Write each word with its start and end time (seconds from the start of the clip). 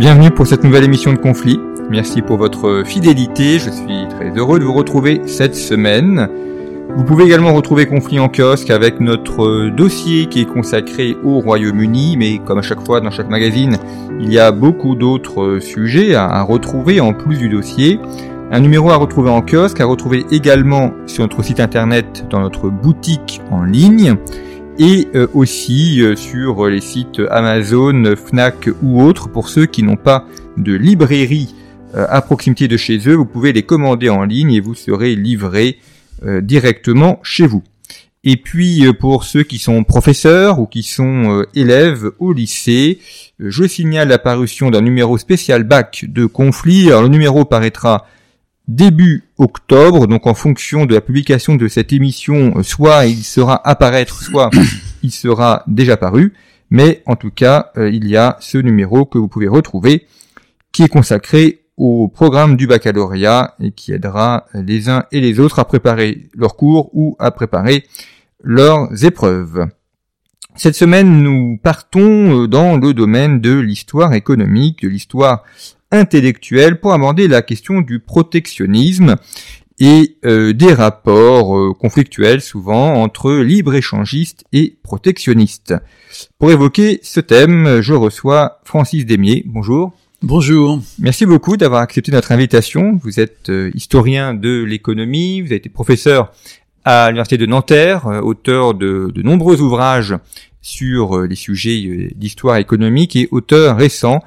Bienvenue 0.00 0.30
pour 0.30 0.46
cette 0.46 0.64
nouvelle 0.64 0.84
émission 0.84 1.12
de 1.12 1.18
Conflit. 1.18 1.60
Merci 1.90 2.22
pour 2.22 2.38
votre 2.38 2.84
fidélité. 2.86 3.58
Je 3.58 3.68
suis 3.68 4.08
très 4.08 4.30
heureux 4.30 4.58
de 4.58 4.64
vous 4.64 4.72
retrouver 4.72 5.20
cette 5.26 5.54
semaine. 5.54 6.26
Vous 6.96 7.04
pouvez 7.04 7.24
également 7.24 7.52
retrouver 7.52 7.84
Conflit 7.84 8.18
en 8.18 8.30
kiosque 8.30 8.70
avec 8.70 8.98
notre 8.98 9.68
dossier 9.68 10.24
qui 10.24 10.40
est 10.40 10.46
consacré 10.46 11.18
au 11.22 11.40
Royaume-Uni, 11.40 12.16
mais 12.16 12.38
comme 12.38 12.60
à 12.60 12.62
chaque 12.62 12.80
fois 12.80 13.02
dans 13.02 13.10
chaque 13.10 13.28
magazine, 13.28 13.76
il 14.18 14.32
y 14.32 14.38
a 14.38 14.52
beaucoup 14.52 14.94
d'autres 14.94 15.58
sujets 15.60 16.14
à 16.14 16.40
retrouver 16.44 17.02
en 17.02 17.12
plus 17.12 17.36
du 17.36 17.50
dossier. 17.50 18.00
Un 18.50 18.60
numéro 18.60 18.88
à 18.88 18.96
retrouver 18.96 19.28
en 19.28 19.42
kiosque, 19.42 19.82
à 19.82 19.84
retrouver 19.84 20.24
également 20.30 20.94
sur 21.04 21.24
notre 21.24 21.44
site 21.44 21.60
internet 21.60 22.24
dans 22.30 22.40
notre 22.40 22.70
boutique 22.70 23.42
en 23.50 23.64
ligne 23.64 24.16
et 24.80 25.08
euh, 25.14 25.26
aussi 25.34 26.00
euh, 26.00 26.16
sur 26.16 26.66
les 26.66 26.80
sites 26.80 27.20
Amazon, 27.30 28.16
Fnac 28.16 28.70
ou 28.82 29.02
autres. 29.02 29.28
Pour 29.28 29.50
ceux 29.50 29.66
qui 29.66 29.82
n'ont 29.82 29.96
pas 29.96 30.24
de 30.56 30.72
librairie 30.72 31.54
euh, 31.94 32.06
à 32.08 32.22
proximité 32.22 32.66
de 32.66 32.78
chez 32.78 32.98
eux, 33.06 33.14
vous 33.14 33.26
pouvez 33.26 33.52
les 33.52 33.62
commander 33.62 34.08
en 34.08 34.24
ligne 34.24 34.52
et 34.52 34.60
vous 34.60 34.74
serez 34.74 35.14
livré 35.14 35.78
directement 36.42 37.18
chez 37.22 37.46
vous. 37.46 37.62
Et 38.24 38.36
puis 38.36 38.84
pour 39.00 39.24
ceux 39.24 39.42
qui 39.42 39.56
sont 39.56 39.84
professeurs 39.84 40.58
ou 40.58 40.66
qui 40.66 40.82
sont 40.82 41.46
élèves 41.54 42.10
au 42.18 42.34
lycée, 42.34 42.98
je 43.38 43.64
signale 43.64 44.08
l'apparition 44.08 44.70
d'un 44.70 44.82
numéro 44.82 45.16
spécial 45.16 45.64
bac 45.64 46.04
de 46.06 46.26
conflit. 46.26 46.88
Alors 46.88 47.00
le 47.00 47.08
numéro 47.08 47.46
paraîtra 47.46 48.06
début 48.74 49.24
octobre, 49.38 50.06
donc 50.06 50.26
en 50.26 50.34
fonction 50.34 50.86
de 50.86 50.94
la 50.94 51.00
publication 51.00 51.56
de 51.56 51.68
cette 51.68 51.92
émission, 51.92 52.54
euh, 52.56 52.62
soit 52.62 53.06
il 53.06 53.24
sera 53.24 53.66
apparaître, 53.68 54.22
soit 54.22 54.50
il 55.02 55.10
sera 55.10 55.64
déjà 55.66 55.96
paru, 55.96 56.34
mais 56.70 57.02
en 57.06 57.16
tout 57.16 57.30
cas, 57.30 57.72
euh, 57.76 57.90
il 57.90 58.08
y 58.08 58.16
a 58.16 58.36
ce 58.40 58.58
numéro 58.58 59.04
que 59.04 59.18
vous 59.18 59.28
pouvez 59.28 59.48
retrouver, 59.48 60.06
qui 60.72 60.84
est 60.84 60.88
consacré 60.88 61.64
au 61.76 62.08
programme 62.08 62.56
du 62.56 62.66
baccalauréat 62.66 63.54
et 63.60 63.72
qui 63.72 63.92
aidera 63.92 64.46
les 64.54 64.88
uns 64.88 65.04
et 65.10 65.20
les 65.20 65.40
autres 65.40 65.58
à 65.58 65.64
préparer 65.64 66.28
leurs 66.34 66.54
cours 66.54 66.90
ou 66.92 67.16
à 67.18 67.30
préparer 67.30 67.86
leurs 68.42 69.04
épreuves. 69.04 69.66
Cette 70.54 70.74
semaine, 70.74 71.22
nous 71.22 71.58
partons 71.62 72.42
euh, 72.42 72.48
dans 72.48 72.76
le 72.76 72.92
domaine 72.92 73.40
de 73.40 73.58
l'histoire 73.58 74.14
économique, 74.14 74.82
de 74.82 74.88
l'histoire 74.88 75.42
intellectuelle 75.90 76.80
pour 76.80 76.92
aborder 76.92 77.28
la 77.28 77.42
question 77.42 77.80
du 77.80 77.98
protectionnisme 77.98 79.16
et 79.80 80.16
euh, 80.26 80.52
des 80.52 80.74
rapports 80.74 81.56
euh, 81.56 81.72
conflictuels 81.72 82.42
souvent 82.42 82.94
entre 82.94 83.32
libre-échangistes 83.32 84.44
et 84.52 84.76
protectionnistes. 84.82 85.74
Pour 86.38 86.50
évoquer 86.50 87.00
ce 87.02 87.20
thème, 87.20 87.80
je 87.80 87.94
reçois 87.94 88.60
Francis 88.64 89.06
Demier. 89.06 89.42
Bonjour. 89.46 89.92
Bonjour. 90.22 90.78
Merci 90.98 91.24
beaucoup 91.24 91.56
d'avoir 91.56 91.80
accepté 91.80 92.12
notre 92.12 92.30
invitation. 92.30 93.00
Vous 93.02 93.20
êtes 93.20 93.48
euh, 93.48 93.70
historien 93.74 94.34
de 94.34 94.62
l'économie, 94.62 95.40
vous 95.40 95.46
avez 95.46 95.56
été 95.56 95.70
professeur 95.70 96.30
à 96.84 97.08
l'université 97.08 97.38
de 97.38 97.46
Nanterre, 97.46 98.06
auteur 98.22 98.74
de, 98.74 99.10
de 99.14 99.22
nombreux 99.22 99.60
ouvrages 99.60 100.14
sur 100.62 101.22
les 101.22 101.36
sujets 101.36 102.10
d'histoire 102.14 102.56
économique 102.56 103.16
et 103.16 103.28
auteur 103.30 103.76
récent 103.76 104.22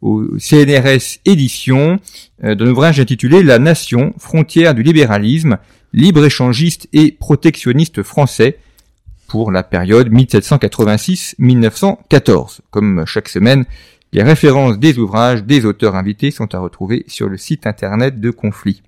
au 0.00 0.38
CNRS 0.38 1.18
édition 1.24 1.98
euh, 2.44 2.54
d'un 2.54 2.66
ouvrage 2.66 3.00
intitulé 3.00 3.42
La 3.42 3.58
nation, 3.58 4.12
frontière 4.18 4.74
du 4.74 4.82
libéralisme, 4.82 5.56
libre-échangiste 5.92 6.88
et 6.92 7.12
protectionniste 7.12 8.02
français 8.02 8.58
pour 9.26 9.50
la 9.50 9.62
période 9.62 10.12
1786-1914. 10.12 12.58
Comme 12.70 13.04
chaque 13.06 13.28
semaine, 13.28 13.64
les 14.12 14.22
références 14.22 14.78
des 14.78 14.98
ouvrages 14.98 15.44
des 15.44 15.66
auteurs 15.66 15.94
invités 15.94 16.30
sont 16.30 16.54
à 16.54 16.58
retrouver 16.58 17.04
sur 17.08 17.28
le 17.28 17.36
site 17.36 17.66
internet 17.66 18.18
de 18.20 18.30
Conflit. 18.30 18.80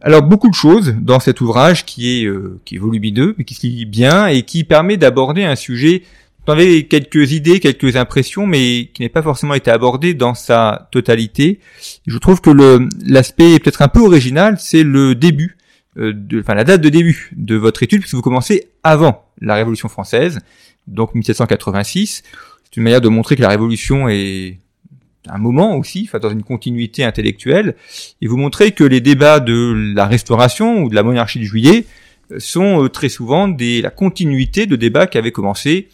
Alors 0.00 0.22
beaucoup 0.22 0.48
de 0.50 0.54
choses 0.54 0.94
dans 1.00 1.20
cet 1.20 1.40
ouvrage 1.40 1.86
qui 1.86 2.20
est, 2.20 2.26
euh, 2.26 2.60
qui 2.64 2.76
est 2.76 2.78
volumineux, 2.78 3.34
mais 3.38 3.44
qui 3.44 3.54
se 3.54 3.66
lit 3.66 3.86
bien 3.86 4.26
et 4.26 4.42
qui 4.42 4.64
permet 4.64 4.98
d'aborder 4.98 5.44
un 5.44 5.56
sujet 5.56 6.02
avez 6.52 6.86
quelques 6.86 7.32
idées, 7.32 7.60
quelques 7.60 7.96
impressions, 7.96 8.46
mais 8.46 8.90
qui 8.92 9.02
n'est 9.02 9.08
pas 9.08 9.22
forcément 9.22 9.54
été 9.54 9.70
abordé 9.70 10.14
dans 10.14 10.34
sa 10.34 10.88
totalité. 10.92 11.60
Je 12.06 12.18
trouve 12.18 12.40
que 12.40 12.50
le 12.50 12.88
l'aspect 13.06 13.58
peut-être 13.58 13.82
un 13.82 13.88
peu 13.88 14.00
original, 14.00 14.56
c'est 14.58 14.82
le 14.82 15.14
début, 15.14 15.56
euh, 15.98 16.12
enfin 16.40 16.54
la 16.54 16.64
date 16.64 16.80
de 16.80 16.88
début 16.88 17.30
de 17.36 17.56
votre 17.56 17.82
étude, 17.82 18.00
puisque 18.00 18.14
vous 18.14 18.22
commencez 18.22 18.68
avant 18.82 19.26
la 19.40 19.54
Révolution 19.54 19.88
française, 19.88 20.40
donc 20.86 21.14
1786. 21.14 22.22
C'est 22.64 22.76
une 22.76 22.82
manière 22.82 23.00
de 23.00 23.08
montrer 23.08 23.36
que 23.36 23.42
la 23.42 23.48
Révolution 23.48 24.08
est 24.08 24.58
un 25.28 25.38
moment 25.38 25.76
aussi, 25.76 26.04
enfin 26.06 26.18
dans 26.18 26.30
une 26.30 26.42
continuité 26.42 27.04
intellectuelle, 27.04 27.76
et 28.20 28.26
vous 28.26 28.36
montrez 28.36 28.72
que 28.72 28.84
les 28.84 29.00
débats 29.00 29.40
de 29.40 29.92
la 29.94 30.06
Restauration 30.06 30.82
ou 30.82 30.88
de 30.88 30.94
la 30.94 31.02
monarchie 31.02 31.38
de 31.38 31.44
Juillet 31.44 31.86
sont 32.38 32.84
euh, 32.84 32.88
très 32.88 33.08
souvent 33.08 33.48
des, 33.48 33.82
la 33.82 33.90
continuité 33.90 34.66
de 34.66 34.76
débats 34.76 35.06
qui 35.06 35.18
avaient 35.18 35.32
commencé 35.32 35.88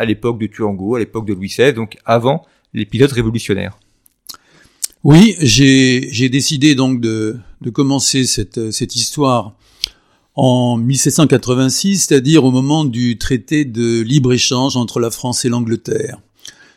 à 0.00 0.06
l'époque 0.06 0.40
de 0.40 0.46
Turango, 0.46 0.94
à 0.94 0.98
l'époque 0.98 1.26
de 1.26 1.34
Louis 1.34 1.48
XVI, 1.48 1.74
donc 1.74 1.98
avant 2.06 2.46
l'épisode 2.72 3.12
révolutionnaire. 3.12 3.78
Oui, 5.04 5.36
j'ai 5.40 6.28
décidé 6.30 6.74
donc 6.74 7.02
de, 7.02 7.38
commencer 7.74 8.24
cette, 8.24 8.70
cette 8.70 8.96
histoire 8.96 9.54
en 10.34 10.78
1786, 10.78 12.06
c'est-à-dire 12.06 12.44
au 12.44 12.50
moment 12.50 12.86
du 12.86 13.18
traité 13.18 13.66
de 13.66 14.00
libre-échange 14.00 14.74
entre 14.74 15.00
la 15.00 15.10
France 15.10 15.44
et 15.44 15.50
l'Angleterre, 15.50 16.18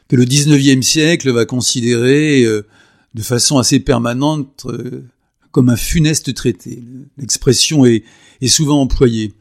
que 0.10 0.18
le 0.18 0.26
19e 0.26 0.82
siècle 0.82 1.32
va 1.32 1.46
considérer 1.46 2.44
euh, 2.44 2.68
de 3.14 3.22
façon 3.22 3.58
assez 3.58 3.80
permanente 3.80 4.66
euh, 4.66 5.06
comme 5.52 5.70
un 5.70 5.78
funeste 5.78 6.34
traité. 6.34 6.84
L'expression 7.18 7.86
est, 7.86 8.04
est 8.42 8.48
souvent 8.50 8.82
employée. 8.82 9.32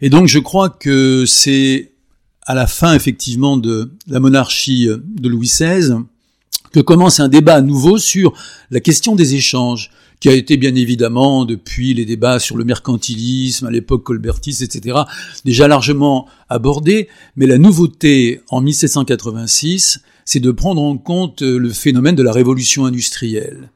Et 0.00 0.10
donc 0.10 0.28
je 0.28 0.38
crois 0.38 0.68
que 0.68 1.24
c'est 1.26 1.95
à 2.46 2.54
la 2.54 2.66
fin 2.66 2.94
effectivement 2.94 3.56
de 3.56 3.90
la 4.06 4.20
monarchie 4.20 4.86
de 4.86 5.28
Louis 5.28 5.48
XVI, 5.48 5.96
que 6.72 6.80
commence 6.80 7.20
un 7.20 7.28
débat 7.28 7.60
nouveau 7.60 7.98
sur 7.98 8.32
la 8.70 8.80
question 8.80 9.16
des 9.16 9.34
échanges, 9.34 9.90
qui 10.20 10.28
a 10.28 10.32
été 10.32 10.56
bien 10.56 10.74
évidemment, 10.74 11.44
depuis 11.44 11.92
les 11.92 12.04
débats 12.04 12.38
sur 12.38 12.56
le 12.56 12.64
mercantilisme, 12.64 13.66
à 13.66 13.70
l'époque 13.70 14.04
colbertiste, 14.04 14.62
etc., 14.62 15.00
déjà 15.44 15.68
largement 15.68 16.26
abordé, 16.48 17.08
mais 17.36 17.46
la 17.46 17.58
nouveauté 17.58 18.40
en 18.48 18.60
1786, 18.60 20.00
c'est 20.24 20.40
de 20.40 20.50
prendre 20.50 20.82
en 20.82 20.96
compte 20.96 21.42
le 21.42 21.70
phénomène 21.70 22.14
de 22.14 22.22
la 22.22 22.32
révolution 22.32 22.86
industrielle. 22.86 23.70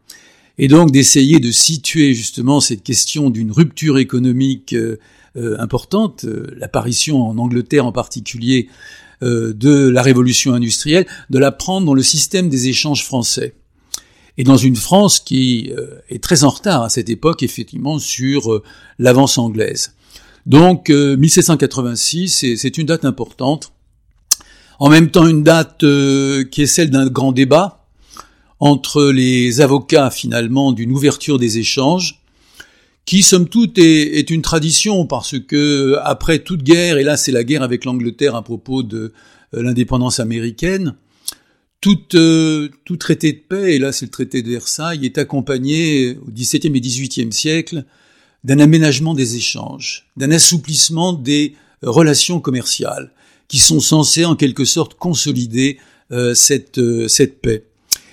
Et 0.59 0.69
donc 0.69 0.91
d'essayer 0.91 1.41
de 1.41 1.51
situer 1.51 2.13
justement 2.13 2.61
cette 2.61 2.83
question 2.83 3.31
d'une 3.31 3.51
rupture 3.51 3.99
économique 3.99 4.75
euh, 5.37 5.41
euh, 5.41 5.57
importante, 5.61 6.25
euh, 6.25 6.55
l'apparition 6.57 7.23
en 7.23 7.39
Angleterre 7.39 7.87
en 7.87 7.93
particulier 7.93 8.69
euh, 9.23 9.53
de 9.53 9.89
la 9.89 10.03
révolution 10.03 10.55
industrielle, 10.55 11.07
de 11.29 11.39
la 11.39 11.53
prendre 11.53 11.87
dans 11.87 11.95
le 11.95 12.03
système 12.03 12.49
des 12.49 12.69
échanges 12.69 13.05
français. 13.05 13.55
Et 14.39 14.45
dans 14.45 14.57
une 14.57 14.77
France 14.77 15.21
qui 15.21 15.71
est 16.09 16.23
très 16.23 16.45
en 16.45 16.49
retard 16.49 16.83
à 16.83 16.89
cette 16.89 17.11
époque, 17.11 17.43
effectivement, 17.43 17.99
sur 17.99 18.63
l'avance 18.99 19.37
anglaise. 19.37 19.95
Donc 20.47 20.89
1786, 20.89 22.57
c'est 22.57 22.79
une 22.79 22.87
date 22.87 23.05
importante. 23.05 23.73
En 24.79 24.89
même 24.89 25.11
temps, 25.11 25.27
une 25.27 25.43
date 25.43 25.81
qui 25.81 26.63
est 26.63 26.67
celle 26.67 26.89
d'un 26.89 27.09
grand 27.09 27.33
débat 27.33 27.85
entre 28.61 29.11
les 29.11 29.61
avocats, 29.61 30.11
finalement, 30.11 30.73
d'une 30.73 30.93
ouverture 30.93 31.39
des 31.39 31.59
échanges, 31.59 32.20
qui 33.11 33.23
somme 33.25 33.49
toute 33.49 33.77
est, 33.79 34.31
une 34.31 34.41
tradition 34.41 35.05
parce 35.05 35.37
que 35.37 35.99
après 36.05 36.39
toute 36.39 36.63
guerre, 36.63 36.97
et 36.97 37.03
là 37.03 37.17
c'est 37.17 37.33
la 37.33 37.43
guerre 37.43 37.65
avec 37.65 37.85
l'Angleterre 37.85 38.37
à 38.37 38.43
propos 38.43 38.85
de 38.85 39.13
euh, 39.53 39.63
l'indépendance 39.65 40.21
américaine, 40.21 40.95
tout, 41.81 41.99
euh, 42.15 42.69
tout 42.85 42.97
traité 42.97 43.33
de 43.33 43.39
paix, 43.39 43.75
et 43.75 43.81
là 43.81 43.91
c'est 43.91 44.05
le 44.05 44.13
traité 44.13 44.43
de 44.43 44.51
Versailles, 44.51 45.05
est 45.05 45.19
accompagné 45.19 46.19
au 46.25 46.31
XVIIe 46.31 46.71
et 46.73 46.81
XVIIIe 46.81 47.33
siècle 47.33 47.85
d'un 48.45 48.61
aménagement 48.61 49.13
des 49.13 49.35
échanges, 49.35 50.07
d'un 50.17 50.31
assouplissement 50.31 51.13
des 51.13 51.57
relations 51.83 52.39
commerciales, 52.39 53.11
qui 53.49 53.59
sont 53.59 53.81
censées 53.81 54.25
en 54.25 54.37
quelque 54.37 54.65
sorte 54.65 54.95
consolider 54.95 55.79
euh, 56.13 56.33
cette, 56.35 56.81
cette 57.09 57.41
paix. 57.41 57.65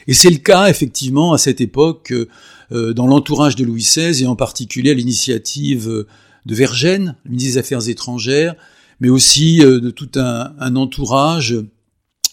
Et 0.07 0.13
c'est 0.13 0.29
le 0.29 0.37
cas 0.37 0.69
effectivement 0.69 1.33
à 1.33 1.37
cette 1.37 1.61
époque 1.61 2.11
euh, 2.11 2.27
dans 2.71 3.07
l'entourage 3.07 3.55
de 3.55 3.63
Louis 3.63 3.81
XVI, 3.81 4.23
et 4.23 4.27
en 4.27 4.35
particulier 4.35 4.91
à 4.91 4.93
l'initiative 4.93 5.87
euh, 5.87 6.07
de 6.45 6.55
Vergennes, 6.55 7.15
ministre 7.25 7.53
des 7.53 7.57
Affaires 7.57 7.87
étrangères, 7.87 8.55
mais 8.99 9.09
aussi 9.09 9.63
euh, 9.63 9.79
de 9.79 9.89
tout 9.89 10.09
un, 10.15 10.75
entourage. 10.75 11.55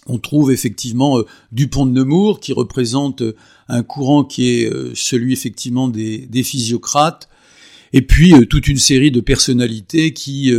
On 0.07 0.19
trouve 0.19 0.53
effectivement 0.53 1.19
Dupont 1.51 1.87
de 1.87 1.93
Nemours, 1.93 2.41
qui 2.41 2.53
représente 2.53 3.23
un 3.69 3.83
courant 3.83 4.23
qui 4.23 4.49
est 4.51 4.71
celui 4.95 5.33
effectivement 5.33 5.89
des, 5.89 6.27
des 6.27 6.43
physiocrates, 6.43 7.31
et 7.95 8.03
puis 8.03 8.35
toute 8.49 8.69
une 8.69 8.77
série 8.77 9.11
de 9.11 9.21
personnalités 9.21 10.13
qui 10.13 10.53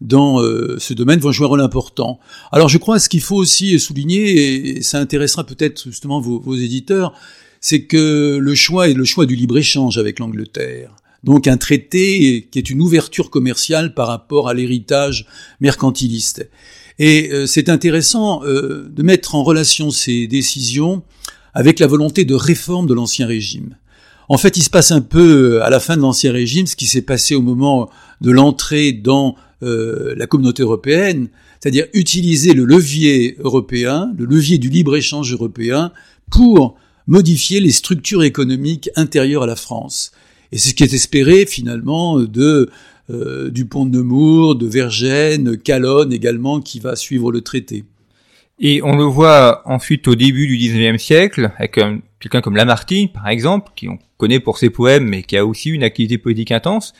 dans 0.00 0.40
ce 0.40 0.94
domaine 0.94 1.20
vont 1.20 1.30
jouer 1.30 1.46
un 1.46 1.50
rôle 1.50 1.60
important. 1.60 2.18
Alors 2.50 2.68
je 2.68 2.78
crois 2.78 2.98
ce 2.98 3.08
qu'il 3.08 3.20
faut 3.20 3.36
aussi 3.36 3.78
souligner, 3.78 4.78
et 4.78 4.82
ça 4.82 4.98
intéressera 4.98 5.44
peut-être 5.44 5.84
justement 5.84 6.20
vos, 6.20 6.40
vos 6.40 6.56
éditeurs, 6.56 7.14
c'est 7.60 7.82
que 7.82 8.38
le 8.40 8.54
choix 8.54 8.88
est 8.88 8.94
le 8.94 9.04
choix 9.04 9.26
du 9.26 9.34
libre-échange 9.34 9.98
avec 9.98 10.18
l'Angleterre. 10.18 10.94
Donc 11.24 11.48
un 11.48 11.56
traité 11.56 12.48
qui 12.50 12.58
est 12.58 12.70
une 12.70 12.80
ouverture 12.80 13.30
commerciale 13.30 13.94
par 13.94 14.08
rapport 14.08 14.48
à 14.48 14.54
l'héritage 14.54 15.26
mercantiliste. 15.60 16.48
Et 16.98 17.30
euh, 17.32 17.46
c'est 17.46 17.68
intéressant 17.68 18.44
euh, 18.44 18.88
de 18.90 19.02
mettre 19.02 19.34
en 19.34 19.42
relation 19.42 19.90
ces 19.90 20.26
décisions 20.26 21.02
avec 21.54 21.78
la 21.78 21.86
volonté 21.86 22.24
de 22.24 22.34
réforme 22.34 22.86
de 22.86 22.94
l'Ancien 22.94 23.26
Régime. 23.26 23.76
En 24.28 24.36
fait, 24.36 24.56
il 24.56 24.62
se 24.62 24.70
passe 24.70 24.92
un 24.92 25.00
peu 25.00 25.56
euh, 25.56 25.64
à 25.64 25.70
la 25.70 25.80
fin 25.80 25.96
de 25.96 26.02
l'Ancien 26.02 26.32
Régime 26.32 26.66
ce 26.66 26.76
qui 26.76 26.86
s'est 26.86 27.02
passé 27.02 27.34
au 27.34 27.42
moment 27.42 27.88
de 28.20 28.30
l'entrée 28.30 28.92
dans 28.92 29.36
la 29.60 30.28
communauté 30.28 30.62
européenne, 30.62 31.30
c'est-à-dire 31.58 31.86
utiliser 31.92 32.54
le 32.54 32.64
levier 32.64 33.36
européen, 33.40 34.12
le 34.16 34.24
levier 34.24 34.58
du 34.58 34.68
libre-échange 34.68 35.32
européen, 35.32 35.90
pour 36.30 36.76
modifier 37.08 37.58
les 37.58 37.72
structures 37.72 38.22
économiques 38.22 38.90
intérieures 38.94 39.42
à 39.42 39.46
la 39.46 39.56
France. 39.56 40.12
Et 40.52 40.58
c'est 40.58 40.68
ce 40.68 40.74
qui 40.74 40.84
est 40.84 40.94
espéré 40.94 41.44
finalement 41.46 42.20
de 42.20 42.70
euh, 43.10 43.50
du 43.50 43.64
pont 43.64 43.86
de 43.86 43.96
Nemours, 43.96 44.54
de 44.54 44.66
Vergennes, 44.66 45.56
Calonne 45.56 46.12
également, 46.12 46.60
qui 46.60 46.78
va 46.78 46.94
suivre 46.94 47.32
le 47.32 47.40
traité. 47.40 47.84
Et 48.60 48.82
on 48.82 48.96
le 48.96 49.04
voit 49.04 49.62
ensuite 49.64 50.06
au 50.08 50.14
début 50.14 50.46
du 50.46 50.58
XIXe 50.58 51.02
siècle, 51.02 51.50
avec 51.58 51.80
quelqu'un 52.20 52.40
comme 52.42 52.56
Lamartine, 52.56 53.08
par 53.08 53.28
exemple, 53.28 53.72
qui 53.76 53.88
on 53.88 53.98
connaît 54.18 54.40
pour 54.40 54.58
ses 54.58 54.68
poèmes, 54.68 55.08
mais 55.08 55.22
qui 55.22 55.38
a 55.38 55.46
aussi 55.46 55.70
une 55.70 55.84
activité 55.84 56.18
politique 56.18 56.52
intense, 56.52 56.92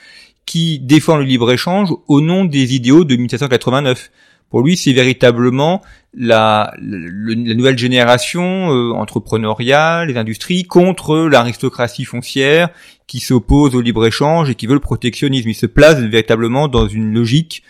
qui 0.46 0.78
défend 0.78 1.18
le 1.18 1.24
libre-échange 1.24 1.90
au 2.06 2.22
nom 2.22 2.46
des 2.46 2.74
idéaux 2.74 3.04
de 3.04 3.16
1789. 3.16 4.10
Pour 4.48 4.62
lui, 4.62 4.78
c'est 4.78 4.94
véritablement 4.94 5.82
la, 6.18 6.74
la, 6.82 7.54
nouvelle 7.54 7.78
génération 7.78 8.72
euh, 8.72 8.92
entrepreneuriale, 8.92 10.08
les 10.08 10.16
industries, 10.16 10.64
contre 10.64 11.16
l'aristocratie 11.16 12.04
foncière 12.04 12.70
qui 13.06 13.20
s'oppose 13.20 13.76
au 13.76 13.80
libre-échange 13.80 14.50
et 14.50 14.56
qui 14.56 14.66
veut 14.66 14.74
le 14.74 14.80
protectionnisme. 14.80 15.48
Il 15.48 15.54
se 15.54 15.66
place 15.66 15.96
véritablement 15.98 16.66
dans 16.66 16.88
une 16.88 17.14
logique 17.14 17.62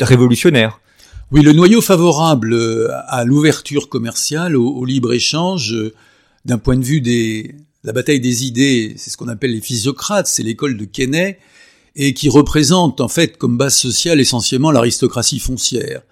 révolutionnaire. 0.00 0.80
Oui, 1.32 1.42
le 1.42 1.52
noyau 1.52 1.80
favorable 1.80 2.52
euh, 2.52 2.88
à 3.08 3.24
l'ouverture 3.24 3.88
commerciale, 3.88 4.54
au, 4.56 4.84
libre-échange, 4.84 5.72
euh, 5.72 5.92
d'un 6.44 6.58
point 6.58 6.76
de 6.76 6.84
vue 6.84 7.00
des 7.00 7.54
la 7.84 7.92
bataille 7.92 8.20
des 8.20 8.46
idées, 8.46 8.94
c'est 8.96 9.10
ce 9.10 9.16
qu'on 9.16 9.26
appelle 9.26 9.50
les 9.50 9.60
physiocrates, 9.60 10.28
c'est 10.28 10.44
l'école 10.44 10.76
de 10.76 10.84
Quesnay, 10.84 11.40
et 11.96 12.14
qui 12.14 12.28
représente 12.28 13.00
en 13.00 13.08
fait 13.08 13.36
comme 13.38 13.58
base 13.58 13.74
sociale 13.74 14.20
essentiellement 14.20 14.70
l'aristocratie 14.70 15.40
foncière. 15.40 16.02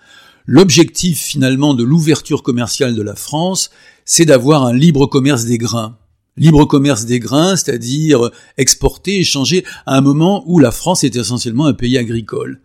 L'objectif 0.47 1.19
finalement 1.19 1.75
de 1.75 1.85
l'ouverture 1.85 2.43
commerciale 2.43 2.95
de 2.95 3.03
la 3.03 3.15
France, 3.15 3.71
c'est 4.05 4.25
d'avoir 4.25 4.65
un 4.65 4.73
libre 4.73 5.07
commerce 5.07 5.45
des 5.45 5.59
grains. 5.59 5.97
Libre 6.37 6.65
commerce 6.65 7.05
des 7.05 7.21
grains, 7.21 7.57
c'est-à-dire 7.57 8.31
exporter, 8.57 9.19
échanger 9.19 9.65
à 9.87 9.97
un 9.97 10.01
moment 10.01 10.43
où 10.47 10.59
la 10.59 10.71
France 10.71 11.05
est 11.05 11.17
essentiellement 11.17 11.67
un 11.67 11.75
pays 11.75 11.99
agricole. 11.99 12.61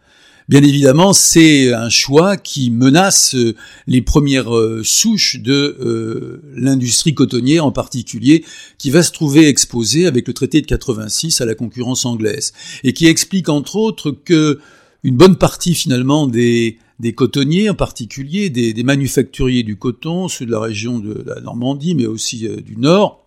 Bien 0.47 0.61
évidemment, 0.61 1.11
c'est 1.11 1.73
un 1.73 1.89
choix 1.89 2.37
qui 2.37 2.69
menace 2.69 3.33
euh, 3.33 3.55
les 3.87 4.03
premières 4.03 4.55
euh, 4.55 4.83
souches 4.83 5.39
de 5.39 5.75
euh, 5.81 6.43
l'industrie 6.55 7.15
cotonnière 7.15 7.65
en 7.65 7.71
particulier, 7.71 8.45
qui 8.77 8.91
va 8.91 9.01
se 9.01 9.11
trouver 9.11 9.47
exposée 9.47 10.05
avec 10.05 10.27
le 10.27 10.35
traité 10.35 10.61
de 10.61 10.67
86 10.67 11.41
à 11.41 11.45
la 11.45 11.55
concurrence 11.55 12.05
anglaise, 12.05 12.53
et 12.83 12.93
qui 12.93 13.07
explique 13.07 13.49
entre 13.49 13.75
autres 13.75 14.11
que 14.11 14.59
une 15.03 15.17
bonne 15.17 15.35
partie 15.35 15.73
finalement 15.73 16.27
des, 16.27 16.77
des 16.99 17.13
cotonniers 17.13 17.69
en 17.69 17.75
particulier, 17.75 18.49
des, 18.49 18.83
manufacturiers 18.83 19.63
du 19.63 19.77
coton, 19.77 20.27
ceux 20.27 20.45
de 20.45 20.51
la 20.51 20.59
région 20.59 20.99
de 20.99 21.23
la 21.25 21.41
Normandie, 21.41 21.95
mais 21.95 22.05
aussi 22.05 22.47
du 22.63 22.77
Nord, 22.77 23.25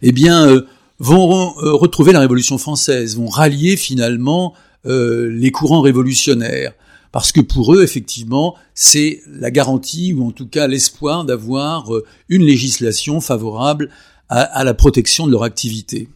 eh 0.00 0.12
bien, 0.12 0.64
vont 0.98 1.50
retrouver 1.50 2.12
la 2.12 2.20
Révolution 2.20 2.58
française, 2.58 3.16
vont 3.16 3.28
rallier 3.28 3.76
finalement 3.76 4.54
euh, 4.84 5.30
les 5.30 5.52
courants 5.52 5.80
révolutionnaires. 5.80 6.72
Parce 7.12 7.30
que 7.30 7.40
pour 7.40 7.72
eux, 7.72 7.84
effectivement, 7.84 8.56
c'est 8.74 9.20
la 9.28 9.52
garantie, 9.52 10.12
ou 10.12 10.26
en 10.26 10.32
tout 10.32 10.48
cas 10.48 10.66
l'espoir 10.66 11.24
d'avoir 11.24 11.94
euh, 11.94 12.04
une 12.28 12.42
législation 12.42 13.20
favorable 13.20 13.90
à, 14.28 14.64
la 14.64 14.72
protection 14.72 15.26
de 15.26 15.30
leur 15.30 15.42
activité. 15.42 16.08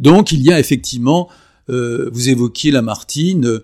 Donc 0.00 0.32
il 0.32 0.42
y 0.42 0.52
a 0.52 0.58
effectivement, 0.58 1.28
euh, 1.70 2.10
vous 2.12 2.28
évoquiez 2.28 2.72
Lamartine, 2.72 3.60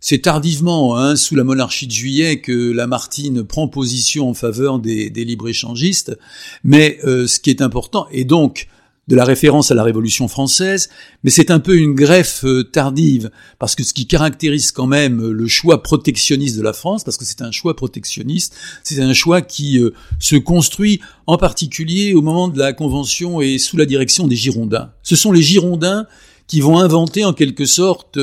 c'est 0.00 0.22
tardivement, 0.22 0.96
hein, 0.96 1.16
sous 1.16 1.34
la 1.34 1.44
monarchie 1.44 1.86
de 1.86 1.92
Juillet, 1.92 2.40
que 2.40 2.72
Lamartine 2.72 3.44
prend 3.44 3.68
position 3.68 4.28
en 4.28 4.34
faveur 4.34 4.78
des, 4.78 5.10
des 5.10 5.24
libre-échangistes, 5.24 6.16
mais 6.64 6.98
ce 7.02 7.40
qui 7.40 7.50
est 7.50 7.62
important, 7.62 8.06
et 8.12 8.24
donc 8.24 8.68
de 9.08 9.16
la 9.16 9.24
référence 9.24 9.70
à 9.70 9.74
la 9.74 9.82
Révolution 9.82 10.28
française, 10.28 10.90
mais 11.24 11.30
c'est 11.30 11.50
un 11.50 11.60
peu 11.60 11.76
une 11.76 11.94
greffe 11.94 12.44
euh, 12.44 12.62
tardive, 12.62 13.30
parce 13.58 13.74
que 13.74 13.82
ce 13.82 13.94
qui 13.94 14.06
caractérise 14.06 14.70
quand 14.70 14.86
même 14.86 15.22
euh, 15.22 15.32
le 15.32 15.48
choix 15.48 15.82
protectionniste 15.82 16.58
de 16.58 16.62
la 16.62 16.74
France, 16.74 17.04
parce 17.04 17.16
que 17.16 17.24
c'est 17.24 17.40
un 17.40 17.50
choix 17.50 17.74
protectionniste, 17.74 18.54
c'est 18.84 19.00
un 19.00 19.14
choix 19.14 19.40
qui 19.40 19.78
euh, 19.78 19.94
se 20.20 20.36
construit 20.36 21.00
en 21.26 21.38
particulier 21.38 22.12
au 22.12 22.20
moment 22.20 22.48
de 22.48 22.58
la 22.58 22.74
Convention 22.74 23.40
et 23.40 23.56
sous 23.56 23.78
la 23.78 23.86
direction 23.86 24.26
des 24.28 24.36
Girondins. 24.36 24.92
Ce 25.02 25.16
sont 25.16 25.32
les 25.32 25.42
Girondins 25.42 26.06
qui 26.46 26.60
vont 26.60 26.78
inventer 26.78 27.24
en 27.24 27.32
quelque 27.32 27.64
sorte 27.64 28.18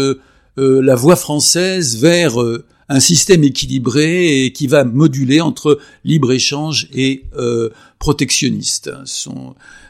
la 0.58 0.96
voie 0.96 1.16
française 1.16 1.98
vers 1.98 2.38
un 2.88 3.00
système 3.00 3.44
équilibré 3.44 4.46
et 4.46 4.54
qui 4.54 4.68
va 4.68 4.84
moduler 4.84 5.42
entre 5.42 5.80
libre-échange 6.04 6.88
et 6.94 7.26
euh, 7.36 7.70
protectionniste. 8.00 8.92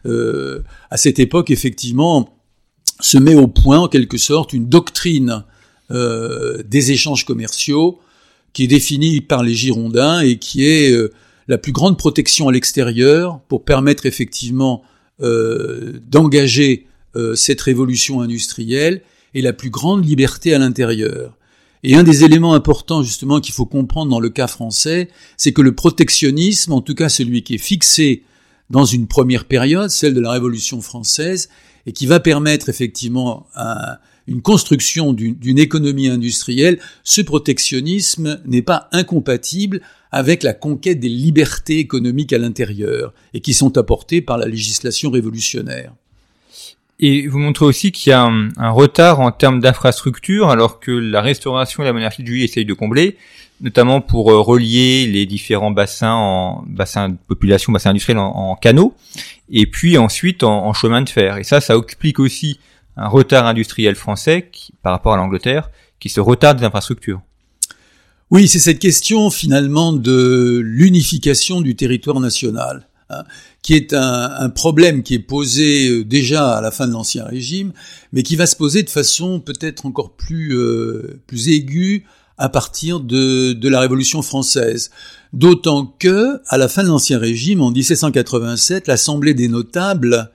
Euh, 0.05 0.61
à 0.89 0.97
cette 0.97 1.19
époque, 1.19 1.51
effectivement, 1.51 2.37
se 3.01 3.17
met 3.17 3.35
au 3.35 3.47
point, 3.47 3.79
en 3.79 3.87
quelque 3.87 4.17
sorte, 4.17 4.53
une 4.53 4.67
doctrine 4.67 5.43
euh, 5.91 6.63
des 6.63 6.91
échanges 6.91 7.25
commerciaux 7.25 7.99
qui 8.53 8.63
est 8.63 8.67
définie 8.67 9.19
par 9.19 9.43
les 9.43 9.53
Girondins 9.53 10.21
et 10.21 10.37
qui 10.37 10.65
est 10.65 10.91
euh, 10.91 11.11
la 11.49 11.57
plus 11.57 11.73
grande 11.73 11.97
protection 11.97 12.47
à 12.47 12.53
l'extérieur 12.53 13.41
pour 13.49 13.65
permettre 13.65 14.05
effectivement 14.05 14.83
euh, 15.21 15.99
d'engager 16.09 16.87
euh, 17.17 17.35
cette 17.35 17.61
révolution 17.61 18.21
industrielle 18.21 19.01
et 19.35 19.41
la 19.41 19.53
plus 19.53 19.69
grande 19.69 20.03
liberté 20.03 20.55
à 20.55 20.57
l'intérieur. 20.57 21.37
Et 21.83 21.95
un 21.95 22.01
des 22.01 22.23
éléments 22.23 22.55
importants 22.55 23.03
justement 23.03 23.39
qu'il 23.39 23.53
faut 23.53 23.67
comprendre 23.67 24.09
dans 24.09 24.19
le 24.19 24.29
cas 24.29 24.47
français, 24.47 25.09
c'est 25.37 25.53
que 25.53 25.61
le 25.61 25.75
protectionnisme, 25.75 26.71
en 26.71 26.81
tout 26.81 26.95
cas 26.95 27.09
celui 27.09 27.43
qui 27.43 27.53
est 27.53 27.59
fixé 27.59 28.23
dans 28.71 28.85
une 28.85 29.05
première 29.05 29.45
période, 29.45 29.91
celle 29.91 30.15
de 30.15 30.21
la 30.21 30.31
Révolution 30.31 30.81
française, 30.81 31.49
et 31.85 31.91
qui 31.91 32.07
va 32.07 32.19
permettre 32.19 32.69
effectivement 32.69 33.45
une 34.25 34.41
construction 34.41 35.13
d'une 35.13 35.59
économie 35.59 36.07
industrielle, 36.07 36.79
ce 37.03 37.21
protectionnisme 37.21 38.41
n'est 38.45 38.63
pas 38.63 38.89
incompatible 38.91 39.81
avec 40.11 40.41
la 40.41 40.53
conquête 40.53 40.99
des 40.99 41.09
libertés 41.09 41.77
économiques 41.77 42.33
à 42.33 42.39
l'intérieur, 42.39 43.13
et 43.35 43.41
qui 43.41 43.53
sont 43.53 43.77
apportées 43.77 44.21
par 44.21 44.39
la 44.39 44.47
législation 44.47 45.11
révolutionnaire. 45.11 45.93
Et 46.99 47.27
vous 47.27 47.39
montrez 47.39 47.65
aussi 47.65 47.91
qu'il 47.91 48.11
y 48.11 48.13
a 48.13 48.23
un, 48.23 48.69
retard 48.69 49.19
en 49.19 49.31
termes 49.31 49.59
d'infrastructure, 49.59 50.49
alors 50.49 50.79
que 50.79 50.91
la 50.91 51.21
restauration 51.21 51.83
et 51.83 51.85
la 51.85 51.93
monarchie 51.93 52.21
de 52.21 52.27
Juillet 52.27 52.45
essayent 52.45 52.65
de 52.65 52.73
combler, 52.73 53.17
notamment 53.59 53.99
pour 53.99 54.31
euh, 54.31 54.39
relier 54.39 55.05
les 55.07 55.25
différents 55.25 55.71
bassins 55.71 56.13
en 56.13 56.63
bassins 56.67 57.09
de 57.09 57.17
population, 57.27 57.73
bassins 57.73 57.89
industriels 57.89 58.19
en, 58.19 58.55
canaux, 58.55 58.93
et 59.49 59.65
puis 59.65 59.97
ensuite 59.97 60.43
en, 60.43 60.71
chemin 60.73 61.01
de 61.01 61.09
fer. 61.09 61.37
Et 61.37 61.43
ça, 61.43 61.59
ça 61.59 61.75
explique 61.75 62.19
aussi 62.19 62.59
un 62.95 63.09
retard 63.09 63.45
industriel 63.45 63.95
français 63.95 64.49
par 64.81 64.93
rapport 64.93 65.13
à 65.13 65.17
l'Angleterre, 65.17 65.69
qui 65.99 66.07
se 66.07 66.21
retarde 66.21 66.59
des 66.59 66.65
infrastructures. 66.65 67.21
Oui, 68.31 68.47
c'est 68.47 68.59
cette 68.59 68.79
question 68.79 69.29
finalement 69.29 69.91
de 69.91 70.59
l'unification 70.63 71.61
du 71.61 71.75
territoire 71.75 72.19
national. 72.19 72.87
Hein, 73.11 73.23
qui 73.61 73.75
est 73.75 73.93
un, 73.93 74.49
problème 74.49 75.03
qui 75.03 75.13
est 75.13 75.19
posé 75.19 75.89
euh, 75.89 76.03
déjà 76.03 76.55
à 76.57 76.61
la 76.61 76.71
fin 76.71 76.87
de 76.87 76.91
l'Ancien 76.91 77.23
Régime, 77.23 77.71
mais 78.13 78.23
qui 78.23 78.35
va 78.35 78.47
se 78.47 78.55
poser 78.55 78.81
de 78.81 78.89
façon 78.89 79.39
peut-être 79.39 79.85
encore 79.85 80.13
plus, 80.13 80.57
euh, 80.57 81.21
plus 81.27 81.49
aiguë 81.49 82.03
à 82.39 82.49
partir 82.49 82.99
de, 82.99 83.69
la 83.69 83.79
Révolution 83.79 84.23
française. 84.23 84.89
D'autant 85.33 85.85
que, 85.99 86.41
à 86.47 86.57
la 86.57 86.67
fin 86.67 86.81
de 86.81 86.87
l'Ancien 86.87 87.19
Régime, 87.19 87.61
en 87.61 87.69
1787, 87.69 88.87
l'Assemblée 88.87 89.35
des 89.35 89.49
notables, 89.49 90.31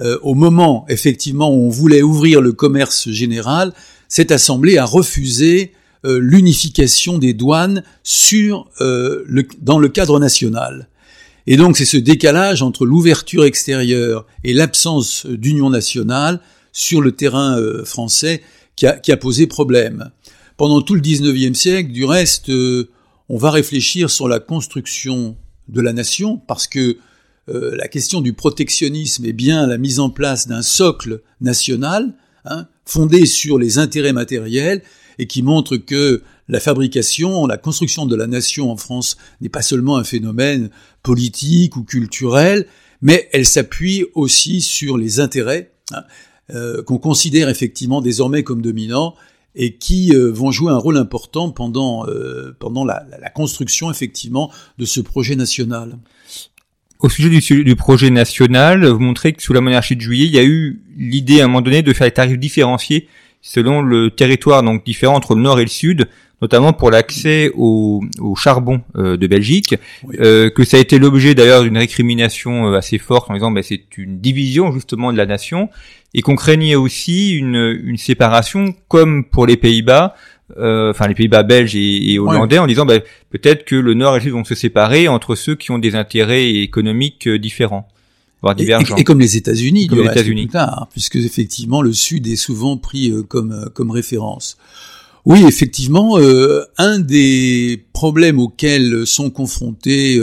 euh, 0.00 0.18
au 0.22 0.32
moment 0.32 0.86
effectivement 0.88 1.50
où 1.54 1.66
on 1.66 1.70
voulait 1.70 2.02
ouvrir 2.02 2.40
le 2.40 2.52
commerce 2.52 3.10
général, 3.10 3.74
cette 4.08 4.32
Assemblée 4.32 4.78
a 4.78 4.86
refusé 4.86 5.72
l'unification 6.06 7.16
des 7.16 7.32
douanes 7.32 7.82
dans 9.62 9.78
le 9.78 9.88
cadre 9.88 10.20
national. 10.20 10.88
Et 11.46 11.56
donc 11.56 11.76
c'est 11.76 11.84
ce 11.84 11.96
décalage 11.96 12.62
entre 12.62 12.86
l'ouverture 12.86 13.44
extérieure 13.44 14.26
et 14.44 14.52
l'absence 14.54 15.26
d'union 15.26 15.70
nationale 15.70 16.40
sur 16.72 17.00
le 17.00 17.12
terrain 17.12 17.58
euh, 17.58 17.84
français 17.84 18.42
qui 18.76 18.86
a, 18.86 19.16
posé 19.16 19.46
problème. 19.46 20.10
pendant 20.56 20.82
tout 20.82 20.96
le 20.96 21.00
19e 21.00 21.54
siècle, 21.54 21.92
du 21.92 22.04
reste, 22.04 22.48
on 22.48 23.38
va 23.38 23.52
réfléchir 23.52 24.10
sur 24.10 24.26
la 24.26 24.40
construction 24.40 25.36
de 25.68 25.80
la 25.80 25.92
nation 25.92 26.38
parce 26.38 26.66
que 26.66 26.98
euh, 27.48 27.76
la 27.76 27.88
question 27.88 28.20
du 28.20 28.32
protectionnisme 28.32 29.24
est 29.26 29.32
bien 29.32 29.66
la 29.66 29.78
mise 29.78 30.00
en 30.00 30.10
place 30.10 30.48
d'un 30.48 30.62
socle 30.62 31.20
national 31.40 32.14
hein, 32.46 32.66
fondé 32.86 33.26
sur 33.26 33.58
les 33.58 33.78
intérêts 33.78 34.12
matériels 34.12 34.82
et 35.18 35.26
qui 35.26 35.42
montre 35.42 35.76
que 35.76 36.22
la 36.48 36.60
fabrication, 36.60 37.46
la 37.46 37.56
construction 37.56 38.06
de 38.06 38.16
la 38.16 38.26
nation 38.26 38.70
en 38.70 38.76
France 38.76 39.16
n'est 39.40 39.48
pas 39.48 39.62
seulement 39.62 39.96
un 39.96 40.04
phénomène 40.04 40.70
politique 41.02 41.76
ou 41.76 41.84
culturel, 41.84 42.66
mais 43.00 43.28
elle 43.32 43.46
s'appuie 43.46 44.04
aussi 44.14 44.60
sur 44.60 44.98
les 44.98 45.20
intérêts 45.20 45.72
hein, 45.92 46.02
euh, 46.54 46.82
qu'on 46.82 46.98
considère 46.98 47.48
effectivement 47.48 48.00
désormais 48.00 48.42
comme 48.42 48.62
dominants 48.62 49.14
et 49.54 49.76
qui 49.76 50.14
euh, 50.14 50.30
vont 50.32 50.50
jouer 50.50 50.72
un 50.72 50.78
rôle 50.78 50.96
important 50.96 51.50
pendant, 51.50 52.06
pendant 52.58 52.84
la, 52.84 53.06
la, 53.20 53.30
construction 53.30 53.90
effectivement 53.90 54.50
de 54.78 54.84
ce 54.84 55.00
projet 55.00 55.36
national. 55.36 55.96
Au 56.98 57.08
sujet 57.08 57.28
du, 57.28 57.64
du, 57.64 57.76
projet 57.76 58.10
national, 58.10 58.86
vous 58.86 58.98
montrez 58.98 59.32
que 59.32 59.42
sous 59.42 59.52
la 59.52 59.60
monarchie 59.60 59.94
de 59.94 60.00
Juillet, 60.00 60.26
il 60.26 60.32
y 60.32 60.38
a 60.38 60.44
eu 60.44 60.82
l'idée 60.96 61.40
à 61.40 61.44
un 61.44 61.48
moment 61.48 61.60
donné 61.60 61.82
de 61.82 61.92
faire 61.92 62.06
des 62.06 62.14
tarifs 62.14 62.38
différenciés 62.38 63.08
selon 63.42 63.82
le 63.82 64.10
territoire, 64.10 64.62
donc 64.62 64.86
différent 64.86 65.14
entre 65.14 65.34
le 65.34 65.42
nord 65.42 65.60
et 65.60 65.64
le 65.64 65.68
sud, 65.68 66.08
notamment 66.44 66.74
pour 66.74 66.90
l'accès 66.90 67.50
au, 67.54 68.04
au, 68.20 68.34
charbon 68.36 68.82
euh, 68.96 69.16
de 69.16 69.26
Belgique, 69.26 69.76
euh, 70.20 70.50
que 70.50 70.62
ça 70.62 70.76
a 70.76 70.80
été 70.80 70.98
l'objet 70.98 71.34
d'ailleurs 71.34 71.62
d'une 71.62 71.78
récrimination 71.78 72.68
euh, 72.68 72.76
assez 72.76 72.98
forte 72.98 73.30
en 73.30 73.34
disant 73.34 73.50
ben, 73.50 73.62
c'est 73.62 73.96
une 73.96 74.20
division 74.20 74.70
justement 74.70 75.10
de 75.10 75.16
la 75.16 75.24
nation, 75.24 75.70
et 76.12 76.20
qu'on 76.20 76.36
craignait 76.36 76.74
aussi 76.74 77.32
une, 77.32 77.80
une 77.82 77.96
séparation 77.96 78.74
comme 78.88 79.24
pour 79.24 79.46
les 79.46 79.56
Pays-Bas, 79.56 80.14
euh, 80.58 80.90
enfin 80.90 81.08
les 81.08 81.14
Pays-Bas 81.14 81.44
belges 81.44 81.76
et, 81.76 82.18
hollandais, 82.18 82.58
en 82.58 82.66
disant 82.66 82.84
bah, 82.84 82.98
peut-être 83.30 83.64
que 83.64 83.76
le 83.76 83.94
Nord 83.94 84.16
et 84.16 84.18
le 84.18 84.24
Sud 84.24 84.32
vont 84.32 84.44
se 84.44 84.54
séparer 84.54 85.08
entre 85.08 85.36
ceux 85.36 85.54
qui 85.54 85.70
ont 85.70 85.78
des 85.78 85.94
intérêts 85.94 86.50
économiques 86.56 87.26
euh, 87.26 87.38
différents. 87.38 87.88
Voire 88.42 88.54
divergents. 88.54 88.96
Et, 88.96 89.04
comme 89.04 89.20
les 89.20 89.38
États-Unis, 89.38 89.86
comme 89.86 90.00
les 90.00 90.10
États-Unis, 90.10 90.50
puisque 90.92 91.16
effectivement 91.16 91.80
le 91.80 91.94
Sud 91.94 92.26
est 92.26 92.36
souvent 92.36 92.76
pris 92.76 93.10
comme 93.30 93.70
comme 93.72 93.90
référence. 93.90 94.58
Oui, 95.24 95.44
effectivement, 95.46 96.18
un 96.76 96.98
des 96.98 97.86
problèmes 97.92 98.38
auxquels 98.38 99.06
sont 99.06 99.30
confrontés 99.30 100.20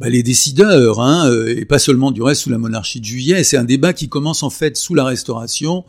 bah, 0.00 0.08
les 0.08 0.24
décideurs, 0.24 1.00
hein, 1.00 1.30
et 1.46 1.64
pas 1.64 1.78
seulement 1.78 2.10
du 2.10 2.22
reste 2.22 2.42
sous 2.42 2.50
la 2.50 2.58
monarchie 2.58 3.00
de 3.00 3.04
Juillet, 3.04 3.44
c'est 3.44 3.56
un 3.56 3.64
débat 3.64 3.92
qui 3.92 4.08
commence 4.08 4.42
en 4.42 4.50
fait 4.50 4.76
sous 4.76 4.94
la 4.94 5.04
Restauration, 5.04 5.84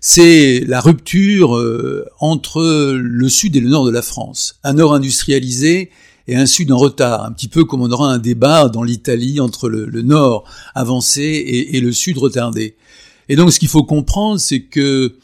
c'est 0.00 0.64
la 0.66 0.80
rupture 0.80 1.56
euh, 1.56 2.06
entre 2.20 2.94
le 2.94 3.28
sud 3.28 3.54
et 3.56 3.60
le 3.60 3.68
nord 3.68 3.84
de 3.84 3.90
la 3.90 4.02
France. 4.02 4.58
Un 4.64 4.74
nord 4.74 4.94
industrialisé 4.94 5.90
et 6.26 6.36
un 6.36 6.46
sud 6.46 6.72
en 6.72 6.78
retard, 6.78 7.24
un 7.24 7.32
petit 7.32 7.48
peu 7.48 7.64
comme 7.64 7.82
on 7.82 7.90
aura 7.90 8.10
un 8.10 8.18
débat 8.18 8.68
dans 8.68 8.82
l'Italie 8.82 9.40
entre 9.40 9.68
le, 9.68 10.02
nord 10.02 10.44
avancé 10.74 11.68
et, 11.70 11.80
le 11.80 11.92
sud 11.92 12.18
retardé. 12.18 12.76
Et 13.28 13.36
donc 13.36 13.52
ce 13.52 13.58
qu'il 13.58 13.68
faut 13.68 13.82
comprendre, 13.82 14.40
c'est 14.40 14.60
que 14.60 15.16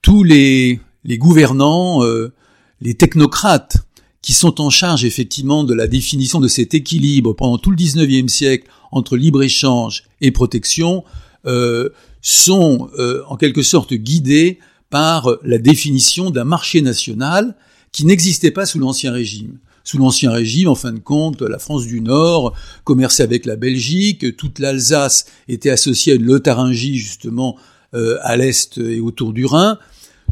tous 0.00 0.22
les, 0.22 0.80
gouvernants, 1.18 2.04
euh, 2.04 2.32
les 2.80 2.94
technocrates, 2.94 3.78
qui 4.22 4.32
sont 4.32 4.60
en 4.60 4.70
charge 4.70 5.04
effectivement 5.04 5.64
de 5.64 5.74
la 5.74 5.88
définition 5.88 6.40
de 6.40 6.46
cet 6.46 6.74
équilibre 6.74 7.32
pendant 7.32 7.58
tout 7.58 7.70
le 7.70 7.76
19e 7.76 8.28
siècle 8.28 8.68
entre 8.92 9.16
libre-échange 9.16 10.04
et 10.20 10.30
protection, 10.30 11.04
euh, 11.44 11.88
sont 12.20 12.88
euh, 12.98 13.22
en 13.28 13.36
quelque 13.36 13.62
sorte 13.62 13.94
guidés 13.94 14.60
par 14.90 15.28
la 15.42 15.58
définition 15.58 16.30
d'un 16.30 16.44
marché 16.44 16.82
national 16.82 17.56
qui 17.90 18.04
n'existait 18.04 18.52
pas 18.52 18.64
sous 18.64 18.78
l'Ancien 18.78 19.12
Régime. 19.12 19.58
Sous 19.84 19.98
l'Ancien 19.98 20.30
Régime, 20.30 20.68
en 20.68 20.76
fin 20.76 20.92
de 20.92 21.00
compte, 21.00 21.42
la 21.42 21.58
France 21.58 21.86
du 21.86 22.00
Nord 22.00 22.54
commerçait 22.84 23.24
avec 23.24 23.44
la 23.44 23.56
Belgique, 23.56 24.36
toute 24.36 24.60
l'Alsace 24.60 25.26
était 25.48 25.70
associée 25.70 26.12
à 26.12 26.16
une 26.16 26.24
Lotharingie 26.24 26.96
justement 26.96 27.56
euh, 27.94 28.18
à 28.22 28.36
l'est 28.36 28.78
et 28.78 29.00
autour 29.00 29.32
du 29.32 29.44
Rhin, 29.44 29.78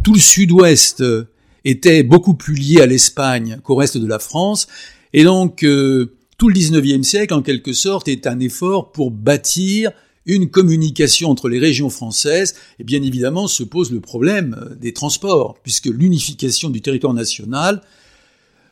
tout 0.03 0.15
le 0.15 0.21
sud-ouest 0.21 1.03
était 1.65 2.03
beaucoup 2.03 2.35
plus 2.35 2.55
lié 2.55 2.81
à 2.81 2.87
l'Espagne 2.87 3.59
qu'au 3.63 3.75
reste 3.75 3.99
de 3.99 4.07
la 4.07 4.19
France, 4.19 4.67
et 5.13 5.25
donc 5.25 5.63
euh, 5.63 6.17
tout 6.39 6.49
le 6.49 6.55
19e 6.55 7.03
siècle, 7.03 7.35
en 7.35 7.43
quelque 7.43 7.73
sorte, 7.73 8.09
est 8.09 8.27
un 8.27 8.41
effort 8.41 8.93
pour 8.93 9.11
bâtir 9.11 9.91
une 10.27 10.51
communication 10.51 11.31
entre 11.31 11.49
les 11.49 11.59
régions 11.59 11.91
françaises, 11.91 12.55
et 12.79 12.85
bien 12.85 13.03
évidemment 13.03 13.47
se 13.47 13.63
pose 13.63 13.91
le 13.91 14.01
problème 14.01 14.57
euh, 14.61 14.75
des 14.75 14.93
transports, 14.93 15.59
puisque 15.63 15.87
l'unification 15.87 16.71
du 16.71 16.81
territoire 16.81 17.15
national, 17.15 17.83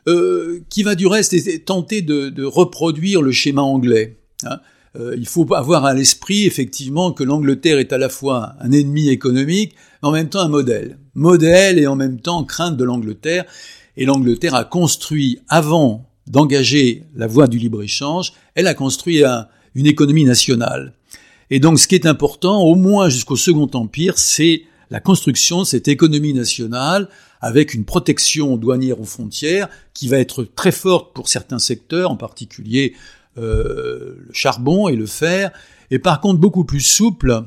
euh, 0.07 0.61
qui 0.69 0.83
va 0.83 0.95
du 0.95 1.07
reste 1.07 1.35
tenter 1.65 2.01
de, 2.01 2.43
reproduire 2.43 3.21
le 3.21 3.31
schéma 3.31 3.61
anglais. 3.61 4.17
Hein. 4.45 4.59
Euh, 4.95 5.15
il 5.17 5.27
faut 5.27 5.53
avoir 5.53 5.85
à 5.85 5.93
l'esprit 5.93 6.45
effectivement 6.45 7.11
que 7.11 7.23
l'Angleterre 7.23 7.77
est 7.77 7.93
à 7.93 7.97
la 7.97 8.09
fois 8.09 8.55
un 8.59 8.71
ennemi 8.71 9.09
économique, 9.09 9.75
mais 10.01 10.09
en 10.09 10.11
même 10.11 10.29
temps 10.29 10.39
un 10.39 10.49
modèle. 10.49 10.97
Modèle 11.19 11.77
et 11.77 11.87
en 11.87 11.95
même 11.95 12.19
temps 12.19 12.43
crainte 12.43 12.77
de 12.77 12.83
l'Angleterre. 12.83 13.45
Et 13.97 14.05
l'Angleterre 14.05 14.55
a 14.55 14.63
construit, 14.63 15.39
avant 15.49 16.09
d'engager 16.27 17.03
la 17.15 17.27
voie 17.27 17.47
du 17.47 17.57
libre-échange, 17.57 18.33
elle 18.55 18.67
a 18.67 18.73
construit 18.73 19.23
une 19.75 19.85
économie 19.85 20.25
nationale. 20.25 20.93
Et 21.49 21.59
donc 21.59 21.79
ce 21.79 21.87
qui 21.87 21.95
est 21.95 22.05
important, 22.05 22.61
au 22.61 22.75
moins 22.75 23.09
jusqu'au 23.09 23.35
Second 23.35 23.69
Empire, 23.73 24.17
c'est 24.17 24.63
la 24.91 24.99
construction 24.99 25.59
de 25.61 25.67
cette 25.67 25.87
économie 25.87 26.33
nationale 26.33 27.09
avec 27.41 27.73
une 27.73 27.85
protection 27.85 28.57
douanière 28.57 28.99
aux 28.99 29.05
frontières 29.05 29.69
qui 29.93 30.07
va 30.07 30.17
être 30.17 30.43
très 30.43 30.71
forte 30.71 31.13
pour 31.13 31.29
certains 31.29 31.59
secteurs, 31.59 32.11
en 32.11 32.17
particulier 32.17 32.93
euh, 33.37 34.15
le 34.27 34.33
charbon 34.33 34.87
et 34.87 34.95
le 34.95 35.05
fer, 35.05 35.51
et 35.91 35.99
par 35.99 36.21
contre 36.21 36.39
beaucoup 36.39 36.65
plus 36.65 36.81
souple 36.81 37.43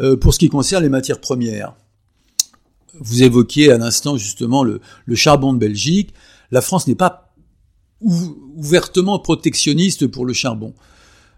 euh, 0.00 0.16
pour 0.16 0.34
ce 0.34 0.38
qui 0.38 0.48
concerne 0.48 0.82
les 0.82 0.88
matières 0.88 1.20
premières. 1.20 1.74
Vous 3.00 3.22
évoquiez 3.22 3.70
à 3.72 3.78
l'instant 3.78 4.16
justement 4.16 4.64
le, 4.64 4.80
le, 5.06 5.14
charbon 5.14 5.52
de 5.52 5.58
Belgique. 5.58 6.12
La 6.50 6.60
France 6.60 6.86
n'est 6.86 6.94
pas 6.94 7.34
ouvertement 8.00 9.18
protectionniste 9.18 10.06
pour 10.06 10.26
le 10.26 10.32
charbon. 10.32 10.74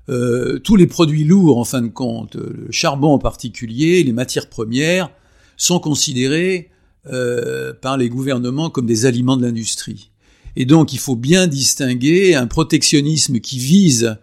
Euh, 0.08 0.58
tous 0.58 0.76
les 0.76 0.86
produits 0.86 1.24
lourds, 1.24 1.58
en 1.58 1.64
fin 1.64 1.80
de 1.80 1.88
compte, 1.88 2.36
le 2.36 2.70
charbon 2.70 3.12
en 3.14 3.18
particulier, 3.18 4.02
les 4.02 4.12
matières 4.12 4.48
premières, 4.48 5.10
sont 5.56 5.80
considérés 5.80 6.70
euh, 7.06 7.72
par 7.74 7.96
les 7.96 8.08
gouvernements 8.08 8.70
comme 8.70 8.86
des 8.86 9.06
aliments 9.06 9.36
de 9.36 9.46
l'industrie. 9.46 10.10
Et 10.56 10.66
donc 10.66 10.92
il 10.92 10.98
faut 10.98 11.16
bien 11.16 11.46
distinguer 11.46 12.34
un 12.34 12.46
protectionnisme 12.46 13.40
qui 13.40 13.58
vise 13.58 14.16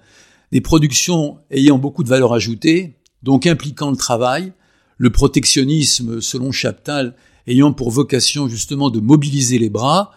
des 0.51 0.61
productions 0.61 1.37
ayant 1.49 1.77
beaucoup 1.77 2.03
de 2.03 2.09
valeur 2.09 2.33
ajoutée, 2.33 2.95
donc 3.23 3.47
impliquant 3.47 3.91
le 3.91 3.97
travail, 3.97 4.53
le 5.01 5.09
protectionnisme, 5.09 6.21
selon 6.21 6.51
Chaptal, 6.51 7.15
ayant 7.47 7.73
pour 7.73 7.89
vocation 7.89 8.47
justement 8.47 8.91
de 8.91 8.99
mobiliser 8.99 9.57
les 9.57 9.71
bras, 9.71 10.11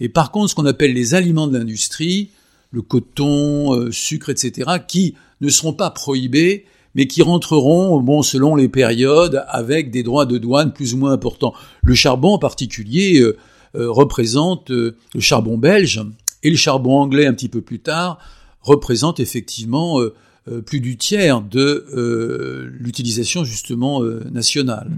et 0.00 0.08
par 0.08 0.32
contre 0.32 0.50
ce 0.50 0.56
qu'on 0.56 0.66
appelle 0.66 0.92
les 0.92 1.14
aliments 1.14 1.46
de 1.46 1.56
l'industrie, 1.56 2.30
le 2.72 2.82
coton, 2.82 3.74
euh, 3.74 3.92
sucre, 3.92 4.30
etc., 4.30 4.72
qui 4.88 5.14
ne 5.40 5.48
seront 5.50 5.72
pas 5.72 5.88
prohibés, 5.90 6.64
mais 6.96 7.06
qui 7.06 7.22
rentreront, 7.22 8.00
bon, 8.00 8.22
selon 8.22 8.56
les 8.56 8.68
périodes, 8.68 9.44
avec 9.46 9.92
des 9.92 10.02
droits 10.02 10.26
de 10.26 10.36
douane 10.36 10.72
plus 10.72 10.94
ou 10.94 10.96
moins 10.96 11.12
importants. 11.12 11.54
Le 11.84 11.94
charbon, 11.94 12.30
en 12.30 12.38
particulier, 12.40 13.20
euh, 13.20 13.36
euh, 13.76 13.88
représente 13.88 14.68
le 14.70 14.96
charbon 15.20 15.58
belge 15.58 16.02
et 16.42 16.50
le 16.50 16.56
charbon 16.56 16.96
anglais 16.98 17.26
un 17.26 17.34
petit 17.34 17.48
peu 17.48 17.60
plus 17.60 17.78
tard 17.78 18.18
représente 18.62 19.20
effectivement 19.20 20.00
plus 20.66 20.80
du 20.80 20.96
tiers 20.96 21.40
de 21.40 21.86
l'utilisation 22.78 23.44
justement 23.44 24.02
nationale. 24.30 24.90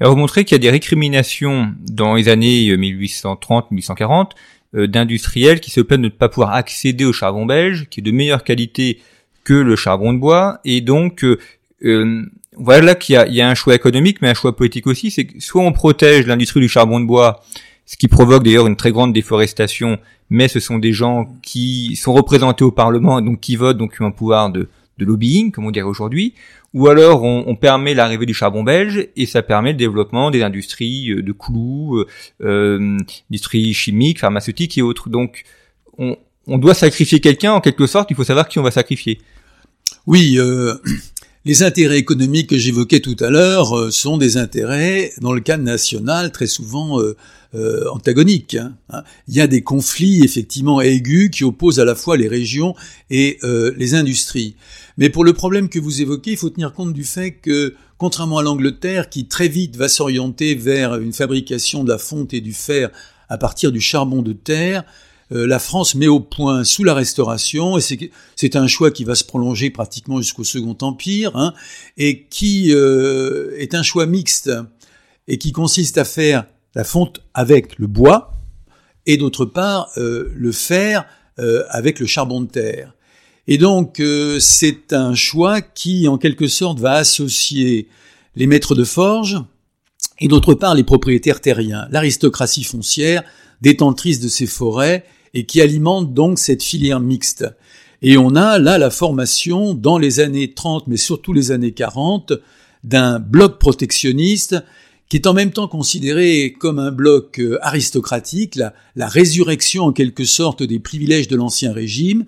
Alors 0.00 0.14
vous 0.14 0.20
montrez 0.20 0.44
qu'il 0.44 0.54
y 0.54 0.60
a 0.60 0.62
des 0.62 0.70
récriminations 0.70 1.72
dans 1.90 2.14
les 2.14 2.28
années 2.28 2.74
1830-1840 2.76 4.30
euh, 4.74 4.86
d'industriels 4.86 5.60
qui 5.60 5.70
se 5.70 5.80
plaignent 5.80 6.02
de 6.02 6.08
ne 6.08 6.12
pas 6.12 6.28
pouvoir 6.28 6.52
accéder 6.52 7.06
au 7.06 7.12
charbon 7.14 7.46
belge, 7.46 7.86
qui 7.88 8.00
est 8.00 8.02
de 8.02 8.10
meilleure 8.10 8.44
qualité 8.44 9.00
que 9.44 9.54
le 9.54 9.76
charbon 9.76 10.12
de 10.12 10.18
bois, 10.18 10.60
et 10.64 10.82
donc 10.82 11.24
euh, 11.24 11.38
euh 11.84 12.26
voilà 12.60 12.96
qu'il 12.96 13.12
y 13.12 13.16
a, 13.16 13.26
il 13.28 13.34
y 13.34 13.40
a 13.40 13.48
un 13.48 13.54
choix 13.54 13.74
économique, 13.74 14.20
mais 14.20 14.28
un 14.28 14.34
choix 14.34 14.56
politique 14.56 14.88
aussi, 14.88 15.12
c'est 15.12 15.26
que 15.26 15.40
soit 15.40 15.62
on 15.62 15.72
protège 15.72 16.26
l'industrie 16.26 16.58
du 16.58 16.68
charbon 16.68 16.98
de 16.98 17.06
bois, 17.06 17.44
ce 17.86 17.96
qui 17.96 18.08
provoque 18.08 18.42
d'ailleurs 18.42 18.66
une 18.66 18.74
très 18.74 18.90
grande 18.90 19.12
déforestation, 19.12 19.98
mais 20.28 20.48
ce 20.48 20.58
sont 20.58 20.78
des 20.78 20.92
gens 20.92 21.32
qui 21.40 21.94
sont 21.94 22.12
représentés 22.12 22.64
au 22.64 22.72
Parlement, 22.72 23.20
donc 23.20 23.38
qui 23.38 23.54
votent, 23.54 23.78
donc 23.78 23.94
qui 23.94 24.02
ont 24.02 24.06
un 24.06 24.10
pouvoir 24.10 24.50
de, 24.50 24.68
de 24.98 25.04
lobbying, 25.04 25.52
comme 25.52 25.66
on 25.66 25.70
dirait 25.70 25.86
aujourd'hui, 25.86 26.34
ou 26.74 26.88
alors 26.88 27.22
on, 27.22 27.44
on 27.46 27.56
permet 27.56 27.94
l'arrivée 27.94 28.26
du 28.26 28.34
charbon 28.34 28.62
belge 28.62 29.08
et 29.16 29.26
ça 29.26 29.42
permet 29.42 29.72
le 29.72 29.78
développement 29.78 30.30
des 30.30 30.42
industries 30.42 31.10
euh, 31.10 31.22
de 31.22 31.32
clous, 31.32 31.96
euh, 31.96 32.06
euh, 32.42 32.98
industries 33.30 33.72
chimiques, 33.72 34.20
pharmaceutiques 34.20 34.76
et 34.76 34.82
autres. 34.82 35.08
Donc 35.08 35.44
on, 35.96 36.16
on 36.46 36.58
doit 36.58 36.74
sacrifier 36.74 37.20
quelqu'un 37.20 37.52
en 37.52 37.60
quelque 37.60 37.86
sorte, 37.86 38.10
il 38.10 38.16
faut 38.16 38.24
savoir 38.24 38.48
qui 38.48 38.58
on 38.58 38.62
va 38.62 38.70
sacrifier. 38.70 39.18
Oui, 40.06 40.34
euh, 40.38 40.74
les 41.46 41.62
intérêts 41.62 41.98
économiques 41.98 42.50
que 42.50 42.58
j'évoquais 42.58 43.00
tout 43.00 43.16
à 43.20 43.30
l'heure 43.30 43.90
sont 43.90 44.18
des 44.18 44.36
intérêts, 44.36 45.12
dans 45.22 45.32
le 45.32 45.40
cadre 45.40 45.64
national, 45.64 46.32
très 46.32 46.46
souvent 46.46 47.00
antagoniques. 47.90 48.56
Hein, 48.56 48.74
hein. 48.90 49.02
Il 49.28 49.34
y 49.34 49.40
a 49.40 49.46
des 49.46 49.62
conflits 49.62 50.22
effectivement 50.22 50.82
aigus 50.82 51.30
qui 51.30 51.44
opposent 51.44 51.80
à 51.80 51.86
la 51.86 51.94
fois 51.94 52.18
les 52.18 52.28
régions 52.28 52.74
et 53.08 53.38
les 53.42 53.94
industries. 53.94 54.56
Mais 54.98 55.10
pour 55.10 55.24
le 55.24 55.32
problème 55.32 55.68
que 55.68 55.78
vous 55.78 56.02
évoquez, 56.02 56.32
il 56.32 56.36
faut 56.36 56.50
tenir 56.50 56.74
compte 56.74 56.92
du 56.92 57.04
fait 57.04 57.30
que, 57.30 57.76
contrairement 57.98 58.38
à 58.38 58.42
l'Angleterre, 58.42 59.08
qui 59.08 59.28
très 59.28 59.46
vite 59.46 59.76
va 59.76 59.88
s'orienter 59.88 60.56
vers 60.56 60.96
une 60.96 61.12
fabrication 61.12 61.84
de 61.84 61.88
la 61.88 61.98
fonte 61.98 62.34
et 62.34 62.40
du 62.40 62.52
fer 62.52 62.90
à 63.28 63.38
partir 63.38 63.70
du 63.70 63.80
charbon 63.80 64.22
de 64.22 64.32
terre, 64.32 64.82
euh, 65.30 65.46
la 65.46 65.60
France 65.60 65.94
met 65.94 66.08
au 66.08 66.18
point 66.18 66.64
sous 66.64 66.82
la 66.82 66.94
Restauration, 66.94 67.78
et 67.78 67.80
c'est 68.34 68.56
un 68.56 68.66
choix 68.66 68.90
qui 68.90 69.04
va 69.04 69.14
se 69.14 69.22
prolonger 69.22 69.70
pratiquement 69.70 70.20
jusqu'au 70.20 70.42
Second 70.42 70.76
Empire, 70.80 71.36
hein, 71.36 71.54
et 71.96 72.24
qui 72.24 72.74
euh, 72.74 73.56
est 73.56 73.76
un 73.76 73.84
choix 73.84 74.06
mixte, 74.06 74.50
et 75.28 75.38
qui 75.38 75.52
consiste 75.52 75.96
à 75.96 76.04
faire 76.04 76.44
la 76.74 76.82
fonte 76.82 77.22
avec 77.34 77.78
le 77.78 77.86
bois, 77.86 78.34
et 79.06 79.16
d'autre 79.16 79.44
part 79.44 79.90
euh, 79.96 80.32
le 80.34 80.52
fer 80.52 81.06
avec 81.70 82.00
le 82.00 82.06
charbon 82.06 82.40
de 82.40 82.48
terre. 82.48 82.96
Et 83.50 83.56
donc 83.56 83.98
euh, 83.98 84.38
c'est 84.40 84.92
un 84.92 85.14
choix 85.14 85.62
qui 85.62 86.06
en 86.06 86.18
quelque 86.18 86.48
sorte 86.48 86.78
va 86.80 86.92
associer 86.92 87.88
les 88.36 88.46
maîtres 88.46 88.74
de 88.74 88.84
forge 88.84 89.38
et 90.20 90.28
d'autre 90.28 90.52
part 90.52 90.74
les 90.74 90.84
propriétaires 90.84 91.40
terriens, 91.40 91.88
l'aristocratie 91.90 92.62
foncière 92.62 93.24
détentrice 93.62 94.20
de 94.20 94.28
ces 94.28 94.46
forêts 94.46 95.04
et 95.32 95.46
qui 95.46 95.62
alimente 95.62 96.12
donc 96.12 96.38
cette 96.38 96.62
filière 96.62 97.00
mixte. 97.00 97.46
Et 98.02 98.18
on 98.18 98.36
a 98.36 98.58
là 98.58 98.76
la 98.76 98.90
formation 98.90 99.72
dans 99.72 99.96
les 99.96 100.20
années 100.20 100.52
30 100.52 100.86
mais 100.86 100.98
surtout 100.98 101.32
les 101.32 101.50
années 101.50 101.72
40 101.72 102.34
d'un 102.84 103.18
bloc 103.18 103.58
protectionniste 103.58 104.56
qui 105.08 105.16
est 105.16 105.26
en 105.26 105.32
même 105.32 105.52
temps 105.52 105.68
considéré 105.68 106.54
comme 106.60 106.78
un 106.78 106.90
bloc 106.90 107.40
euh, 107.40 107.58
aristocratique, 107.62 108.56
la, 108.56 108.74
la 108.94 109.08
résurrection 109.08 109.84
en 109.84 109.92
quelque 109.92 110.26
sorte 110.26 110.62
des 110.62 110.80
privilèges 110.80 111.28
de 111.28 111.36
l'ancien 111.36 111.72
régime, 111.72 112.26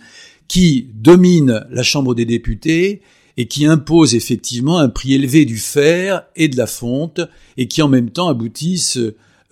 qui 0.51 0.89
domine 0.95 1.65
la 1.71 1.85
Chambre 1.85 2.13
des 2.13 2.25
députés 2.25 3.03
et 3.37 3.47
qui 3.47 3.67
impose 3.67 4.17
effectivement 4.17 4.79
un 4.79 4.89
prix 4.89 5.15
élevé 5.15 5.45
du 5.45 5.59
fer 5.59 6.25
et 6.35 6.49
de 6.49 6.57
la 6.57 6.67
fonte 6.67 7.21
et 7.57 7.69
qui 7.69 7.83
en 7.83 7.89
même 7.89 8.11
temps 8.11 8.27
aboutissent 8.27 8.99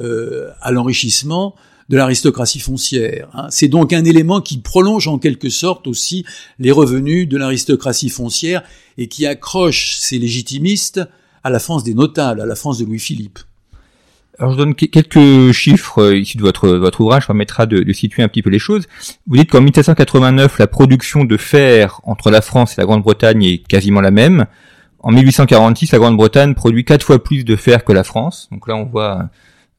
euh, 0.00 0.50
à 0.60 0.72
l'enrichissement 0.72 1.54
de 1.88 1.96
l'aristocratie 1.96 2.58
foncière. 2.58 3.28
Hein. 3.34 3.46
C'est 3.48 3.68
donc 3.68 3.92
un 3.92 4.04
élément 4.04 4.40
qui 4.40 4.58
prolonge 4.58 5.06
en 5.06 5.20
quelque 5.20 5.50
sorte 5.50 5.86
aussi 5.86 6.24
les 6.58 6.72
revenus 6.72 7.28
de 7.28 7.36
l'aristocratie 7.36 8.08
foncière 8.08 8.64
et 8.96 9.06
qui 9.06 9.24
accroche 9.24 9.98
ces 9.98 10.18
légitimistes 10.18 11.00
à 11.44 11.50
la 11.50 11.60
France 11.60 11.84
des 11.84 11.94
notables, 11.94 12.40
à 12.40 12.46
la 12.46 12.56
France 12.56 12.78
de 12.78 12.84
Louis-Philippe. 12.84 13.38
Alors 14.38 14.52
je 14.52 14.58
donne 14.58 14.74
quelques 14.74 15.52
chiffres 15.52 16.02
euh, 16.02 16.16
ici 16.16 16.36
de 16.36 16.42
votre, 16.42 16.68
votre 16.68 17.00
ouvrage, 17.00 17.22
ça 17.22 17.28
permettra 17.28 17.66
de, 17.66 17.92
situer 17.92 18.22
un 18.22 18.28
petit 18.28 18.42
peu 18.42 18.50
les 18.50 18.60
choses. 18.60 18.86
Vous 19.26 19.36
dites 19.36 19.50
qu'en 19.50 19.60
1789, 19.60 20.58
la 20.58 20.68
production 20.68 21.24
de 21.24 21.36
fer 21.36 22.00
entre 22.04 22.30
la 22.30 22.40
France 22.40 22.78
et 22.78 22.80
la 22.80 22.86
Grande-Bretagne 22.86 23.42
est 23.42 23.66
quasiment 23.66 24.00
la 24.00 24.12
même. 24.12 24.46
En 25.00 25.10
1846, 25.10 25.92
la 25.92 25.98
Grande-Bretagne 25.98 26.54
produit 26.54 26.84
quatre 26.84 27.04
fois 27.04 27.22
plus 27.22 27.44
de 27.44 27.56
fer 27.56 27.84
que 27.84 27.92
la 27.92 28.04
France. 28.04 28.48
Donc 28.52 28.68
là, 28.68 28.76
on 28.76 28.84
voit 28.84 29.28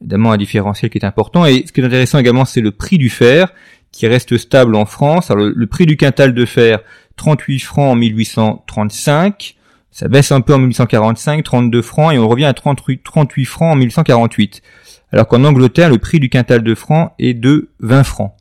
évidemment 0.01 0.33
un 0.33 0.37
différentiel 0.37 0.91
qui 0.91 0.97
est 0.97 1.05
important. 1.05 1.45
Et 1.45 1.63
ce 1.65 1.71
qui 1.71 1.79
est 1.79 1.85
intéressant 1.85 2.19
également, 2.19 2.45
c'est 2.45 2.61
le 2.61 2.71
prix 2.71 2.97
du 2.97 3.09
fer 3.09 3.53
qui 3.91 4.07
reste 4.07 4.37
stable 4.37 4.75
en 4.75 4.85
France. 4.85 5.31
Alors 5.31 5.45
le 5.53 5.67
prix 5.67 5.85
du 5.85 5.95
quintal 5.95 6.33
de 6.33 6.45
fer, 6.45 6.79
38 7.15 7.59
francs 7.59 7.91
en 7.91 7.95
1835. 7.95 9.55
Ça 9.91 10.07
baisse 10.07 10.31
un 10.31 10.41
peu 10.41 10.53
en 10.53 10.59
1845, 10.59 11.43
32 11.43 11.81
francs, 11.81 12.13
et 12.13 12.17
on 12.17 12.27
revient 12.27 12.45
à 12.45 12.53
38, 12.53 13.03
38 13.03 13.45
francs 13.45 13.73
en 13.73 13.75
1848. 13.75 14.61
Alors 15.11 15.27
qu'en 15.27 15.43
Angleterre, 15.43 15.89
le 15.89 15.97
prix 15.97 16.19
du 16.19 16.29
quintal 16.29 16.63
de 16.63 16.75
francs 16.75 17.11
est 17.19 17.33
de 17.33 17.69
20 17.79 18.03
francs. 18.03 18.33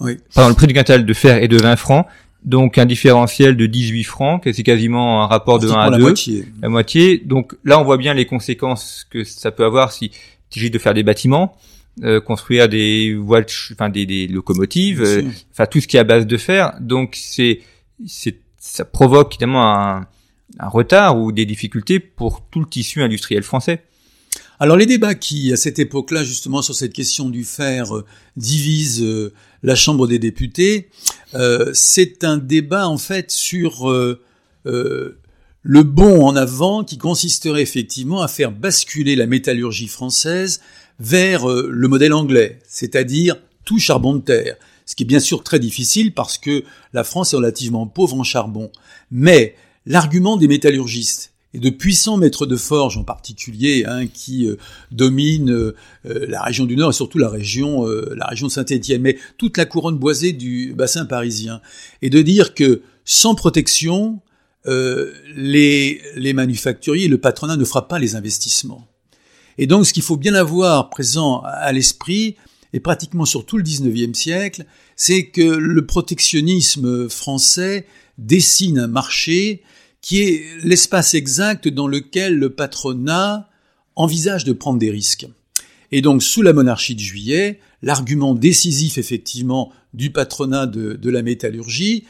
Oui. 0.00 0.18
Pardon, 0.34 0.50
le 0.50 0.54
prix 0.54 0.66
du 0.66 0.74
quintal 0.74 1.04
de 1.04 1.12
fer 1.14 1.42
est 1.42 1.48
de 1.48 1.60
20 1.60 1.76
francs. 1.76 2.06
Donc 2.44 2.76
un 2.78 2.86
différentiel 2.86 3.56
de 3.56 3.66
18 3.66 4.04
francs, 4.04 4.42
c'est 4.52 4.62
quasiment 4.64 5.22
un 5.22 5.26
rapport 5.26 5.58
de 5.60 5.68
1 5.68 5.74
à 5.74 5.90
2. 5.90 5.92
La 5.92 5.98
moitié. 5.98 6.44
La 6.60 6.68
moitié. 6.68 7.18
Donc 7.24 7.54
là, 7.64 7.78
on 7.80 7.84
voit 7.84 7.98
bien 7.98 8.14
les 8.14 8.26
conséquences 8.26 9.06
que 9.10 9.22
ça 9.22 9.52
peut 9.52 9.64
avoir 9.64 9.92
si 9.92 10.06
il 10.06 10.54
s'agit 10.54 10.70
de 10.70 10.78
faire 10.78 10.94
des 10.94 11.04
bâtiments, 11.04 11.56
euh, 12.02 12.20
construire 12.20 12.68
des 12.68 13.14
voies, 13.14 13.42
enfin 13.72 13.90
des, 13.90 14.06
des 14.06 14.26
locomotives, 14.26 15.02
euh, 15.02 15.22
enfin 15.52 15.66
tout 15.66 15.80
ce 15.80 15.86
qui 15.86 15.96
est 15.96 16.00
à 16.00 16.04
base 16.04 16.26
de 16.26 16.36
fer. 16.36 16.74
Donc 16.80 17.14
c'est, 17.14 17.60
c'est, 18.06 18.38
ça 18.58 18.84
provoque 18.84 19.34
évidemment 19.34 19.64
un, 19.64 20.06
un 20.58 20.68
retard 20.68 21.18
ou 21.18 21.32
des 21.32 21.46
difficultés 21.46 22.00
pour 22.00 22.42
tout 22.50 22.60
le 22.60 22.66
tissu 22.66 23.02
industriel 23.02 23.42
français. 23.42 23.82
Alors 24.60 24.76
les 24.76 24.86
débats 24.86 25.16
qui, 25.16 25.52
à 25.52 25.56
cette 25.56 25.78
époque-là, 25.80 26.22
justement 26.22 26.62
sur 26.62 26.74
cette 26.74 26.92
question 26.92 27.28
du 27.28 27.42
fer, 27.42 27.96
euh, 27.96 28.04
divisent 28.36 29.02
euh, 29.02 29.32
la 29.64 29.74
Chambre 29.74 30.06
des 30.06 30.20
députés, 30.20 30.88
euh, 31.34 31.70
c'est 31.74 32.22
un 32.22 32.36
débat 32.36 32.86
en 32.86 32.98
fait 32.98 33.32
sur 33.32 33.92
le 35.64 35.82
bond 35.82 36.26
en 36.26 36.36
avant 36.36 36.84
qui 36.84 36.98
consisterait 36.98 37.62
effectivement 37.62 38.22
à 38.22 38.28
faire 38.28 38.52
basculer 38.52 39.16
la 39.16 39.26
métallurgie 39.26 39.88
française 39.88 40.60
vers 41.00 41.46
le 41.48 41.88
modèle 41.88 42.12
anglais, 42.12 42.60
c'est-à-dire 42.68 43.36
tout 43.64 43.78
charbon 43.78 44.14
de 44.14 44.20
terre. 44.20 44.56
Ce 44.86 44.94
qui 44.94 45.04
est 45.04 45.06
bien 45.06 45.20
sûr 45.20 45.42
très 45.42 45.58
difficile 45.58 46.12
parce 46.14 46.38
que 46.38 46.64
la 46.92 47.02
France 47.02 47.32
est 47.32 47.36
relativement 47.36 47.86
pauvre 47.86 48.16
en 48.16 48.24
charbon. 48.24 48.70
Mais 49.10 49.56
l'argument 49.86 50.36
des 50.36 50.48
métallurgistes 50.48 51.32
et 51.54 51.58
de 51.58 51.70
puissants 51.70 52.16
maîtres 52.16 52.46
de 52.46 52.56
forge 52.56 52.96
en 52.96 53.04
particulier, 53.04 53.84
hein, 53.86 54.06
qui 54.06 54.46
euh, 54.46 54.56
dominent 54.90 55.50
euh, 55.50 55.76
euh, 56.06 56.26
la 56.28 56.42
région 56.42 56.64
du 56.64 56.76
Nord 56.76 56.90
et 56.90 56.94
surtout 56.94 57.18
la 57.18 57.28
région, 57.28 57.84
la 57.84 58.26
région 58.26 58.46
de 58.46 58.52
Saint-Étienne, 58.52 59.02
mais 59.02 59.18
toute 59.36 59.56
la 59.56 59.66
couronne 59.66 59.98
boisée 59.98 60.32
du 60.32 60.72
bassin 60.74 61.04
parisien, 61.04 61.60
et 62.00 62.10
de 62.10 62.22
dire 62.22 62.54
que 62.54 62.82
sans 63.04 63.34
protection, 63.34 64.20
les, 64.64 66.00
les 66.14 66.32
manufacturiers, 66.32 67.08
le 67.08 67.18
patronat 67.18 67.56
ne 67.56 67.64
fera 67.64 67.88
pas 67.88 67.98
les 67.98 68.14
investissements. 68.14 68.86
Et 69.58 69.66
donc, 69.66 69.86
ce 69.86 69.92
qu'il 69.92 70.04
faut 70.04 70.16
bien 70.16 70.34
avoir 70.34 70.88
présent 70.88 71.42
à 71.44 71.72
l'esprit, 71.72 72.36
et 72.72 72.80
pratiquement 72.80 73.24
sur 73.24 73.44
tout 73.44 73.58
le 73.58 73.64
19e 73.64 74.14
siècle, 74.14 74.64
c'est 74.96 75.26
que 75.26 75.42
le 75.42 75.84
protectionnisme 75.84 77.08
français 77.08 77.86
dessine 78.18 78.78
un 78.78 78.86
marché 78.86 79.62
qui 80.02 80.20
est 80.20 80.44
l'espace 80.62 81.14
exact 81.14 81.68
dans 81.68 81.86
lequel 81.86 82.36
le 82.36 82.50
patronat 82.50 83.48
envisage 83.96 84.44
de 84.44 84.52
prendre 84.52 84.78
des 84.78 84.90
risques. 84.90 85.26
Et 85.92 86.02
donc, 86.02 86.22
sous 86.22 86.42
la 86.42 86.52
monarchie 86.52 86.94
de 86.94 87.00
juillet, 87.00 87.60
l'argument 87.82 88.34
décisif, 88.34 88.98
effectivement, 88.98 89.72
du 89.94 90.10
patronat 90.10 90.66
de, 90.66 91.10
la 91.10 91.22
métallurgie, 91.22 92.04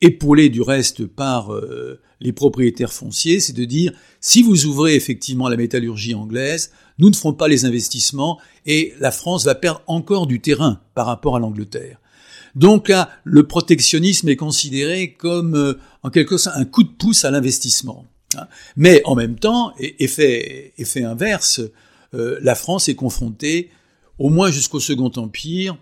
épaulé 0.00 0.48
du 0.48 0.62
reste 0.62 1.06
par 1.06 1.52
euh, 1.52 2.00
les 2.20 2.32
propriétaires 2.32 2.92
fonciers, 2.92 3.40
c'est 3.40 3.52
de 3.52 3.64
dire, 3.64 3.92
si 4.20 4.42
vous 4.42 4.66
ouvrez 4.66 4.94
effectivement 4.94 5.48
la 5.48 5.56
métallurgie 5.56 6.14
anglaise, 6.14 6.72
nous 6.98 7.10
ne 7.10 7.14
ferons 7.14 7.34
pas 7.34 7.48
les 7.48 7.64
investissements 7.64 8.40
et 8.66 8.94
la 8.98 9.10
France 9.10 9.44
va 9.44 9.54
perdre 9.54 9.82
encore 9.86 10.26
du 10.26 10.40
terrain 10.40 10.80
par 10.94 11.06
rapport 11.06 11.36
à 11.36 11.38
l'Angleterre. 11.38 12.00
Donc 12.54 12.88
là, 12.88 13.10
le 13.24 13.46
protectionnisme 13.46 14.28
est 14.28 14.36
considéré 14.36 15.12
comme 15.12 15.54
euh, 15.54 15.78
en 16.02 16.10
quelque 16.10 16.36
sorte 16.36 16.56
un 16.56 16.64
coup 16.64 16.82
de 16.82 16.88
pouce 16.88 17.24
à 17.24 17.30
l'investissement. 17.30 18.06
Hein. 18.36 18.46
Mais 18.76 19.02
en 19.04 19.14
même 19.14 19.38
temps, 19.38 19.72
effet, 19.78 20.72
effet 20.78 21.02
inverse, 21.02 21.60
euh, 22.14 22.38
la 22.42 22.54
France 22.54 22.88
est 22.88 22.94
confrontée, 22.94 23.70
au 24.18 24.30
moins 24.30 24.50
jusqu'au 24.50 24.80
Second 24.80 25.12
Empire, 25.16 25.76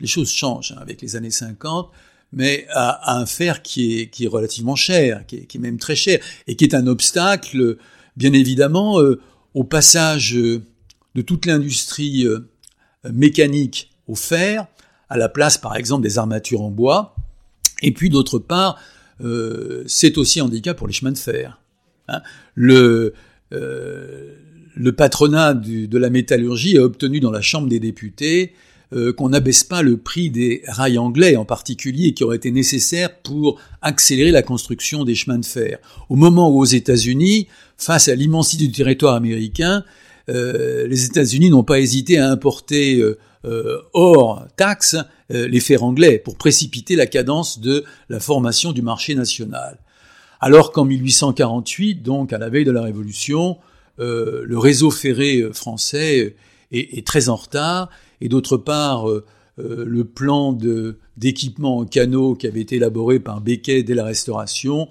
les 0.00 0.06
choses 0.06 0.30
changent 0.30 0.72
hein, 0.72 0.80
avec 0.80 1.02
les 1.02 1.16
années 1.16 1.30
50, 1.30 1.90
mais 2.32 2.66
à, 2.70 3.16
un 3.18 3.26
fer 3.26 3.62
qui 3.62 4.00
est, 4.00 4.08
qui 4.08 4.24
est 4.24 4.28
relativement 4.28 4.76
cher, 4.76 5.24
qui 5.26 5.36
est, 5.36 5.58
même 5.58 5.78
très 5.78 5.94
cher, 5.94 6.20
et 6.46 6.56
qui 6.56 6.64
est 6.64 6.74
un 6.74 6.86
obstacle, 6.86 7.76
bien 8.16 8.32
évidemment, 8.32 9.00
euh, 9.00 9.20
au 9.54 9.62
passage 9.62 10.32
de 10.32 11.22
toute 11.24 11.46
l'industrie 11.46 12.26
mécanique 13.04 13.92
au 14.08 14.16
fer, 14.16 14.66
à 15.08 15.16
la 15.16 15.28
place, 15.28 15.58
par 15.58 15.76
exemple, 15.76 16.02
des 16.02 16.18
armatures 16.18 16.62
en 16.62 16.70
bois. 16.70 17.14
Et 17.82 17.92
puis, 17.92 18.10
d'autre 18.10 18.38
part, 18.38 18.78
euh, 19.22 19.84
c'est 19.86 20.18
aussi 20.18 20.40
handicap 20.40 20.76
pour 20.76 20.86
les 20.86 20.92
chemins 20.92 21.12
de 21.12 21.18
fer. 21.18 21.60
Hein. 22.08 22.20
le, 22.54 23.14
euh, 23.54 24.34
patronat 24.94 25.54
de 25.54 25.98
la 25.98 26.10
métallurgie 26.10 26.76
a 26.76 26.82
obtenu 26.82 27.18
dans 27.18 27.30
la 27.30 27.40
Chambre 27.40 27.66
des 27.66 27.80
députés 27.80 28.52
euh, 28.92 29.14
qu'on 29.14 29.30
n'abaisse 29.30 29.64
pas 29.64 29.80
le 29.80 29.96
prix 29.96 30.28
des 30.28 30.62
rails 30.66 30.98
anglais 30.98 31.36
en 31.36 31.46
particulier, 31.46 32.12
qui 32.12 32.22
aurait 32.22 32.36
été 32.36 32.50
nécessaire 32.50 33.16
pour 33.22 33.58
accélérer 33.80 34.32
la 34.32 34.42
construction 34.42 35.04
des 35.04 35.14
chemins 35.14 35.38
de 35.38 35.46
fer. 35.46 35.78
Au 36.10 36.16
moment 36.16 36.50
où 36.50 36.60
aux 36.60 36.66
États-Unis, 36.66 37.48
face 37.78 38.08
à 38.08 38.14
l'immensité 38.14 38.66
du 38.66 38.72
territoire 38.72 39.14
américain, 39.14 39.84
les 40.28 41.04
États-Unis 41.04 41.50
n'ont 41.50 41.64
pas 41.64 41.80
hésité 41.80 42.18
à 42.18 42.30
importer 42.30 43.02
euh, 43.44 43.82
hors 43.92 44.46
taxe 44.56 44.96
euh, 45.30 45.48
les 45.48 45.60
fers 45.60 45.82
anglais 45.82 46.18
pour 46.18 46.36
précipiter 46.36 46.96
la 46.96 47.06
cadence 47.06 47.58
de 47.58 47.84
la 48.10 48.20
formation 48.20 48.72
du 48.72 48.82
marché 48.82 49.14
national. 49.14 49.78
Alors 50.40 50.70
qu'en 50.70 50.84
1848, 50.84 52.02
donc 52.02 52.34
à 52.34 52.38
la 52.38 52.50
veille 52.50 52.66
de 52.66 52.70
la 52.70 52.82
Révolution, 52.82 53.56
euh, 54.00 54.42
le 54.44 54.58
réseau 54.58 54.90
ferré 54.90 55.42
français 55.52 56.36
est, 56.72 56.98
est, 56.98 57.06
très 57.06 57.30
en 57.30 57.36
retard, 57.36 57.88
et 58.20 58.28
d'autre 58.28 58.58
part, 58.58 59.08
euh, 59.08 59.24
le 59.58 60.04
plan 60.04 60.52
d'équipement 61.16 61.78
en 61.78 61.84
canaux 61.86 62.34
qui 62.34 62.46
avait 62.46 62.60
été 62.60 62.76
élaboré 62.76 63.18
par 63.18 63.40
Becquet 63.40 63.82
dès 63.82 63.94
la 63.94 64.04
Restauration 64.04 64.88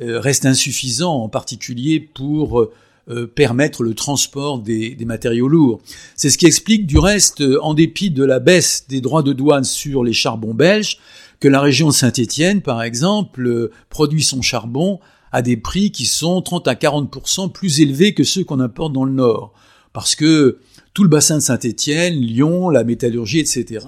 reste 0.00 0.46
insuffisant, 0.46 1.14
en 1.14 1.28
particulier 1.28 2.00
pour 2.00 2.70
euh, 3.10 3.26
permettre 3.26 3.82
le 3.82 3.94
transport 3.94 4.60
des, 4.60 4.96
matériaux 5.04 5.48
lourds. 5.48 5.80
C'est 6.14 6.30
ce 6.30 6.38
qui 6.38 6.46
explique 6.46 6.86
du 6.86 6.96
reste, 6.96 7.40
euh, 7.40 7.58
en 7.60 7.74
dépit 7.74 8.10
de 8.10 8.22
la 8.22 8.38
baisse 8.38 8.86
des 8.88 9.00
droits 9.00 9.24
de 9.24 9.32
douane 9.32 9.64
sur 9.64 10.04
les 10.04 10.12
charbons 10.12 10.54
belges, 10.54 10.98
que 11.40 11.48
la 11.48 11.60
région 11.60 11.88
de 11.88 11.92
Saint-Étienne, 11.92 12.62
par 12.62 12.84
exemple, 12.84 13.44
euh, 13.48 13.72
produit 13.88 14.22
son 14.22 14.42
charbon 14.42 15.00
à 15.32 15.42
des 15.42 15.56
prix 15.56 15.90
qui 15.90 16.06
sont 16.06 16.40
30 16.40 16.68
à 16.68 16.74
40% 16.74 17.50
plus 17.50 17.80
élevés 17.80 18.14
que 18.14 18.22
ceux 18.22 18.44
qu'on 18.44 18.60
importe 18.60 18.92
dans 18.92 19.04
le 19.04 19.12
Nord. 19.12 19.54
Parce 19.92 20.14
que 20.14 20.58
tout 20.94 21.02
le 21.02 21.08
bassin 21.08 21.38
de 21.38 21.42
Saint-Étienne, 21.42 22.14
Lyon, 22.14 22.68
la 22.68 22.84
métallurgie, 22.84 23.40
etc., 23.40 23.86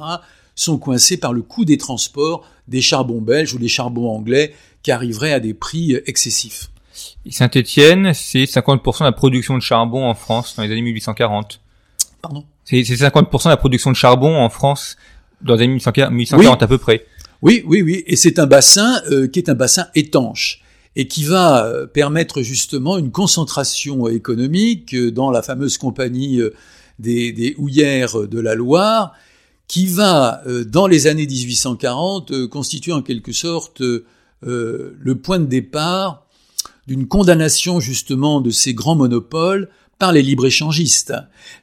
sont 0.56 0.78
coincés 0.78 1.16
par 1.16 1.32
le 1.32 1.42
coût 1.42 1.64
des 1.64 1.78
transports 1.78 2.44
des 2.66 2.80
charbons 2.80 3.20
belges 3.20 3.54
ou 3.54 3.58
des 3.60 3.68
charbons 3.68 4.10
anglais 4.10 4.52
qui 4.82 4.90
arriveraient 4.90 5.32
à 5.32 5.38
des 5.38 5.54
prix 5.54 5.94
excessifs. 6.06 6.71
Saint-Étienne, 7.30 8.12
c'est 8.14 8.44
50% 8.44 9.00
de 9.00 9.04
la 9.04 9.12
production 9.12 9.56
de 9.56 9.62
charbon 9.62 10.04
en 10.04 10.14
France 10.14 10.56
dans 10.56 10.62
les 10.62 10.72
années 10.72 10.82
1840. 10.82 11.60
Pardon? 12.20 12.44
C'est 12.64 12.80
50% 12.80 13.44
de 13.44 13.48
la 13.48 13.56
production 13.56 13.90
de 13.90 13.96
charbon 13.96 14.36
en 14.36 14.48
France 14.48 14.96
dans 15.40 15.54
les 15.54 15.64
années 15.64 15.74
1840 15.74 16.62
à 16.62 16.66
peu 16.66 16.78
près. 16.78 17.06
Oui, 17.42 17.62
oui, 17.66 17.82
oui. 17.82 18.04
Et 18.06 18.16
c'est 18.16 18.38
un 18.38 18.46
bassin 18.46 19.00
euh, 19.10 19.26
qui 19.26 19.40
est 19.40 19.48
un 19.48 19.54
bassin 19.54 19.86
étanche 19.94 20.62
et 20.94 21.08
qui 21.08 21.24
va 21.24 21.64
euh, 21.64 21.86
permettre 21.86 22.42
justement 22.42 22.98
une 22.98 23.10
concentration 23.10 24.08
économique 24.08 24.94
euh, 24.94 25.10
dans 25.10 25.30
la 25.30 25.42
fameuse 25.42 25.78
compagnie 25.78 26.40
des, 26.98 27.32
des 27.32 27.54
houillères 27.58 28.28
de 28.28 28.40
la 28.40 28.54
Loire, 28.54 29.12
qui 29.66 29.86
va, 29.86 30.42
dans 30.66 30.86
les 30.86 31.06
années 31.06 31.26
1840, 31.26 32.46
constituer 32.48 32.92
en 32.92 33.00
quelque 33.00 33.32
sorte 33.32 33.80
le 34.42 35.14
point 35.14 35.38
de 35.38 35.46
départ 35.46 36.26
d'une 36.86 37.06
condamnation 37.06 37.80
justement 37.80 38.40
de 38.40 38.50
ces 38.50 38.74
grands 38.74 38.96
monopoles 38.96 39.68
par 39.98 40.12
les 40.12 40.22
libre-échangistes. 40.22 41.14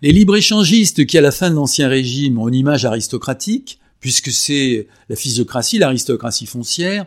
Les 0.02 0.12
libre-échangistes 0.12 1.06
qui, 1.06 1.18
à 1.18 1.22
la 1.22 1.32
fin 1.32 1.50
de 1.50 1.56
l'Ancien 1.56 1.90
Régime, 1.90 2.38
ont 2.38 2.48
une 2.48 2.56
image 2.56 2.86
aristocratique, 2.86 3.80
puisque 4.00 4.32
c'est 4.32 4.88
la 5.10 5.16
physiocratie, 5.16 5.78
l'aristocratie 5.78 6.46
foncière, 6.46 7.06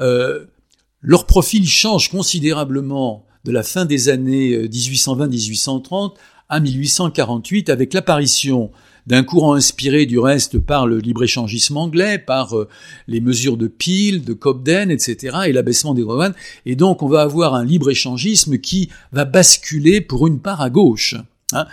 euh, 0.00 0.44
leur 1.00 1.26
profil 1.26 1.66
change 1.66 2.10
considérablement 2.10 3.24
de 3.44 3.52
la 3.52 3.62
fin 3.62 3.86
des 3.86 4.10
années 4.10 4.68
1820-1830 4.68 6.14
à 6.50 6.60
1848 6.60 7.70
avec 7.70 7.94
l'apparition 7.94 8.70
d'un 9.06 9.22
courant 9.22 9.54
inspiré 9.54 10.06
du 10.06 10.18
reste 10.18 10.58
par 10.58 10.86
le 10.86 10.98
libre-échangisme 10.98 11.76
anglais, 11.76 12.18
par 12.18 12.56
euh, 12.56 12.68
les 13.08 13.20
mesures 13.20 13.56
de 13.56 13.66
Peel, 13.66 14.22
de 14.24 14.32
Cobden, 14.32 14.90
etc., 14.90 15.38
et 15.46 15.52
l'abaissement 15.52 15.94
des 15.94 16.02
droits 16.02 16.30
Et 16.66 16.76
donc 16.76 17.02
on 17.02 17.08
va 17.08 17.22
avoir 17.22 17.54
un 17.54 17.64
libre-échangisme 17.64 18.58
qui 18.58 18.88
va 19.12 19.24
basculer 19.24 20.00
pour 20.00 20.26
une 20.26 20.40
part 20.40 20.60
à 20.60 20.70
gauche. 20.70 21.14
Hein. 21.52 21.66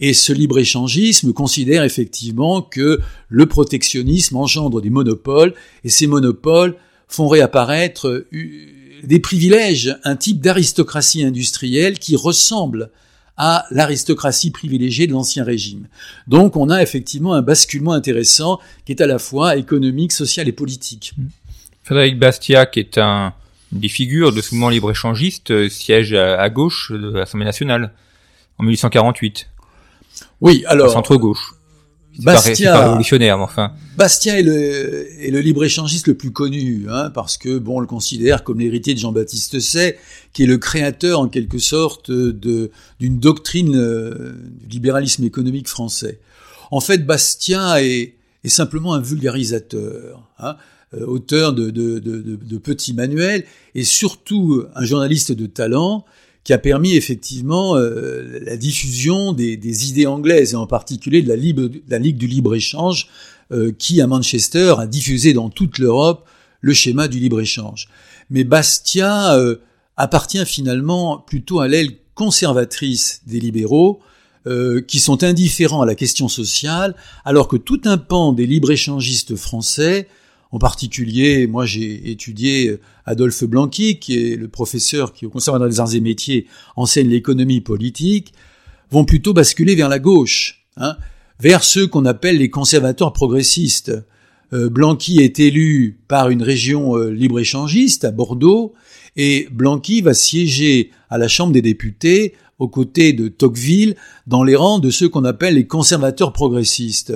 Et 0.00 0.12
ce 0.12 0.32
libre-échangisme 0.32 1.32
considère 1.32 1.84
effectivement 1.84 2.62
que 2.62 3.00
le 3.28 3.46
protectionnisme 3.46 4.36
engendre 4.36 4.80
des 4.80 4.90
monopoles, 4.90 5.54
et 5.84 5.88
ces 5.88 6.06
monopoles 6.06 6.76
font 7.08 7.28
réapparaître 7.28 8.08
euh, 8.08 8.26
des 9.02 9.20
privilèges, 9.20 9.96
un 10.04 10.16
type 10.16 10.40
d'aristocratie 10.40 11.24
industrielle 11.24 11.98
qui 11.98 12.16
ressemble 12.16 12.90
à 13.36 13.66
l'aristocratie 13.70 14.50
privilégiée 14.50 15.06
de 15.06 15.12
l'Ancien 15.12 15.44
Régime. 15.44 15.86
Donc 16.28 16.56
on 16.56 16.70
a 16.70 16.82
effectivement 16.82 17.34
un 17.34 17.42
basculement 17.42 17.92
intéressant 17.92 18.60
qui 18.84 18.92
est 18.92 19.00
à 19.00 19.06
la 19.06 19.18
fois 19.18 19.56
économique, 19.56 20.12
social 20.12 20.48
et 20.48 20.52
politique. 20.52 21.14
Frédéric 21.82 22.18
Bastiat, 22.18 22.66
qui 22.66 22.80
est 22.80 22.98
un 22.98 23.34
des 23.72 23.88
figures 23.88 24.32
de 24.32 24.40
ce 24.40 24.54
mouvement 24.54 24.68
libre-échangiste, 24.68 25.50
euh, 25.50 25.68
siège 25.68 26.14
à, 26.14 26.48
gauche 26.48 26.92
de 26.92 27.10
l'Assemblée 27.10 27.44
nationale 27.44 27.92
en 28.58 28.62
1848. 28.62 29.48
Oui, 30.40 30.64
alors... 30.66 30.92
Centre-gauche. 30.92 31.53
Bastia, 32.18 32.80
révolutionnaire, 32.80 33.40
enfin. 33.40 33.72
Bastia 33.96 34.38
est 34.38 34.42
le, 34.42 35.22
est 35.22 35.30
le 35.30 35.40
libre-échangiste 35.40 36.06
le 36.06 36.14
plus 36.14 36.30
connu, 36.30 36.86
hein, 36.88 37.10
parce 37.10 37.36
que 37.36 37.58
bon, 37.58 37.78
on 37.78 37.80
le 37.80 37.86
considère 37.86 38.44
comme 38.44 38.60
l'héritier 38.60 38.94
de 38.94 38.98
Jean-Baptiste 38.98 39.60
Say, 39.60 39.98
qui 40.32 40.44
est 40.44 40.46
le 40.46 40.58
créateur 40.58 41.20
en 41.20 41.28
quelque 41.28 41.58
sorte 41.58 42.10
de 42.10 42.70
d'une 43.00 43.18
doctrine 43.18 43.74
euh, 43.76 44.34
du 44.60 44.76
libéralisme 44.76 45.24
économique 45.24 45.68
français. 45.68 46.20
En 46.70 46.80
fait, 46.80 47.06
Bastia 47.06 47.82
est, 47.82 48.14
est 48.44 48.48
simplement 48.48 48.94
un 48.94 49.00
vulgarisateur, 49.00 50.28
hein, 50.38 50.56
euh, 50.94 51.06
auteur 51.06 51.52
de, 51.52 51.70
de, 51.70 51.98
de, 51.98 52.20
de, 52.20 52.58
petits 52.58 52.94
manuels 52.94 53.44
et 53.74 53.84
surtout 53.84 54.64
un 54.74 54.84
journaliste 54.84 55.32
de 55.32 55.46
talent 55.46 56.04
qui 56.44 56.52
a 56.52 56.58
permis 56.58 56.94
effectivement 56.94 57.76
euh, 57.76 58.38
la 58.42 58.56
diffusion 58.56 59.32
des, 59.32 59.56
des, 59.56 59.88
idées 59.88 60.06
anglaises, 60.06 60.52
et 60.52 60.56
en 60.56 60.66
particulier 60.66 61.22
de 61.22 61.28
la, 61.28 61.36
libre, 61.36 61.70
Ligue 61.90 62.18
du 62.18 62.26
libre-échange, 62.26 63.08
euh, 63.50 63.72
qui 63.76 64.00
à 64.02 64.06
Manchester 64.06 64.74
a 64.78 64.86
diffusé 64.86 65.32
dans 65.32 65.48
toute 65.48 65.78
l'Europe 65.78 66.28
le 66.60 66.74
schéma 66.74 67.08
du 67.08 67.18
libre-échange. 67.18 67.88
Mais 68.30 68.44
Bastia 68.44 69.34
euh, 69.36 69.56
appartient 69.96 70.44
finalement 70.44 71.18
plutôt 71.18 71.60
à 71.60 71.68
l'aile 71.68 71.92
conservatrice 72.14 73.22
des 73.26 73.40
libéraux, 73.40 74.00
qui 74.86 75.00
sont 75.00 75.24
indifférents 75.24 75.80
à 75.80 75.86
la 75.86 75.94
question 75.94 76.28
sociale, 76.28 76.94
alors 77.24 77.48
que 77.48 77.56
tout 77.56 77.80
un 77.86 77.96
pan 77.96 78.34
des 78.34 78.44
libre-échangistes 78.44 79.36
français 79.36 80.06
en 80.54 80.58
particulier, 80.58 81.48
moi 81.48 81.66
j'ai 81.66 82.12
étudié 82.12 82.68
euh, 82.68 82.80
Adolphe 83.06 83.42
Blanqui, 83.42 83.98
qui 83.98 84.16
est 84.16 84.36
le 84.36 84.46
professeur 84.46 85.12
qui 85.12 85.26
au 85.26 85.28
Conservatoire 85.28 85.68
des 85.68 85.80
Arts 85.80 85.94
et 85.96 86.00
Métiers 86.00 86.46
enseigne 86.76 87.08
l'économie 87.08 87.60
politique, 87.60 88.32
vont 88.92 89.04
plutôt 89.04 89.32
basculer 89.32 89.74
vers 89.74 89.88
la 89.88 89.98
gauche, 89.98 90.64
hein, 90.76 90.96
vers 91.40 91.64
ceux 91.64 91.88
qu'on 91.88 92.04
appelle 92.04 92.38
les 92.38 92.50
conservateurs 92.50 93.12
progressistes. 93.12 93.92
Euh, 94.52 94.70
Blanqui 94.70 95.18
est 95.18 95.40
élu 95.40 95.98
par 96.06 96.30
une 96.30 96.44
région 96.44 96.96
euh, 96.96 97.10
libre-échangiste 97.10 98.04
à 98.04 98.12
Bordeaux, 98.12 98.74
et 99.16 99.48
Blanqui 99.50 100.02
va 100.02 100.14
siéger 100.14 100.92
à 101.10 101.18
la 101.18 101.26
Chambre 101.26 101.52
des 101.52 101.62
députés 101.62 102.34
aux 102.60 102.68
côtés 102.68 103.12
de 103.12 103.26
Tocqueville 103.26 103.96
dans 104.28 104.44
les 104.44 104.54
rangs 104.54 104.78
de 104.78 104.90
ceux 104.90 105.08
qu'on 105.08 105.24
appelle 105.24 105.54
les 105.54 105.66
conservateurs 105.66 106.32
progressistes, 106.32 107.12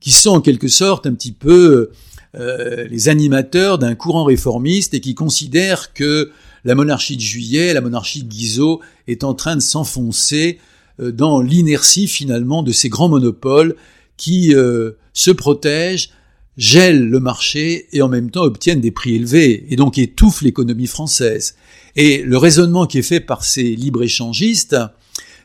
qui 0.00 0.12
sont 0.12 0.30
en 0.30 0.40
quelque 0.40 0.68
sorte 0.68 1.06
un 1.06 1.12
petit 1.12 1.32
peu 1.32 1.90
euh, 2.36 2.88
les 2.88 3.08
animateurs 3.08 3.78
d'un 3.78 3.94
courant 3.94 4.24
réformiste 4.24 4.94
et 4.94 5.00
qui 5.00 5.14
considèrent 5.14 5.92
que 5.92 6.32
la 6.64 6.74
monarchie 6.74 7.16
de 7.16 7.20
Juillet, 7.20 7.72
la 7.74 7.80
monarchie 7.80 8.24
de 8.24 8.28
Guizot 8.28 8.80
est 9.06 9.22
en 9.22 9.34
train 9.34 9.54
de 9.54 9.60
s'enfoncer 9.60 10.58
euh, 11.00 11.12
dans 11.12 11.40
l'inertie 11.40 12.08
finalement 12.08 12.62
de 12.62 12.72
ces 12.72 12.88
grands 12.88 13.08
monopoles 13.08 13.76
qui 14.16 14.54
euh, 14.54 14.92
se 15.12 15.30
protègent, 15.30 16.10
gèlent 16.56 17.08
le 17.08 17.20
marché 17.20 17.86
et 17.92 18.02
en 18.02 18.08
même 18.08 18.30
temps 18.30 18.42
obtiennent 18.42 18.80
des 18.80 18.90
prix 18.90 19.14
élevés 19.14 19.66
et 19.70 19.76
donc 19.76 19.98
étouffent 19.98 20.42
l'économie 20.42 20.88
française. 20.88 21.54
Et 21.94 22.22
le 22.22 22.38
raisonnement 22.38 22.86
qui 22.86 22.98
est 22.98 23.02
fait 23.02 23.20
par 23.20 23.44
ces 23.44 23.76
libre-échangistes, 23.76 24.76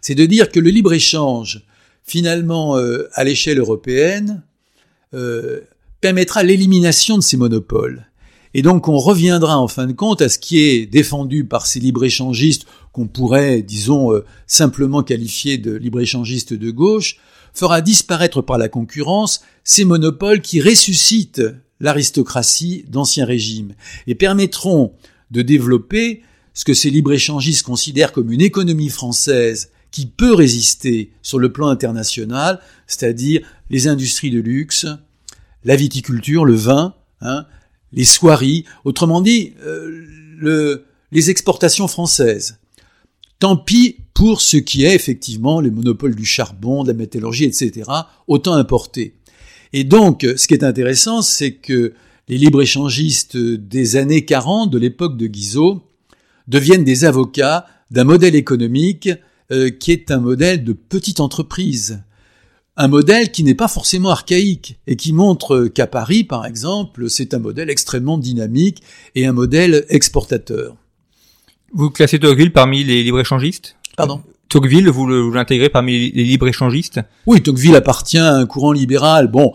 c'est 0.02 0.16
de 0.16 0.26
dire 0.26 0.50
que 0.50 0.60
le 0.60 0.70
libre-échange, 0.70 1.64
finalement, 2.04 2.76
à 3.14 3.24
l'échelle 3.24 3.60
européenne, 3.60 4.42
permettra 6.02 6.44
l'élimination 6.44 7.18
de 7.18 7.24
ces 7.24 7.38
monopoles. 7.38 8.10
Et 8.54 8.62
donc 8.62 8.88
on 8.88 8.98
reviendra 8.98 9.58
en 9.58 9.68
fin 9.68 9.86
de 9.86 9.94
compte 9.94 10.22
à 10.22 10.30
ce 10.30 10.40
qui 10.40 10.60
est 10.60 10.86
défendu 10.86 11.46
par 11.46 11.68
ces 11.68 11.80
libre-échangistes 11.80 12.66
qu'on 12.92 13.08
pourrait, 13.08 13.62
disons, 13.62 14.12
euh, 14.12 14.26
simplement 14.48 15.04
qualifier 15.04 15.58
de 15.58 15.76
libre-échangistes 15.76 16.54
de 16.54 16.72
gauche, 16.72 17.18
fera 17.54 17.82
disparaître 17.82 18.42
par 18.42 18.58
la 18.58 18.70
concurrence 18.70 19.42
ces 19.64 19.86
monopoles 19.86 20.42
qui 20.42 20.62
ressuscitent 20.62 21.44
l'aristocratie 21.80 22.86
d'ancien 22.88 23.26
régime 23.26 23.74
et 24.08 24.16
permettront 24.16 24.94
de 25.32 25.42
développer 25.42 26.24
ce 26.54 26.66
que 26.66 26.74
ces 26.74 26.90
libre-échangistes 26.90 27.64
considèrent 27.64 28.12
comme 28.12 28.32
une 28.32 28.42
économie 28.42 28.90
française 28.90 29.72
qui 29.92 30.06
peut 30.06 30.34
résister 30.34 31.12
sur 31.22 31.40
le 31.40 31.52
plan 31.52 31.68
international, 31.68 32.60
c'est-à-dire 32.88 33.42
les 33.70 33.88
industries 33.88 34.32
de 34.32 34.40
luxe, 34.40 34.86
la 35.64 35.76
viticulture, 35.76 36.46
le 36.46 36.56
vin, 36.56 36.96
hein, 37.22 37.46
les 37.92 38.06
soieries, 38.06 38.66
autrement 38.86 39.22
dit, 39.22 39.54
euh, 39.64 40.06
le, 40.38 40.86
les 41.12 41.30
exportations 41.30 41.88
françaises. 41.88 42.60
Tant 43.40 43.58
pis 43.58 43.98
pour 44.14 44.42
ce 44.42 44.58
qui 44.58 44.84
est 44.84 44.96
effectivement 44.96 45.62
les 45.62 45.72
monopoles 45.72 46.16
du 46.16 46.26
charbon, 46.26 46.84
de 46.84 46.90
la 46.90 46.94
métallurgie, 46.94 47.46
etc., 47.46 47.90
autant 48.28 48.54
importés. 48.54 49.16
Et 49.72 49.84
donc, 49.84 50.28
ce 50.36 50.48
qui 50.48 50.54
est 50.54 50.64
intéressant, 50.64 51.22
c'est 51.22 51.54
que 51.54 51.94
les 52.28 52.38
libre-échangistes 52.38 53.38
des 53.38 53.96
années 53.96 54.26
40, 54.26 54.72
de 54.72 54.78
l'époque 54.78 55.18
de 55.18 55.28
Guizot, 55.28 55.84
deviennent 56.48 56.84
des 56.84 57.06
avocats 57.06 57.66
d'un 57.92 58.04
modèle 58.04 58.36
économique 58.36 59.10
euh, 59.52 59.70
qui 59.70 59.92
est 59.92 60.12
un 60.12 60.20
modèle 60.20 60.64
de 60.64 60.74
petite 60.74 61.20
entreprise. 61.20 62.04
Un 62.82 62.88
modèle 62.88 63.30
qui 63.30 63.44
n'est 63.44 63.56
pas 63.56 63.68
forcément 63.68 64.10
archaïque 64.10 64.80
et 64.88 64.96
qui 64.96 65.12
montre 65.12 65.66
qu'à 65.66 65.86
Paris, 65.86 66.24
par 66.24 66.46
exemple, 66.46 67.10
c'est 67.10 67.34
un 67.34 67.40
modèle 67.40 67.70
extrêmement 67.70 68.18
dynamique 68.18 68.82
et 69.16 69.26
un 69.26 69.34
modèle 69.34 69.86
exportateur. 69.90 70.78
Vous 71.74 71.90
classez 71.90 72.20
Tocqueville 72.20 72.54
parmi 72.54 72.86
les 72.86 73.04
libre-échangistes 73.04 73.76
Pardon? 73.98 74.22
Tocqueville, 74.48 74.88
vous 74.88 75.06
l'intégrez 75.30 75.68
parmi 75.68 76.10
les 76.10 76.24
libre-échangistes 76.24 77.02
Oui, 77.26 77.44
Tocqueville 77.44 77.76
appartient 77.76 78.18
à 78.18 78.34
un 78.34 78.46
courant 78.46 78.72
libéral. 78.72 79.28
Bon, 79.28 79.52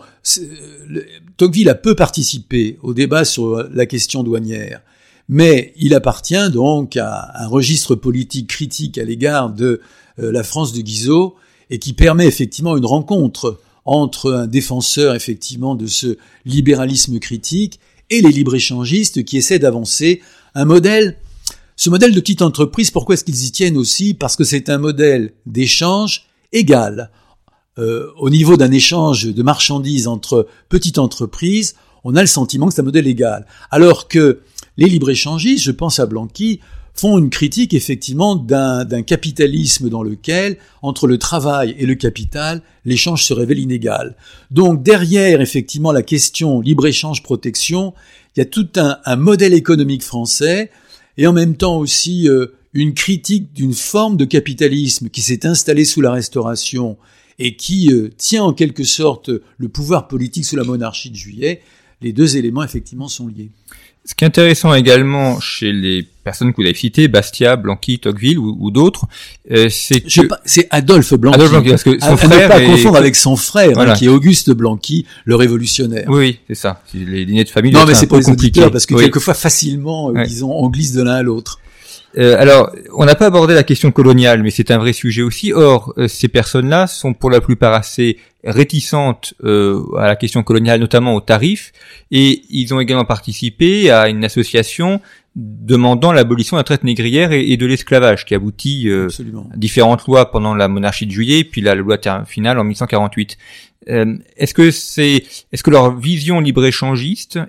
Tocqueville 1.37 1.69
a 1.69 1.75
peu 1.75 1.95
participé 1.95 2.77
au 2.83 2.93
débat 2.93 3.25
sur 3.25 3.67
la 3.73 3.87
question 3.87 4.21
douanière, 4.21 4.81
mais 5.29 5.73
il 5.77 5.95
appartient 5.95 6.51
donc 6.51 6.95
à 6.95 7.31
un 7.33 7.47
registre 7.47 7.95
politique 7.95 8.49
critique 8.49 8.99
à 8.99 9.03
l'égard 9.03 9.49
de 9.49 9.81
euh, 10.19 10.31
la 10.31 10.43
France 10.43 10.73
de 10.73 10.81
Guizot 10.81 11.35
et 11.69 11.79
qui 11.79 11.93
permet 11.93 12.27
effectivement 12.27 12.77
une 12.77 12.85
rencontre 12.85 13.59
entre 13.85 14.33
un 14.33 14.47
défenseur 14.47 15.15
effectivement 15.15 15.75
de 15.75 15.87
ce 15.87 16.17
libéralisme 16.45 17.19
critique 17.19 17.79
et 18.09 18.21
les 18.21 18.31
libre-échangistes 18.31 19.23
qui 19.23 19.37
essaient 19.37 19.59
d'avancer 19.59 20.21
un 20.53 20.65
modèle 20.65 21.17
ce 21.77 21.89
modèle 21.89 22.13
de 22.13 22.19
petite 22.21 22.41
entreprise, 22.41 22.89
pourquoi 22.89 23.15
est-ce 23.15 23.25
qu'ils 23.25 23.45
y 23.45 23.51
tiennent 23.51 23.75
aussi? 23.75 24.13
Parce 24.13 24.37
que 24.37 24.45
c'est 24.45 24.69
un 24.69 24.77
modèle 24.77 25.33
d'échange 25.45 26.27
égal. 26.53 27.11
Euh, 27.77 28.07
au 28.17 28.29
niveau 28.29 28.55
d'un 28.55 28.71
échange 28.71 29.25
de 29.25 29.43
marchandises 29.43 30.07
entre 30.07 30.47
petites 30.69 30.99
entreprises, 30.99 31.75
on 32.05 32.15
a 32.15 32.21
le 32.21 32.27
sentiment 32.27 32.67
que 32.67 32.73
c'est 32.73 32.81
un 32.81 32.85
modèle 32.85 33.07
égal. 33.07 33.45
Alors 33.71 34.07
que 34.07 34.39
les 34.77 34.87
libre-échangistes, 34.87 35.65
je 35.65 35.71
pense 35.71 35.99
à 35.99 36.05
Blanqui, 36.05 36.61
font 36.95 37.17
une 37.17 37.29
critique 37.29 37.73
effectivement 37.73 38.35
d'un 38.35 39.01
capitalisme 39.03 39.89
dans 39.89 40.01
lequel, 40.01 40.57
entre 40.81 41.07
le 41.07 41.17
travail 41.17 41.75
et 41.77 41.85
le 41.85 41.95
capital, 41.95 42.61
l'échange 42.85 43.25
se 43.25 43.33
révèle 43.33 43.59
inégal. 43.59 44.15
Donc 44.49 44.81
derrière 44.81 45.41
effectivement 45.41 45.91
la 45.91 46.03
question 46.03 46.61
libre-échange-protection, 46.61 47.93
il 48.35 48.39
y 48.39 48.41
a 48.41 48.45
tout 48.45 48.69
un, 48.77 48.97
un 49.03 49.15
modèle 49.17 49.53
économique 49.53 50.03
français 50.03 50.71
et 51.17 51.27
en 51.27 51.33
même 51.33 51.55
temps 51.57 51.77
aussi 51.77 52.29
euh, 52.29 52.47
une 52.73 52.93
critique 52.93 53.53
d'une 53.53 53.73
forme 53.73 54.17
de 54.17 54.25
capitalisme 54.25 55.09
qui 55.09 55.21
s'est 55.21 55.45
installée 55.45 55.85
sous 55.85 56.01
la 56.01 56.11
Restauration 56.11 56.97
et 57.39 57.55
qui 57.55 57.91
euh, 57.91 58.09
tient 58.17 58.43
en 58.43 58.53
quelque 58.53 58.83
sorte 58.83 59.29
le 59.57 59.69
pouvoir 59.69 60.07
politique 60.07 60.45
sous 60.45 60.55
la 60.55 60.63
monarchie 60.63 61.09
de 61.09 61.15
Juillet, 61.15 61.61
les 62.01 62.13
deux 62.13 62.37
éléments 62.37 62.63
effectivement 62.63 63.07
sont 63.07 63.27
liés. 63.27 63.51
Ce 64.07 64.13
qui 64.13 64.23
est 64.23 64.27
intéressant 64.27 64.73
également 64.75 65.39
chez 65.39 65.71
les 65.71 66.05
personnes 66.23 66.51
que 66.51 66.57
vous 66.57 66.67
avez 66.67 66.75
citées, 66.75 67.07
Bastia, 67.07 67.55
Blanqui, 67.55 67.97
Tocqueville 67.97 68.37
ou, 68.37 68.69
d'autres, 68.69 69.05
euh, 69.51 69.67
c'est 69.69 70.01
que... 70.01 70.27
C'est 70.45 70.67
Adolphe 70.69 71.15
Blanqui. 71.15 71.35
Adolphe 71.35 71.51
Blanqui, 71.51 71.69
parce 71.69 71.83
que 71.83 71.99
son 71.99 72.15
frère 72.15 72.49
ne 72.49 72.53
pas 72.53 72.61
confondre 72.61 72.97
avec 72.97 73.15
son 73.15 73.35
frère, 73.35 73.79
hein, 73.79 73.93
qui 73.95 74.05
est 74.05 74.09
Auguste 74.09 74.51
Blanqui, 74.51 75.07
le 75.25 75.35
révolutionnaire. 75.35 76.05
Oui, 76.07 76.39
c'est 76.47 76.55
ça. 76.55 76.83
Les 76.93 77.25
lignées 77.25 77.43
de 77.43 77.49
famille. 77.49 77.71
Non, 77.71 77.85
mais 77.87 77.95
c'est 77.95 78.05
pas 78.05 78.21
compliqué 78.21 78.69
parce 78.69 78.85
que 78.85 78.93
quelquefois 78.93 79.33
facilement, 79.33 80.11
euh, 80.11 80.23
disons, 80.23 80.51
on 80.51 80.69
glisse 80.69 80.93
de 80.93 81.01
l'un 81.01 81.15
à 81.15 81.23
l'autre. 81.23 81.59
Euh, 82.17 82.39
alors, 82.39 82.71
on 82.93 83.05
n'a 83.05 83.15
pas 83.15 83.25
abordé 83.25 83.53
la 83.53 83.63
question 83.63 83.91
coloniale, 83.91 84.41
mais 84.41 84.51
c'est 84.51 84.71
un 84.71 84.77
vrai 84.77 84.93
sujet 84.93 85.21
aussi. 85.21 85.51
Or, 85.51 85.93
euh, 85.97 86.07
ces 86.07 86.27
personnes-là 86.27 86.87
sont 86.87 87.13
pour 87.13 87.29
la 87.29 87.41
plupart 87.41 87.73
assez 87.73 88.17
réticentes 88.45 89.33
euh, 89.43 89.83
à 89.97 90.07
la 90.07 90.15
question 90.15 90.43
coloniale, 90.43 90.79
notamment 90.79 91.15
aux 91.15 91.21
tarifs, 91.21 91.71
et 92.11 92.43
ils 92.49 92.73
ont 92.73 92.79
également 92.79 93.05
participé 93.05 93.91
à 93.91 94.07
une 94.07 94.23
association 94.23 95.01
demandant 95.35 96.13
l'abolition 96.13 96.55
de 96.55 96.59
la 96.59 96.63
traite 96.63 96.83
négrière 96.83 97.33
et, 97.33 97.57
de 97.57 97.65
l'esclavage, 97.65 98.23
qui 98.23 98.35
aboutit 98.35 98.89
à 98.89 99.57
différentes 99.57 100.05
lois 100.05 100.31
pendant 100.31 100.55
la 100.55 100.69
monarchie 100.69 101.05
de 101.05 101.11
Juillet, 101.11 101.43
puis 101.43 101.59
la 101.59 101.75
loi 101.75 101.97
finale 102.25 102.57
en 102.57 102.63
1848. 102.63 103.37
est-ce 103.87 104.53
que 104.53 104.71
c'est, 104.71 105.25
est-ce 105.51 105.61
que 105.61 105.71
leur 105.71 105.97
vision 105.97 106.39
libre-échangiste 106.39 107.39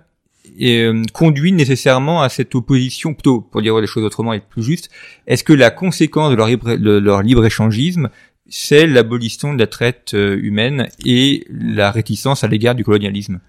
euh, 0.63 1.03
conduit 1.13 1.53
nécessairement 1.53 2.23
à 2.23 2.31
cette 2.31 2.55
opposition, 2.55 3.13
plutôt 3.13 3.43
pour 3.43 3.61
dire 3.61 3.79
les 3.79 3.87
choses 3.87 4.05
autrement 4.05 4.33
et 4.33 4.41
plus 4.41 4.63
juste, 4.63 4.91
est-ce 5.27 5.45
que 5.45 5.53
la 5.53 5.71
conséquence 5.71 6.31
de 6.31 6.37
leur 6.37 6.47
libre, 6.47 6.73
leur 6.75 7.23
libre-échangisme, 7.23 8.09
c'est 8.49 8.87
l'abolition 8.87 9.55
de 9.55 9.59
la 9.59 9.67
traite 9.67 10.15
euh, 10.15 10.39
humaine 10.41 10.89
et 11.05 11.45
la 11.51 11.91
réticence 11.91 12.45
à 12.45 12.49
l'égard 12.49 12.75
du 12.75 12.85
colonialisme 12.85 13.41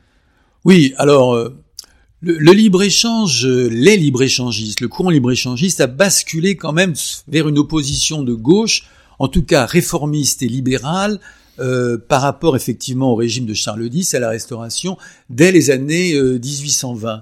Oui, 0.66 0.94
alors 0.98 1.36
euh, 1.36 1.56
le, 2.22 2.52
libre-échange, 2.52 3.46
les 3.46 3.96
libre-échangistes, 3.96 4.82
le 4.82 4.88
courant 4.88 5.12
libre-échangiste 5.12 5.82
a 5.82 5.88
basculé 5.88 6.56
quand 6.56 6.74
même 6.74 6.94
vers 7.28 7.48
une 7.48 7.60
opposition 7.60 8.24
de 8.24 8.34
gauche, 8.34 8.86
en 9.20 9.28
tout 9.28 9.44
cas 9.44 9.66
réformiste 9.66 10.42
et 10.42 10.48
libérale, 10.48 11.20
euh, 11.60 11.98
par 11.98 12.22
rapport 12.22 12.56
effectivement 12.56 13.14
au 13.14 13.16
régime 13.16 13.48
de 13.48 13.56
Charles 13.56 13.90
X 13.92 14.14
à 14.14 14.20
la 14.20 14.30
Restauration 14.30 14.96
dès 15.32 15.52
les 15.52 15.72
années 15.72 16.14
1820. 16.14 17.10
Euh, 17.10 17.22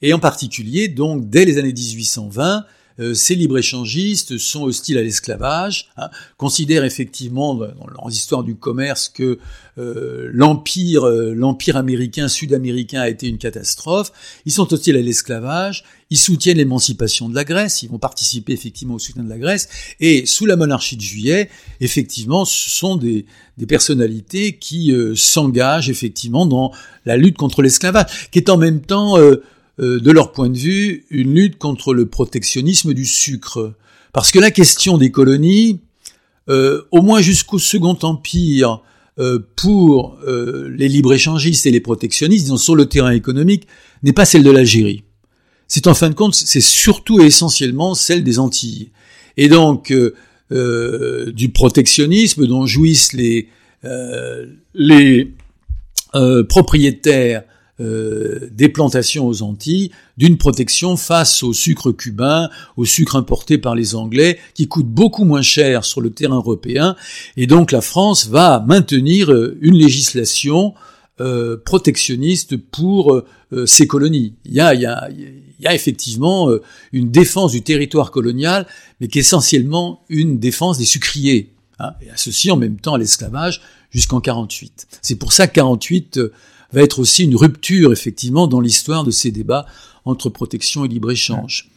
Et 0.00 0.14
en 0.14 0.18
particulier, 0.18 0.88
donc, 0.88 1.28
dès 1.28 1.44
les 1.44 1.58
années 1.58 1.72
1820, 1.72 2.64
euh, 3.00 3.12
ces 3.12 3.34
libre-échangistes 3.34 4.38
sont 4.38 4.62
hostiles 4.62 4.98
à 4.98 5.02
l'esclavage, 5.02 5.88
hein, 5.96 6.10
considèrent 6.36 6.84
effectivement 6.84 7.54
dans 7.54 8.08
l'histoire 8.08 8.44
du 8.44 8.54
commerce 8.54 9.08
que 9.08 9.38
euh, 9.78 10.30
l'empire, 10.32 11.04
euh, 11.04 11.34
l'empire 11.34 11.76
américain, 11.76 12.28
sud-américain 12.28 13.00
a 13.00 13.08
été 13.08 13.26
une 13.26 13.38
catastrophe. 13.38 14.12
Ils 14.46 14.52
sont 14.52 14.72
hostiles 14.72 14.96
à 14.96 15.02
l'esclavage. 15.02 15.84
Ils 16.10 16.18
soutiennent 16.18 16.58
l'émancipation 16.58 17.28
de 17.28 17.34
la 17.34 17.44
Grèce. 17.44 17.82
Ils 17.82 17.90
vont 17.90 17.98
participer 17.98 18.52
effectivement 18.52 18.94
au 18.94 18.98
soutien 19.00 19.24
de 19.24 19.28
la 19.28 19.38
Grèce. 19.38 19.68
Et 19.98 20.26
sous 20.26 20.46
la 20.46 20.54
monarchie 20.54 20.96
de 20.96 21.02
Juillet, 21.02 21.50
effectivement, 21.80 22.44
ce 22.44 22.70
sont 22.70 22.94
des, 22.94 23.26
des 23.58 23.66
personnalités 23.66 24.56
qui 24.56 24.94
s'engagent 25.16 25.90
effectivement 25.90 26.46
dans 26.46 26.70
la 27.04 27.16
lutte 27.16 27.36
contre 27.36 27.62
l'esclavage, 27.62 28.30
qui 28.30 28.38
est 28.38 28.50
en 28.50 28.58
même 28.58 28.80
temps 28.80 29.16
euh, 29.80 29.98
de 29.98 30.10
leur 30.12 30.30
point 30.30 30.48
de 30.48 30.56
vue, 30.56 31.04
une 31.10 31.34
lutte 31.34 31.58
contre 31.58 31.94
le 31.94 32.06
protectionnisme 32.06 32.94
du 32.94 33.04
sucre. 33.04 33.74
Parce 34.12 34.30
que 34.30 34.38
la 34.38 34.52
question 34.52 34.98
des 34.98 35.10
colonies, 35.10 35.80
euh, 36.48 36.82
au 36.92 37.02
moins 37.02 37.20
jusqu'au 37.20 37.58
Second 37.58 37.98
Empire, 38.02 38.82
euh, 39.18 39.40
pour 39.56 40.18
les 40.24 40.88
libre-échangistes 40.88 41.66
et 41.66 41.70
les 41.70 41.80
protectionnistes, 41.80 42.44
disons 42.44 42.56
sur 42.56 42.76
le 42.76 42.86
terrain 42.86 43.10
économique, 43.10 43.66
n'est 44.02 44.12
pas 44.12 44.24
celle 44.24 44.44
de 44.44 44.50
l'Algérie. 44.50 45.02
C'est 45.66 45.86
en 45.88 45.94
fin 45.94 46.10
de 46.10 46.14
compte, 46.14 46.34
c'est 46.34 46.60
surtout 46.60 47.20
et 47.20 47.26
essentiellement 47.26 47.94
celle 47.94 48.22
des 48.22 48.38
Antilles. 48.38 48.90
Et 49.36 49.48
donc, 49.48 49.92
du 50.50 51.48
protectionnisme 51.48 52.46
dont 52.46 52.66
jouissent 52.66 53.12
les, 53.12 53.48
les 54.74 55.32
propriétaires 56.48 57.44
euh, 57.80 58.48
des 58.52 58.68
plantations 58.68 59.26
aux 59.26 59.42
Antilles, 59.42 59.90
d'une 60.16 60.38
protection 60.38 60.96
face 60.96 61.42
au 61.42 61.52
sucre 61.52 61.90
cubain, 61.90 62.48
au 62.76 62.84
sucre 62.84 63.16
importé 63.16 63.58
par 63.58 63.74
les 63.74 63.96
Anglais, 63.96 64.38
qui 64.54 64.68
coûte 64.68 64.86
beaucoup 64.86 65.24
moins 65.24 65.42
cher 65.42 65.84
sur 65.84 66.00
le 66.00 66.10
terrain 66.10 66.36
européen. 66.36 66.94
Et 67.36 67.48
donc 67.48 67.72
la 67.72 67.80
France 67.80 68.28
va 68.28 68.64
maintenir 68.66 69.32
euh, 69.32 69.58
une 69.60 69.74
législation 69.74 70.74
euh, 71.20 71.56
protectionniste 71.64 72.56
pour 72.56 73.22
ses 73.66 73.86
colonies. 73.86 74.34
Il 74.44 74.52
y 74.52 74.60
a, 74.60 74.74
y 74.74 74.84
a, 74.84 75.08
y 75.10 75.66
a 75.66 75.74
effectivement 75.74 76.48
une 76.92 77.12
défense 77.12 77.52
du 77.52 77.62
territoire 77.62 78.10
colonial, 78.10 78.66
mais 79.00 79.06
qui 79.06 79.18
est 79.18 79.20
essentiellement 79.20 80.02
une 80.08 80.40
défense 80.40 80.76
des 80.76 80.84
sucriers. 80.84 81.54
Hein, 81.80 81.92
et 82.00 82.10
associée 82.10 82.52
en 82.52 82.56
même 82.56 82.78
temps 82.78 82.94
à 82.94 82.98
l'esclavage 82.98 83.60
jusqu'en 83.90 84.20
48. 84.20 84.86
C'est 85.02 85.16
pour 85.16 85.32
ça 85.32 85.48
que 85.48 85.54
48 85.54 86.20
va 86.74 86.82
être 86.82 86.98
aussi 86.98 87.24
une 87.24 87.36
rupture, 87.36 87.92
effectivement, 87.92 88.46
dans 88.46 88.60
l'histoire 88.60 89.04
de 89.04 89.10
ces 89.10 89.30
débats 89.30 89.66
entre 90.04 90.28
protection 90.28 90.84
et 90.84 90.88
libre-échange. 90.88 91.70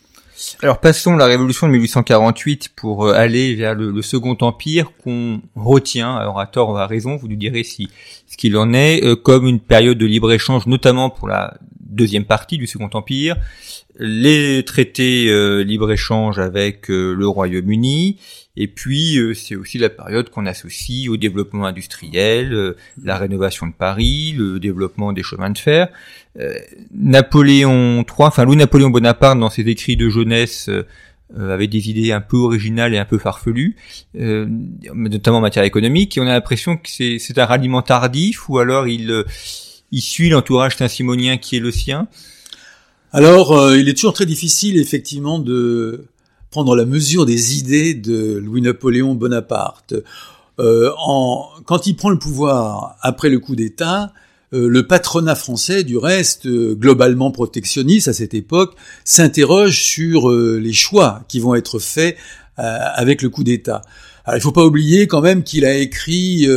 Alors 0.61 0.79
passons 0.79 1.15
la 1.15 1.25
révolution 1.25 1.67
de 1.67 1.71
1848 1.73 2.69
pour 2.75 3.05
euh, 3.05 3.13
aller 3.13 3.55
vers 3.55 3.73
le, 3.73 4.01
Second 4.03 4.37
Empire 4.41 4.91
qu'on 5.03 5.41
retient, 5.55 6.15
alors 6.15 6.39
à 6.39 6.45
tort 6.45 6.69
ou 6.69 6.77
à 6.77 6.85
raison, 6.85 7.15
vous 7.15 7.27
nous 7.27 7.35
direz 7.35 7.63
si 7.63 7.89
ce 8.27 8.37
qu'il 8.37 8.55
en 8.55 8.71
est, 8.73 9.03
euh, 9.03 9.15
comme 9.15 9.47
une 9.47 9.59
période 9.59 9.97
de 9.97 10.05
libre-échange, 10.05 10.67
notamment 10.67 11.09
pour 11.09 11.27
la 11.27 11.57
deuxième 11.79 12.25
partie 12.25 12.59
du 12.59 12.67
Second 12.67 12.89
Empire, 12.93 13.35
les 13.97 14.63
traités 14.63 15.27
euh, 15.27 15.63
libre-échange 15.63 16.37
avec 16.37 16.87
le 16.89 17.27
Royaume-Uni, 17.27 18.17
et 18.59 18.67
puis, 18.67 19.19
euh, 19.19 19.35
c'est 19.35 19.55
aussi 19.55 19.77
la 19.77 19.89
période 19.89 20.31
qu'on 20.31 20.47
associe 20.47 21.09
au 21.09 21.15
développement 21.15 21.67
industriel, 21.67 22.53
euh, 22.53 22.75
la 23.03 23.15
rénovation 23.15 23.67
de 23.67 23.71
Paris, 23.71 24.33
le 24.35 24.59
développement 24.59 25.13
des 25.13 25.21
chemins 25.21 25.51
de 25.51 25.59
fer. 25.59 25.89
Euh, 26.39 26.57
Napoléon 26.91 27.97
III, 27.97 28.05
enfin 28.17 28.45
Louis-Napoléon 28.45 28.89
Bonaparte, 28.89 29.39
dans 29.39 29.51
ses 29.51 29.61
écrits 29.61 29.95
de 29.95 30.09
jeunesse, 30.09 30.71
avait 31.37 31.67
des 31.67 31.89
idées 31.89 32.13
un 32.13 32.21
peu 32.21 32.37
originales 32.37 32.93
et 32.95 32.97
un 32.97 33.05
peu 33.05 33.17
farfelues, 33.17 33.75
notamment 34.13 35.37
en 35.39 35.41
matière 35.41 35.65
économique. 35.65 36.17
Et 36.17 36.21
on 36.21 36.23
a 36.25 36.31
l'impression 36.31 36.77
que 36.77 36.89
c'est 36.89 37.37
un 37.37 37.45
ralliement 37.45 37.81
tardif, 37.81 38.47
ou 38.49 38.59
alors 38.59 38.87
il, 38.87 39.25
il 39.91 40.01
suit 40.01 40.29
l'entourage 40.29 40.77
saint-simonien 40.77 41.37
qui 41.37 41.57
est 41.57 41.59
le 41.59 41.71
sien? 41.71 42.07
Alors, 43.11 43.73
il 43.75 43.89
est 43.89 43.93
toujours 43.93 44.13
très 44.13 44.25
difficile, 44.25 44.77
effectivement, 44.77 45.37
de 45.37 46.07
prendre 46.57 46.75
la 46.75 46.85
mesure 46.85 47.27
des 47.27 47.59
idées 47.59 47.93
de 47.93 48.41
Louis-Napoléon 48.43 49.13
Bonaparte. 49.13 49.93
Euh, 50.59 50.89
quand 51.67 51.85
il 51.85 51.95
prend 51.95 52.09
le 52.09 52.17
pouvoir 52.17 52.97
après 53.01 53.29
le 53.29 53.37
coup 53.37 53.55
d'État, 53.55 54.11
euh, 54.55 54.67
le 54.67 54.87
patronat 54.87 55.35
français, 55.35 55.83
du 55.83 55.99
reste, 55.99 56.47
euh, 56.47 56.73
globalement 56.73 57.29
protectionniste 57.29 58.07
à 58.07 58.13
cette 58.13 58.33
époque, 58.33 58.73
s'interroge 59.05 59.83
sur 59.83 60.31
les 60.31 60.73
choix 60.73 61.21
qui 61.27 61.39
vont 61.39 61.53
être 61.53 61.77
faits 61.77 62.17
avec 62.55 63.21
le 63.21 63.29
coup 63.29 63.43
d'État. 63.43 63.83
Il 64.33 64.41
faut 64.41 64.51
pas 64.51 64.65
oublier 64.65 65.05
quand 65.05 65.21
même 65.21 65.43
qu'il 65.43 65.63
a 65.63 65.75
écrit 65.75 66.47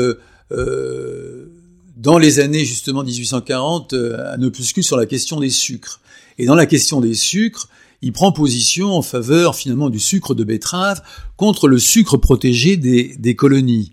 dans 1.98 2.16
les 2.16 2.40
années 2.40 2.64
justement 2.64 3.04
1840 3.04 3.92
un 3.92 4.42
opuscule 4.42 4.82
sur 4.82 4.96
la 4.96 5.04
question 5.04 5.40
des 5.40 5.50
sucres. 5.50 6.00
Et 6.38 6.46
dans 6.46 6.54
la 6.54 6.64
question 6.64 7.02
des 7.02 7.12
sucres, 7.12 7.68
il 8.02 8.12
prend 8.12 8.32
position 8.32 8.92
en 8.92 9.02
faveur 9.02 9.54
finalement 9.54 9.90
du 9.90 10.00
sucre 10.00 10.34
de 10.34 10.44
betterave 10.44 11.02
contre 11.36 11.68
le 11.68 11.78
sucre 11.78 12.16
protégé 12.16 12.76
des, 12.76 13.36
colonies. 13.36 13.90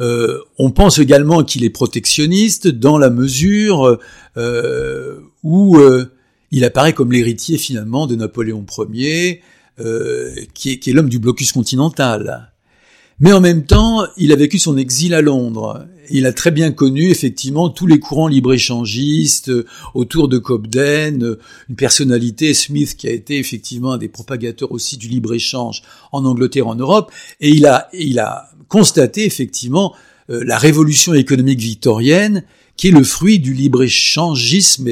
Euh, 0.00 0.40
on 0.58 0.70
pense 0.70 0.98
également 0.98 1.42
qu'il 1.42 1.64
est 1.64 1.70
protectionniste 1.70 2.68
dans 2.68 2.98
la 2.98 3.08
mesure 3.08 3.98
euh, 4.36 5.20
où 5.42 5.78
euh, 5.78 6.12
il 6.50 6.64
apparaît 6.64 6.92
comme 6.92 7.12
l'héritier 7.12 7.56
finalement 7.56 8.06
de 8.06 8.14
Napoléon 8.14 8.64
Ier, 8.92 9.42
qui 10.54 10.70
est 10.72 10.92
l'homme 10.92 11.08
du 11.08 11.18
blocus 11.18 11.52
continental. 11.52 12.52
Mais 13.18 13.32
en 13.32 13.40
même 13.40 13.64
temps, 13.64 14.06
il 14.18 14.32
a 14.32 14.36
vécu 14.36 14.58
son 14.58 14.76
exil 14.76 15.14
à 15.14 15.22
Londres. 15.22 15.86
Il 16.10 16.26
a 16.26 16.32
très 16.32 16.50
bien 16.50 16.72
connu 16.72 17.10
effectivement 17.10 17.68
tous 17.68 17.86
les 17.86 17.98
courants 17.98 18.28
libre-échangistes 18.28 19.50
autour 19.94 20.28
de 20.28 20.38
Cobden, 20.38 21.36
une 21.68 21.76
personnalité, 21.76 22.54
Smith, 22.54 22.96
qui 22.96 23.08
a 23.08 23.12
été 23.12 23.38
effectivement 23.38 23.92
un 23.92 23.98
des 23.98 24.08
propagateurs 24.08 24.72
aussi 24.72 24.96
du 24.96 25.08
libre-échange 25.08 25.82
en 26.12 26.24
Angleterre, 26.24 26.66
en 26.66 26.74
Europe, 26.74 27.12
et 27.40 27.50
il 27.50 27.66
a, 27.66 27.88
il 27.92 28.18
a 28.18 28.50
constaté 28.68 29.24
effectivement 29.24 29.94
euh, 30.30 30.42
la 30.44 30.58
révolution 30.58 31.14
économique 31.14 31.60
victorienne 31.60 32.42
qui 32.76 32.88
est 32.88 32.92
le 32.92 33.04
fruit 33.04 33.38
du 33.38 33.52
libre-échangisme 33.52 34.88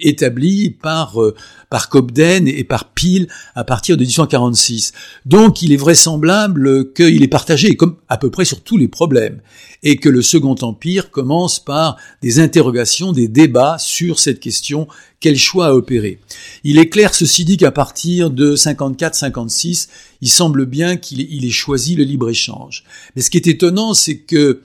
établi 0.00 0.70
par 0.70 1.20
euh, 1.20 1.34
par 1.68 1.88
Cobden 1.88 2.46
et 2.46 2.64
par 2.64 2.90
Peel 2.90 3.28
à 3.54 3.64
partir 3.64 3.96
de 3.96 4.02
1846. 4.02 4.92
Donc 5.24 5.62
il 5.62 5.72
est 5.72 5.76
vraisemblable 5.76 6.92
qu'il 6.92 7.22
est 7.22 7.28
partagé, 7.28 7.76
comme 7.76 7.96
à 8.08 8.16
peu 8.16 8.30
près 8.30 8.44
sur 8.44 8.60
tous 8.60 8.76
les 8.76 8.88
problèmes, 8.88 9.40
et 9.82 9.96
que 9.96 10.08
le 10.08 10.22
Second 10.22 10.54
Empire 10.60 11.10
commence 11.10 11.58
par 11.58 11.96
des 12.22 12.38
interrogations, 12.40 13.12
des 13.12 13.28
débats 13.28 13.78
sur 13.78 14.18
cette 14.18 14.40
question, 14.40 14.86
quel 15.20 15.36
choix 15.36 15.66
à 15.66 15.74
opérer. 15.74 16.20
Il 16.64 16.78
est 16.78 16.88
clair, 16.88 17.14
ceci 17.14 17.44
dit, 17.44 17.56
qu'à 17.56 17.72
partir 17.72 18.30
de 18.30 18.54
54-56, 18.54 19.88
il 20.20 20.28
semble 20.28 20.66
bien 20.66 20.96
qu'il 20.96 21.44
ait 21.44 21.50
choisi 21.50 21.96
le 21.96 22.04
libre-échange. 22.04 22.84
Mais 23.14 23.22
ce 23.22 23.30
qui 23.30 23.38
est 23.38 23.46
étonnant, 23.46 23.94
c'est 23.94 24.18
que 24.18 24.62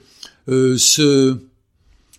euh, 0.48 0.76
ce 0.76 1.38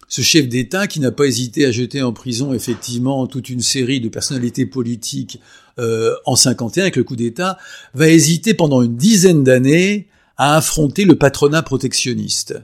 ce 0.07 0.21
chef 0.21 0.47
d'État 0.47 0.87
qui 0.87 0.99
n'a 0.99 1.11
pas 1.11 1.25
hésité 1.25 1.65
à 1.65 1.71
jeter 1.71 2.01
en 2.01 2.13
prison 2.13 2.53
effectivement 2.53 3.25
toute 3.27 3.49
une 3.49 3.61
série 3.61 3.99
de 3.99 4.09
personnalités 4.09 4.65
politiques 4.65 5.39
euh, 5.79 6.13
en 6.25 6.35
51 6.35 6.83
avec 6.83 6.95
le 6.95 7.03
coup 7.03 7.15
d'État, 7.15 7.57
va 7.93 8.07
hésiter 8.07 8.53
pendant 8.53 8.81
une 8.81 8.95
dizaine 8.95 9.43
d'années 9.43 10.07
à 10.37 10.55
affronter 10.57 11.05
le 11.05 11.15
patronat 11.15 11.61
protectionniste. 11.61 12.55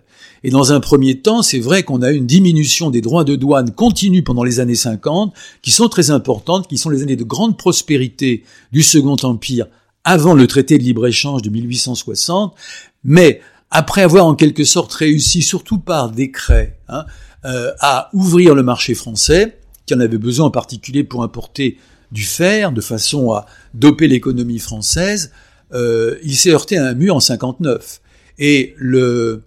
Et 0.43 0.49
dans 0.49 0.73
un 0.73 0.79
premier 0.79 1.19
temps, 1.19 1.41
c'est 1.41 1.59
vrai 1.59 1.83
qu'on 1.83 2.01
a 2.01 2.11
une 2.11 2.25
diminution 2.25 2.89
des 2.89 3.01
droits 3.01 3.23
de 3.23 3.35
douane 3.35 3.71
continue 3.71 4.23
pendant 4.23 4.43
les 4.43 4.59
années 4.59 4.75
50, 4.75 5.33
qui 5.61 5.71
sont 5.71 5.89
très 5.89 6.11
importantes, 6.11 6.67
qui 6.67 6.77
sont 6.77 6.89
les 6.89 7.01
années 7.01 7.15
de 7.15 7.23
grande 7.23 7.57
prospérité 7.57 8.43
du 8.71 8.83
Second 8.83 9.17
Empire 9.23 9.67
avant 10.03 10.33
le 10.33 10.47
traité 10.47 10.77
de 10.77 10.83
libre-échange 10.83 11.41
de 11.41 11.49
1860, 11.49 12.55
mais 13.03 13.41
après 13.71 14.01
avoir 14.01 14.25
en 14.25 14.35
quelque 14.35 14.63
sorte 14.63 14.93
réussi, 14.93 15.41
surtout 15.41 15.77
par 15.77 16.11
décret, 16.11 16.79
hein, 16.87 17.05
euh, 17.45 17.71
à 17.79 18.09
ouvrir 18.13 18.55
le 18.55 18.63
marché 18.63 18.95
français, 18.95 19.59
qui 19.85 19.93
en 19.93 19.99
avait 19.99 20.17
besoin 20.17 20.47
en 20.47 20.51
particulier 20.51 21.03
pour 21.03 21.23
importer 21.23 21.77
du 22.11 22.23
fer, 22.23 22.71
de 22.71 22.81
façon 22.81 23.31
à 23.31 23.45
doper 23.73 24.07
l'économie 24.07 24.59
française, 24.59 25.31
euh, 25.73 26.17
il 26.23 26.35
s'est 26.35 26.51
heurté 26.51 26.77
à 26.77 26.85
un 26.85 26.93
mur 26.93 27.15
en 27.15 27.19
59. 27.19 28.01
Et 28.39 28.73
le, 28.77 29.43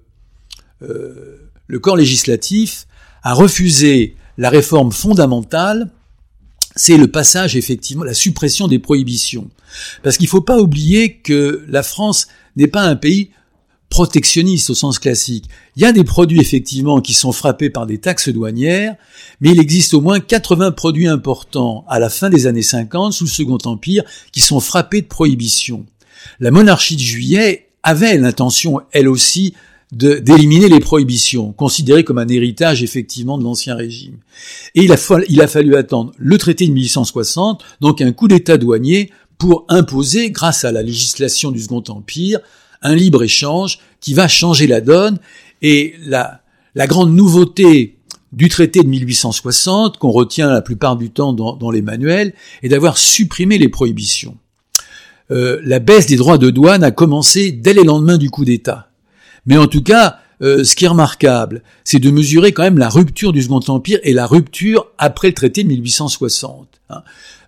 euh, 0.83 1.51
le 1.67 1.79
corps 1.79 1.97
législatif 1.97 2.87
a 3.23 3.35
refusé 3.35 4.17
la 4.39 4.51
réforme 4.51 4.93
fondamentale, 4.93 5.91
c'est 6.75 6.97
le 6.97 7.09
passage 7.09 7.57
effectivement, 7.57 8.05
la 8.05 8.15
suppression 8.15 8.69
des 8.69 8.79
prohibitions. 8.79 9.51
Parce 10.03 10.17
qu'il 10.17 10.27
ne 10.27 10.31
faut 10.31 10.41
pas 10.41 10.59
oublier 10.59 11.19
que 11.19 11.65
la 11.69 11.83
France 11.83 12.29
n'est 12.57 12.69
pas 12.69 12.83
un 12.83 12.97
pays 12.97 13.31
protectionniste 13.93 14.71
au 14.71 14.75
sens 14.75 14.99
classique. 14.99 15.45
Il 15.77 15.83
y 15.83 15.85
a 15.85 15.93
des 15.93 16.03
produits 16.03 16.41
effectivement 16.41 17.03
qui 17.03 17.13
sont 17.13 17.31
frappés 17.31 17.69
par 17.69 17.85
des 17.85 17.99
taxes 17.99 18.31
douanières, 18.31 18.97
mais 19.43 19.51
il 19.51 19.61
existe 19.61 19.93
au 19.93 20.01
moins 20.01 20.19
80 20.19 20.73
produits 20.73 21.09
importants 21.09 21.85
à 21.91 21.99
la 21.99 22.09
fin 22.09 22.31
des 22.31 22.47
années 22.47 22.63
50 22.63 23.13
sous 23.13 23.25
le 23.25 23.29
Second 23.29 23.59
Empire 23.67 24.03
qui 24.33 24.41
sont 24.41 24.61
frappés 24.61 25.03
de 25.03 25.07
prohibition. 25.07 25.85
La 26.41 26.51
monarchie 26.51 26.97
de 26.97 27.03
Juillet 27.03 27.69
avait 27.83 28.17
l'intention, 28.17 28.81
elle 28.93 29.09
aussi, 29.09 29.53
d'éliminer 29.93 30.71
les 30.71 30.81
prohibitions, 30.81 31.53
considérées 31.53 32.03
comme 32.03 32.17
un 32.17 32.29
héritage 32.29 32.83
effectivement 32.83 33.37
de 33.37 33.45
l'ancien 33.45 33.75
régime. 33.75 34.17
Et 34.75 34.85
il 34.85 34.93
a, 34.93 34.97
il 35.29 35.43
a 35.43 35.49
fallu 35.49 35.77
attendre 35.77 36.13
le 36.17 36.39
traité 36.39 36.67
de 36.67 36.73
1860, 36.73 37.63
donc 37.83 38.01
un 38.01 38.13
coup 38.13 38.27
d'État 38.27 38.57
douanier, 38.57 39.11
pour 39.37 39.67
imposer, 39.69 40.31
grâce 40.31 40.65
à 40.65 40.73
la 40.73 40.83
législation 40.83 41.51
du 41.51 41.61
Second 41.61 41.85
Empire, 41.89 42.41
un 42.83 42.95
libre-échange 42.95 43.79
qui 44.01 44.15
va 44.15 44.29
changer 44.29 44.67
la 44.67 44.81
donne. 44.81 45.19
Et 45.63 45.95
la, 46.05 46.43
la 46.75 46.87
grande 46.87 47.15
nouveauté 47.15 47.97
du 48.33 48.49
traité 48.49 48.83
de 48.83 48.89
1860, 48.89 49.99
qu'on 49.99 50.11
retient 50.11 50.51
la 50.51 50.63
plupart 50.63 50.97
du 50.97 51.11
temps 51.11 51.33
dans, 51.33 51.71
les 51.71 51.83
manuels, 51.83 52.33
est 52.63 52.69
d'avoir 52.69 52.99
supprimé 52.99 53.59
les 53.59 53.69
prohibitions. 53.69 54.37
Euh, 55.31 55.61
la 55.65 55.79
baisse 55.79 56.07
des 56.07 56.17
droits 56.17 56.39
de 56.39 56.51
douane 56.51 56.83
a 56.83 56.91
commencé 56.91 57.53
dès 57.53 57.75
les 57.75 57.85
lendemains 57.85 58.19
du 58.19 58.31
coup 58.31 58.45
d'État. 58.45 58.89
Mais 59.47 59.57
en 59.57 59.67
tout 59.67 59.83
cas, 59.83 60.19
euh, 60.43 60.65
ce 60.65 60.75
qui 60.75 60.85
est 60.87 60.89
remarquable, 60.89 61.63
c'est 61.85 61.99
de 61.99 62.11
mesurer 62.11 62.53
quand 62.53 62.63
même 62.63 62.79
la 62.79 62.89
rupture 62.89 63.33
du 63.33 63.43
Second 63.43 63.61
Empire 63.69 63.99
et 64.03 64.13
la 64.13 64.27
rupture 64.27 64.87
après 64.99 65.29
le 65.29 65.35
traité 65.35 65.63
de 65.63 65.69
1860. 65.69 66.69
Hein. 66.91 67.03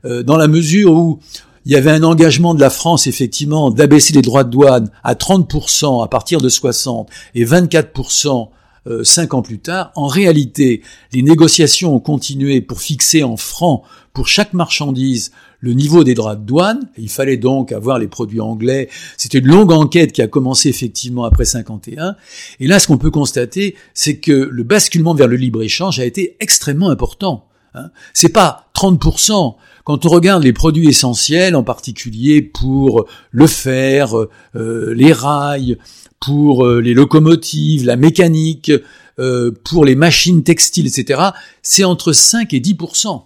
Euh, 0.04 0.22
dans 0.22 0.36
la 0.36 0.48
mesure 0.48 0.92
où 0.92 1.18
il 1.64 1.72
y 1.72 1.76
avait 1.76 1.90
un 1.90 2.02
engagement 2.02 2.54
de 2.54 2.60
la 2.60 2.70
France, 2.70 3.06
effectivement, 3.06 3.70
d'abaisser 3.70 4.12
les 4.12 4.22
droits 4.22 4.44
de 4.44 4.50
douane 4.50 4.90
à 5.02 5.14
30% 5.14 6.04
à 6.04 6.08
partir 6.08 6.40
de 6.40 6.48
60 6.48 7.08
et 7.34 7.44
24% 7.44 8.48
euh, 8.86 9.02
cinq 9.02 9.32
ans 9.32 9.40
plus 9.40 9.60
tard. 9.60 9.92
En 9.94 10.06
réalité, 10.06 10.82
les 11.12 11.22
négociations 11.22 11.94
ont 11.94 12.00
continué 12.00 12.60
pour 12.60 12.82
fixer 12.82 13.22
en 13.22 13.38
francs 13.38 13.82
pour 14.12 14.28
chaque 14.28 14.52
marchandise 14.52 15.32
le 15.60 15.72
niveau 15.72 16.04
des 16.04 16.12
droits 16.12 16.36
de 16.36 16.44
douane. 16.44 16.86
Il 16.98 17.08
fallait 17.08 17.38
donc 17.38 17.72
avoir 17.72 17.98
les 17.98 18.08
produits 18.08 18.42
anglais. 18.42 18.90
C'était 19.16 19.38
une 19.38 19.46
longue 19.46 19.72
enquête 19.72 20.12
qui 20.12 20.20
a 20.20 20.28
commencé 20.28 20.68
effectivement 20.68 21.24
après 21.24 21.46
51. 21.46 22.14
Et 22.60 22.66
là, 22.66 22.78
ce 22.78 22.86
qu'on 22.86 22.98
peut 22.98 23.10
constater, 23.10 23.74
c'est 23.94 24.18
que 24.18 24.32
le 24.32 24.62
basculement 24.64 25.14
vers 25.14 25.28
le 25.28 25.36
libre-échange 25.36 25.98
a 25.98 26.04
été 26.04 26.36
extrêmement 26.40 26.90
important. 26.90 27.46
Hein. 27.74 27.90
C'est 28.12 28.28
pas 28.28 28.66
30%. 28.76 29.54
Quand 29.84 30.06
on 30.06 30.08
regarde 30.08 30.42
les 30.42 30.54
produits 30.54 30.88
essentiels, 30.88 31.54
en 31.54 31.62
particulier 31.62 32.40
pour 32.40 33.06
le 33.30 33.46
fer, 33.46 34.16
euh, 34.56 34.94
les 34.94 35.12
rails, 35.12 35.76
pour 36.20 36.64
euh, 36.64 36.80
les 36.80 36.94
locomotives, 36.94 37.84
la 37.84 37.96
mécanique, 37.96 38.72
euh, 39.18 39.52
pour 39.62 39.84
les 39.84 39.94
machines 39.94 40.42
textiles, 40.42 40.86
etc., 40.86 41.20
c'est 41.62 41.84
entre 41.84 42.12
5 42.12 42.54
et 42.54 42.60
10% 42.60 43.24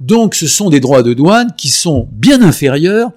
Donc 0.00 0.34
ce 0.34 0.46
sont 0.46 0.68
des 0.68 0.80
droits 0.80 1.02
de 1.02 1.14
douane 1.14 1.54
qui 1.56 1.68
sont 1.68 2.08
bien 2.12 2.42
inférieurs 2.42 3.10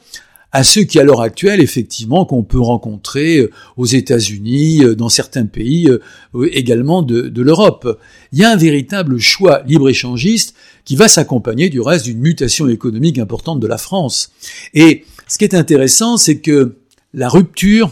à 0.53 0.63
ceux 0.63 0.83
qui 0.83 0.99
à 0.99 1.03
l'heure 1.03 1.21
actuelle, 1.21 1.59
effectivement, 1.59 2.25
qu'on 2.25 2.43
peut 2.43 2.61
rencontrer 2.61 3.39
euh, 3.39 3.51
aux 3.75 3.87
États-Unis, 3.87 4.83
euh, 4.83 4.95
dans 4.95 5.09
certains 5.09 5.47
pays 5.47 5.89
euh, 5.89 6.49
également 6.51 7.01
de, 7.01 7.21
de 7.21 7.41
l'Europe. 7.41 7.99
Il 8.31 8.39
y 8.39 8.43
a 8.43 8.51
un 8.51 8.55
véritable 8.55 9.17
choix 9.17 9.63
libre-échangiste 9.65 10.53
qui 10.85 10.95
va 10.95 11.07
s'accompagner 11.07 11.69
du 11.69 11.81
reste 11.81 12.05
d'une 12.05 12.19
mutation 12.19 12.69
économique 12.69 13.17
importante 13.17 13.59
de 13.59 13.67
la 13.67 13.79
France. 13.79 14.31
Et 14.75 15.05
ce 15.27 15.39
qui 15.39 15.43
est 15.43 15.55
intéressant, 15.55 16.17
c'est 16.17 16.37
que 16.37 16.77
la 17.13 17.29
rupture 17.29 17.91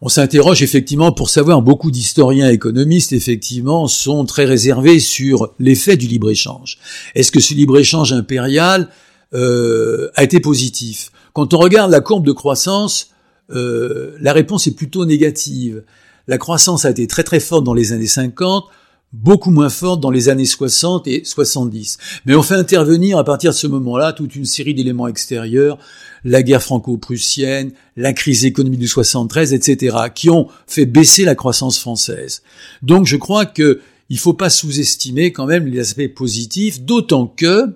on 0.00 0.08
s'interroge 0.10 0.62
effectivement 0.62 1.12
pour 1.12 1.30
savoir, 1.30 1.62
beaucoup 1.62 1.90
d'historiens 1.90 2.50
économistes 2.50 3.14
effectivement 3.14 3.88
sont 3.88 4.26
très 4.26 4.44
réservés 4.44 5.00
sur 5.00 5.54
l'effet 5.58 5.96
du 5.96 6.06
libre-échange. 6.06 6.76
Est-ce 7.14 7.32
que 7.32 7.40
ce 7.40 7.54
libre-échange 7.54 8.12
impérial 8.12 8.90
euh, 9.32 10.10
a 10.14 10.22
été 10.22 10.40
positif. 10.40 11.10
Quand 11.32 11.54
on 11.54 11.58
regarde 11.58 11.90
la 11.90 12.00
courbe 12.00 12.26
de 12.26 12.32
croissance, 12.32 13.10
euh, 13.50 14.16
la 14.20 14.32
réponse 14.32 14.66
est 14.66 14.74
plutôt 14.74 15.04
négative. 15.04 15.84
La 16.26 16.38
croissance 16.38 16.84
a 16.84 16.90
été 16.90 17.06
très 17.06 17.24
très 17.24 17.40
forte 17.40 17.64
dans 17.64 17.74
les 17.74 17.92
années 17.92 18.06
50, 18.06 18.64
beaucoup 19.12 19.50
moins 19.50 19.68
forte 19.68 20.00
dans 20.00 20.10
les 20.10 20.28
années 20.28 20.44
60 20.44 21.06
et 21.06 21.24
70. 21.24 21.98
Mais 22.26 22.34
on 22.34 22.42
fait 22.42 22.54
intervenir 22.54 23.18
à 23.18 23.24
partir 23.24 23.50
de 23.50 23.56
ce 23.56 23.66
moment-là 23.66 24.12
toute 24.12 24.34
une 24.34 24.44
série 24.44 24.74
d'éléments 24.74 25.08
extérieurs, 25.08 25.78
la 26.24 26.42
guerre 26.42 26.62
franco-prussienne, 26.62 27.72
la 27.96 28.12
crise 28.12 28.44
économique 28.44 28.80
du 28.80 28.88
73, 28.88 29.52
etc., 29.52 29.96
qui 30.14 30.30
ont 30.30 30.48
fait 30.66 30.86
baisser 30.86 31.24
la 31.24 31.34
croissance 31.34 31.78
française. 31.78 32.42
Donc 32.82 33.06
je 33.06 33.16
crois 33.16 33.46
que 33.46 33.80
il 34.10 34.18
faut 34.18 34.34
pas 34.34 34.50
sous-estimer 34.50 35.32
quand 35.32 35.46
même 35.46 35.66
les 35.66 35.80
aspects 35.80 36.14
positifs, 36.14 36.82
d'autant 36.82 37.26
que 37.26 37.74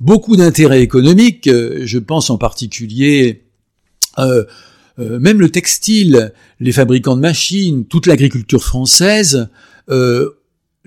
beaucoup 0.00 0.36
d'intérêts 0.36 0.82
économiques, 0.82 1.46
euh, 1.46 1.82
je 1.84 1.98
pense 1.98 2.30
en 2.30 2.38
particulier 2.38 3.44
euh, 4.18 4.44
euh, 4.98 5.18
même 5.18 5.40
le 5.40 5.50
textile, 5.50 6.32
les 6.58 6.72
fabricants 6.72 7.16
de 7.16 7.20
machines, 7.20 7.84
toute 7.84 8.06
l'agriculture 8.06 8.62
française, 8.62 9.48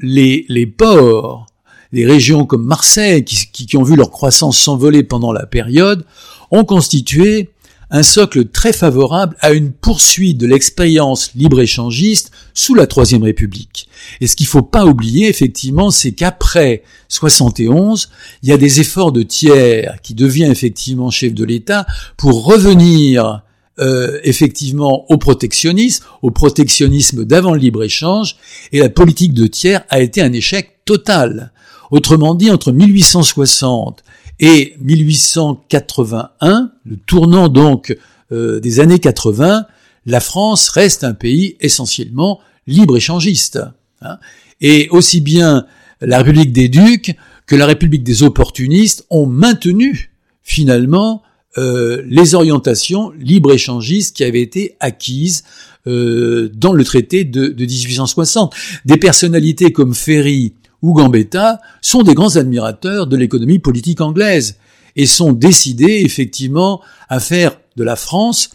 les, 0.02 0.66
ports, 0.66 1.46
les 1.92 2.08
régions 2.08 2.46
comme 2.46 2.66
Marseille, 2.66 3.24
qui, 3.24 3.68
qui 3.68 3.78
ont 3.78 3.84
vu 3.84 3.96
leur 3.96 4.10
croissance 4.10 4.58
s'envoler 4.58 5.04
pendant 5.04 5.32
la 5.32 5.46
période, 5.46 6.06
ont 6.50 6.66
constitué 6.66 7.50
un 7.92 8.04
socle 8.04 8.46
très 8.50 8.74
favorable 8.74 9.36
à 9.40 9.52
une 9.52 9.72
poursuite 9.72 10.38
de 10.38 10.46
l'expérience 10.46 11.32
libre-échangiste 11.36 12.32
sous 12.54 12.76
la 12.76 12.88
Troisième 12.88 13.24
République. 13.24 13.90
Et 14.22 14.28
ce 14.28 14.36
qu'il 14.36 14.48
faut 14.48 14.62
pas 14.62 14.86
oublier, 14.86 15.28
effectivement, 15.28 15.92
c'est 15.92 16.12
qu'après 16.12 16.84
71, 17.08 18.10
il 18.44 18.50
y 18.50 18.52
a 18.52 18.58
des 18.58 18.80
efforts 18.80 19.12
de 19.12 19.24
tiers 19.24 20.00
qui 20.04 20.14
devient 20.14 20.46
effectivement 20.46 21.10
chef 21.10 21.34
de 21.34 21.44
l'État 21.44 21.86
pour 22.18 22.46
revenir 22.46 23.44
euh, 23.80 24.20
effectivement 24.24 25.06
au 25.10 25.18
protectionnisme, 25.18 26.04
au 26.22 26.32
protectionnisme 26.32 27.24
d'avant 27.24 27.54
le 27.54 27.60
libre-échange, 27.60 28.36
et 28.72 28.80
la 28.80 28.90
politique 28.90 29.34
de 29.34 29.48
tiers 29.48 29.84
a 29.90 30.02
été 30.02 30.22
un 30.22 30.34
échec 30.34 30.80
total. 30.86 31.54
Autrement 31.90 32.36
dit, 32.36 32.52
entre 32.52 32.72
1860 32.72 34.04
et 34.40 34.76
1881, 34.80 36.72
le 36.86 36.98
tournant 36.98 37.50
donc 37.50 37.96
euh, 38.32 38.60
des 38.60 38.80
années 38.80 39.00
80, 39.00 39.66
la 40.06 40.20
France 40.20 40.70
reste 40.70 41.04
un 41.04 41.14
pays 41.14 41.56
essentiellement 41.60 42.40
libre-échangiste. 42.68 43.60
Hein. 44.02 44.18
et 44.62 44.88
aussi 44.92 45.20
bien 45.20 45.66
la 46.00 46.20
République 46.20 46.54
des 46.54 46.70
Ducs 46.70 47.18
que 47.46 47.56
la 47.58 47.66
République 47.66 48.04
des 48.04 48.24
opportunistes 48.24 49.06
ont 49.10 49.26
maintenu 49.26 50.12
finalement 50.42 51.22
euh, 51.58 52.02
les 52.08 52.36
orientations 52.36 53.12
libre-échangistes 53.20 54.16
qui 54.16 54.24
avaient 54.24 54.42
été 54.42 54.78
acquises 54.80 55.44
euh, 55.88 56.50
dans 56.54 56.74
le 56.74 56.84
traité 56.86 57.26
de, 57.26 57.48
de, 57.48 57.66
1860. 57.66 58.56
Des 58.86 58.98
personnalités 58.98 59.74
comme 59.74 59.96
Ferry 59.96 60.54
ou 60.82 60.94
Gambetta 60.94 61.60
sont 61.82 62.04
des 62.04 62.14
grands 62.14 62.36
admirateurs 62.36 63.08
de 63.08 63.18
l'économie 63.18 63.60
politique 63.60 64.02
anglaise 64.02 64.58
et 64.96 65.06
sont 65.06 65.34
décidés 65.34 66.02
effectivement 66.06 66.82
à 67.10 67.20
faire 67.20 67.60
de 67.76 67.84
la 67.84 67.96
France 67.96 68.50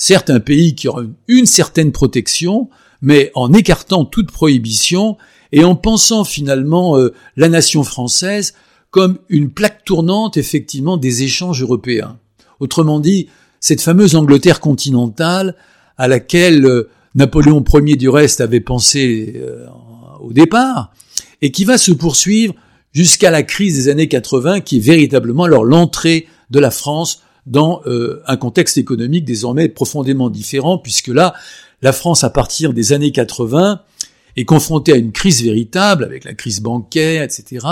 certes 0.00 0.30
un 0.30 0.40
pays 0.40 0.74
qui 0.74 0.88
aura 0.88 1.02
une 1.28 1.44
certaine 1.44 1.92
protection, 1.92 2.70
mais 3.02 3.30
en 3.34 3.52
écartant 3.52 4.06
toute 4.06 4.32
prohibition 4.32 5.18
et 5.52 5.62
en 5.62 5.76
pensant 5.76 6.24
finalement 6.24 6.96
euh, 6.96 7.12
la 7.36 7.50
nation 7.50 7.84
française 7.84 8.54
comme 8.90 9.18
une 9.28 9.50
plaque 9.50 9.84
tournante 9.84 10.38
effectivement 10.38 10.96
des 10.96 11.22
échanges 11.22 11.60
européens. 11.62 12.18
Autrement 12.60 12.98
dit, 12.98 13.28
cette 13.60 13.82
fameuse 13.82 14.16
Angleterre 14.16 14.60
continentale 14.60 15.54
à 15.98 16.08
laquelle 16.08 16.64
euh, 16.64 16.88
Napoléon 17.14 17.62
Ier 17.74 17.96
du 17.96 18.08
reste 18.08 18.40
avait 18.40 18.60
pensé 18.60 19.34
euh, 19.36 19.66
au 20.20 20.32
départ, 20.32 20.94
et 21.42 21.50
qui 21.50 21.64
va 21.64 21.78
se 21.78 21.92
poursuivre 21.92 22.54
jusqu'à 22.92 23.30
la 23.30 23.42
crise 23.42 23.76
des 23.76 23.88
années 23.88 24.08
80, 24.08 24.60
qui 24.60 24.78
est 24.78 24.80
véritablement 24.80 25.44
alors 25.44 25.64
l'entrée 25.64 26.26
de 26.50 26.58
la 26.58 26.70
France 26.70 27.22
dans 27.46 27.82
euh, 27.86 28.22
un 28.26 28.36
contexte 28.36 28.78
économique 28.78 29.24
désormais 29.24 29.68
profondément 29.68 30.30
différent, 30.30 30.78
puisque 30.78 31.08
là, 31.08 31.34
la 31.82 31.92
France, 31.92 32.24
à 32.24 32.30
partir 32.30 32.72
des 32.72 32.92
années 32.92 33.12
80, 33.12 33.80
est 34.36 34.44
confrontée 34.44 34.92
à 34.92 34.96
une 34.96 35.12
crise 35.12 35.42
véritable, 35.42 36.04
avec 36.04 36.24
la 36.24 36.34
crise 36.34 36.60
bancaire, 36.60 37.22
etc., 37.22 37.66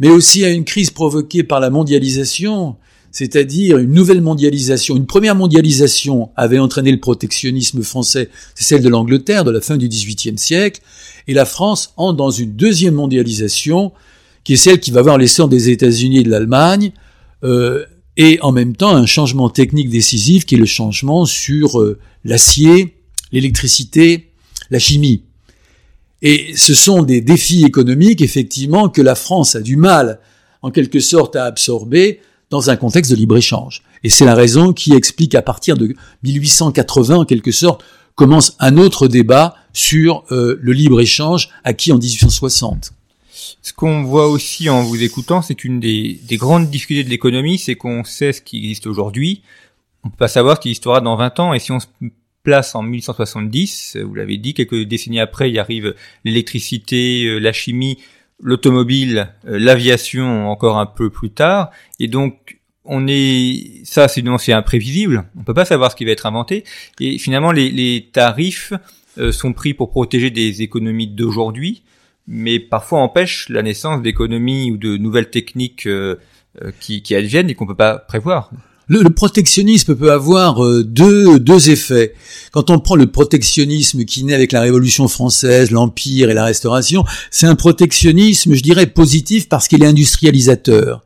mais 0.00 0.08
aussi 0.08 0.44
à 0.44 0.50
une 0.50 0.64
crise 0.64 0.90
provoquée 0.90 1.42
par 1.42 1.60
la 1.60 1.70
mondialisation, 1.70 2.76
c'est-à-dire 3.10 3.78
une 3.78 3.92
nouvelle 3.92 4.20
mondialisation. 4.20 4.96
Une 4.96 5.06
première 5.06 5.34
mondialisation 5.34 6.30
avait 6.36 6.58
entraîné 6.58 6.92
le 6.92 7.00
protectionnisme 7.00 7.82
français, 7.82 8.30
c'est 8.54 8.64
celle 8.64 8.82
de 8.82 8.88
l'Angleterre 8.88 9.44
de 9.44 9.50
la 9.50 9.60
fin 9.60 9.76
du 9.76 9.88
XVIIIe 9.88 10.38
siècle, 10.38 10.80
et 11.26 11.34
la 11.34 11.44
France 11.44 11.92
entre 11.96 12.16
dans 12.16 12.30
une 12.30 12.52
deuxième 12.52 12.94
mondialisation, 12.94 13.92
qui 14.44 14.54
est 14.54 14.56
celle 14.56 14.80
qui 14.80 14.90
va 14.90 15.02
voir 15.02 15.18
l'essor 15.18 15.48
des 15.48 15.70
États-Unis 15.70 16.18
et 16.18 16.22
de 16.22 16.30
l'Allemagne, 16.30 16.92
euh, 17.44 17.84
et 18.16 18.38
en 18.42 18.52
même 18.52 18.74
temps 18.74 18.94
un 18.94 19.06
changement 19.06 19.48
technique 19.48 19.90
décisif 19.90 20.44
qui 20.44 20.56
est 20.56 20.58
le 20.58 20.66
changement 20.66 21.24
sur 21.24 21.80
euh, 21.80 21.98
l'acier, 22.24 22.96
l'électricité, 23.32 24.32
la 24.70 24.78
chimie. 24.78 25.22
Et 26.20 26.52
ce 26.56 26.74
sont 26.74 27.02
des 27.02 27.20
défis 27.20 27.64
économiques, 27.64 28.22
effectivement, 28.22 28.88
que 28.88 29.02
la 29.02 29.14
France 29.14 29.54
a 29.54 29.60
du 29.60 29.76
mal, 29.76 30.18
en 30.62 30.70
quelque 30.70 30.98
sorte, 30.98 31.36
à 31.36 31.44
absorber, 31.44 32.20
dans 32.50 32.70
un 32.70 32.76
contexte 32.76 33.10
de 33.10 33.16
libre-échange. 33.16 33.82
Et 34.04 34.08
c'est 34.08 34.24
la 34.24 34.34
raison 34.34 34.72
qui 34.72 34.94
explique 34.94 35.34
à 35.34 35.42
partir 35.42 35.76
de 35.76 35.94
1880, 36.22 37.16
en 37.16 37.24
quelque 37.24 37.52
sorte, 37.52 37.84
commence 38.14 38.56
un 38.58 38.76
autre 38.78 39.06
débat 39.06 39.54
sur 39.72 40.24
euh, 40.30 40.58
le 40.60 40.72
libre-échange 40.72 41.50
acquis 41.64 41.92
en 41.92 41.98
1860. 41.98 42.92
Ce 43.62 43.72
qu'on 43.72 44.02
voit 44.02 44.28
aussi 44.28 44.68
en 44.68 44.82
vous 44.82 45.02
écoutant, 45.02 45.42
c'est 45.42 45.54
qu'une 45.54 45.78
des, 45.78 46.20
des, 46.26 46.36
grandes 46.36 46.70
difficultés 46.70 47.04
de 47.04 47.10
l'économie, 47.10 47.58
c'est 47.58 47.76
qu'on 47.76 48.02
sait 48.04 48.32
ce 48.32 48.40
qui 48.40 48.58
existe 48.58 48.86
aujourd'hui, 48.86 49.42
on 50.04 50.10
peut 50.10 50.16
pas 50.16 50.28
savoir 50.28 50.56
ce 50.56 50.62
qui 50.62 50.68
existera 50.68 51.00
dans 51.00 51.16
20 51.16 51.40
ans, 51.40 51.54
et 51.54 51.60
si 51.60 51.70
on 51.70 51.80
se 51.80 51.86
place 52.42 52.74
en 52.74 52.82
1870, 52.82 53.98
vous 54.04 54.14
l'avez 54.14 54.38
dit, 54.38 54.54
quelques 54.54 54.84
décennies 54.84 55.20
après, 55.20 55.50
il 55.50 55.58
arrive 55.58 55.94
l'électricité, 56.24 57.24
euh, 57.24 57.38
la 57.38 57.52
chimie, 57.52 57.98
l'automobile, 58.40 59.28
euh, 59.46 59.58
l'aviation 59.58 60.50
encore 60.50 60.78
un 60.78 60.86
peu 60.86 61.10
plus 61.10 61.30
tard, 61.30 61.70
et 61.98 62.08
donc 62.08 62.58
on 62.84 63.06
est 63.06 63.84
ça 63.84 64.08
sinon 64.08 64.38
c'est 64.38 64.52
imprévisible, 64.52 65.24
on 65.38 65.42
peut 65.42 65.54
pas 65.54 65.64
savoir 65.64 65.90
ce 65.90 65.96
qui 65.96 66.04
va 66.04 66.12
être 66.12 66.26
inventé, 66.26 66.64
et 67.00 67.18
finalement 67.18 67.52
les, 67.52 68.08
tarifs 68.12 68.72
euh, 69.18 69.32
sont 69.32 69.52
pris 69.52 69.74
pour 69.74 69.90
protéger 69.90 70.30
des 70.30 70.62
économies 70.62 71.08
d'aujourd'hui, 71.08 71.82
mais 72.26 72.58
parfois 72.58 73.00
empêchent 73.00 73.48
la 73.48 73.62
naissance 73.62 74.02
d'économies 74.02 74.70
ou 74.70 74.76
de 74.76 74.96
nouvelles 74.96 75.30
techniques 75.30 75.86
euh, 75.86 76.16
qui, 76.80 77.02
qui 77.02 77.14
adviennent 77.14 77.50
et 77.50 77.54
qu'on 77.54 77.66
peut 77.66 77.74
pas 77.74 77.98
prévoir. 77.98 78.50
Le, 78.88 79.10
protectionnisme 79.10 79.94
peut 79.94 80.12
avoir 80.12 80.64
euh, 80.64 80.82
deux, 80.82 81.38
deux 81.38 81.68
effets. 81.68 82.14
Quand 82.52 82.70
on 82.70 82.78
prend 82.78 82.96
le 82.96 83.06
protectionnisme 83.06 84.04
qui 84.06 84.24
naît 84.24 84.34
avec 84.34 84.52
la 84.52 84.62
Révolution 84.62 85.08
française, 85.08 85.70
l'Empire 85.70 86.30
et 86.30 86.34
la 86.34 86.44
Restauration, 86.44 87.04
c'est 87.30 87.46
un 87.46 87.54
protectionnisme, 87.54 88.54
je 88.54 88.62
dirais, 88.62 88.86
positif 88.86 89.48
parce 89.48 89.68
qu'il 89.68 89.82
est 89.82 89.86
industrialisateur. 89.86 91.04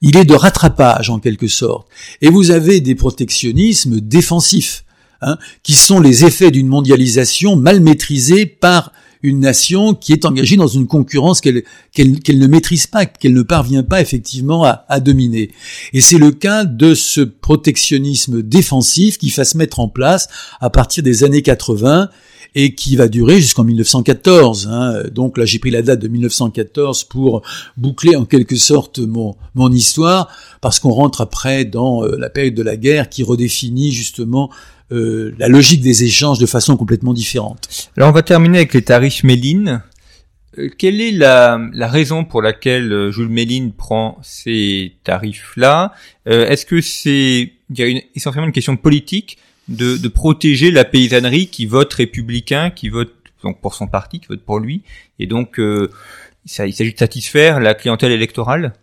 Il 0.00 0.16
est 0.16 0.24
de 0.24 0.34
rattrapage 0.34 1.10
en 1.10 1.20
quelque 1.20 1.46
sorte. 1.46 1.86
Et 2.22 2.28
vous 2.28 2.50
avez 2.50 2.80
des 2.80 2.96
protectionnismes 2.96 4.00
défensifs, 4.00 4.84
hein, 5.20 5.38
qui 5.62 5.74
sont 5.74 6.00
les 6.00 6.24
effets 6.24 6.50
d'une 6.50 6.66
mondialisation 6.66 7.54
mal 7.54 7.80
maîtrisée 7.80 8.46
par 8.46 8.90
une 9.22 9.40
nation 9.40 9.94
qui 9.94 10.12
est 10.12 10.24
engagée 10.24 10.56
dans 10.56 10.66
une 10.66 10.86
concurrence 10.86 11.40
qu'elle 11.40 11.62
ne 11.96 12.46
maîtrise 12.46 12.86
pas, 12.86 13.06
qu'elle 13.06 13.34
ne 13.34 13.42
parvient 13.42 13.82
pas 13.82 14.00
effectivement 14.00 14.64
à, 14.64 15.00
dominer. 15.00 15.50
Et 15.92 16.00
c'est 16.00 16.18
le 16.18 16.30
cas 16.30 16.64
de 16.64 16.94
ce 16.94 17.20
protectionnisme 17.20 18.42
défensif 18.42 19.18
qui 19.18 19.30
va 19.30 19.44
se 19.44 19.56
mettre 19.56 19.80
en 19.80 19.88
place 19.88 20.28
à 20.60 20.70
partir 20.70 21.02
des 21.02 21.24
années 21.24 21.42
80 21.42 22.08
et 22.54 22.74
qui 22.74 22.96
va 22.96 23.08
durer 23.08 23.40
jusqu'en 23.40 23.64
1914. 23.64 24.68
Hein. 24.70 25.04
Donc 25.12 25.38
là, 25.38 25.44
j'ai 25.44 25.58
pris 25.58 25.70
la 25.70 25.82
date 25.82 26.00
de 26.00 26.08
1914 26.08 27.04
pour 27.04 27.42
boucler 27.76 28.16
en 28.16 28.24
quelque 28.24 28.56
sorte 28.56 28.98
mon, 28.98 29.36
mon 29.54 29.72
histoire, 29.72 30.28
parce 30.60 30.78
qu'on 30.78 30.90
rentre 30.90 31.20
après 31.20 31.64
dans 31.64 32.04
euh, 32.04 32.16
la 32.18 32.28
période 32.28 32.54
de 32.54 32.62
la 32.62 32.76
guerre 32.76 33.08
qui 33.08 33.22
redéfinit 33.22 33.92
justement 33.92 34.50
euh, 34.92 35.34
la 35.38 35.48
logique 35.48 35.80
des 35.80 36.04
échanges 36.04 36.38
de 36.38 36.46
façon 36.46 36.76
complètement 36.76 37.14
différente. 37.14 37.90
Alors 37.96 38.10
on 38.10 38.12
va 38.12 38.22
terminer 38.22 38.58
avec 38.58 38.74
les 38.74 38.82
tarifs 38.82 39.24
Méline. 39.24 39.82
Euh, 40.58 40.68
quelle 40.76 41.00
est 41.00 41.12
la, 41.12 41.58
la, 41.72 41.88
raison 41.88 42.24
pour 42.24 42.42
laquelle 42.42 42.92
euh, 42.92 43.10
Jules 43.10 43.28
Méline 43.28 43.72
prend 43.72 44.18
ces 44.22 44.96
tarifs-là? 45.04 45.92
Est-ce 46.26 46.66
que 46.66 46.80
c'est 46.80 47.52
il 47.70 47.78
y 47.78 47.82
a 47.82 47.86
une, 47.86 48.02
essentiellement 48.14 48.46
une 48.46 48.52
question 48.52 48.76
politique 48.76 49.38
de, 49.68 49.96
de, 49.96 50.08
protéger 50.08 50.70
la 50.70 50.84
paysannerie 50.84 51.46
qui 51.46 51.64
vote 51.64 51.92
républicain, 51.94 52.68
qui 52.70 52.90
vote 52.90 53.14
donc 53.42 53.60
pour 53.60 53.74
son 53.74 53.86
parti, 53.86 54.20
qui 54.20 54.26
vote 54.26 54.42
pour 54.42 54.58
lui, 54.58 54.82
et 55.18 55.26
donc 55.26 55.58
ça, 56.44 56.66
il 56.66 56.74
s'agit 56.74 56.92
de 56.92 56.98
satisfaire 56.98 57.60
la 57.60 57.74
clientèle 57.74 58.12
électorale? 58.12 58.74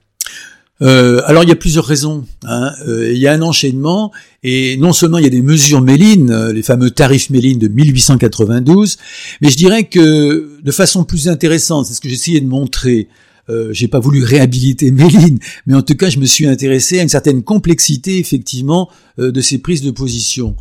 Euh, 0.81 1.21
alors 1.25 1.43
il 1.43 1.49
y 1.49 1.51
a 1.51 1.55
plusieurs 1.57 1.85
raisons. 1.85 2.25
Hein. 2.43 2.71
Euh, 2.87 3.11
il 3.11 3.19
y 3.19 3.27
a 3.27 3.33
un 3.33 3.41
enchaînement 3.41 4.11
et 4.43 4.77
non 4.77 4.93
seulement 4.93 5.17
il 5.17 5.23
y 5.23 5.27
a 5.27 5.31
des 5.31 5.41
mesures 5.41 5.81
Méline, 5.81 6.31
euh, 6.31 6.53
les 6.53 6.63
fameux 6.63 6.89
tarifs 6.89 7.29
Méline 7.29 7.59
de 7.59 7.67
1892, 7.67 8.97
mais 9.41 9.49
je 9.49 9.57
dirais 9.57 9.83
que 9.85 10.59
de 10.61 10.71
façon 10.71 11.03
plus 11.03 11.27
intéressante, 11.27 11.85
c'est 11.85 11.93
ce 11.93 12.01
que 12.01 12.09
j'essayais 12.09 12.39
de 12.39 12.47
montrer. 12.47 13.07
Euh, 13.49 13.73
j'ai 13.73 13.87
pas 13.87 13.99
voulu 13.99 14.23
réhabiliter 14.23 14.91
Méline, 14.91 15.39
mais 15.65 15.75
en 15.75 15.81
tout 15.81 15.95
cas 15.95 16.09
je 16.09 16.19
me 16.19 16.25
suis 16.25 16.47
intéressé 16.47 16.99
à 16.99 17.03
une 17.03 17.09
certaine 17.09 17.43
complexité 17.43 18.17
effectivement 18.19 18.89
de 19.17 19.41
ces 19.41 19.57
prises 19.57 19.81
de 19.81 19.91
position. 19.91 20.55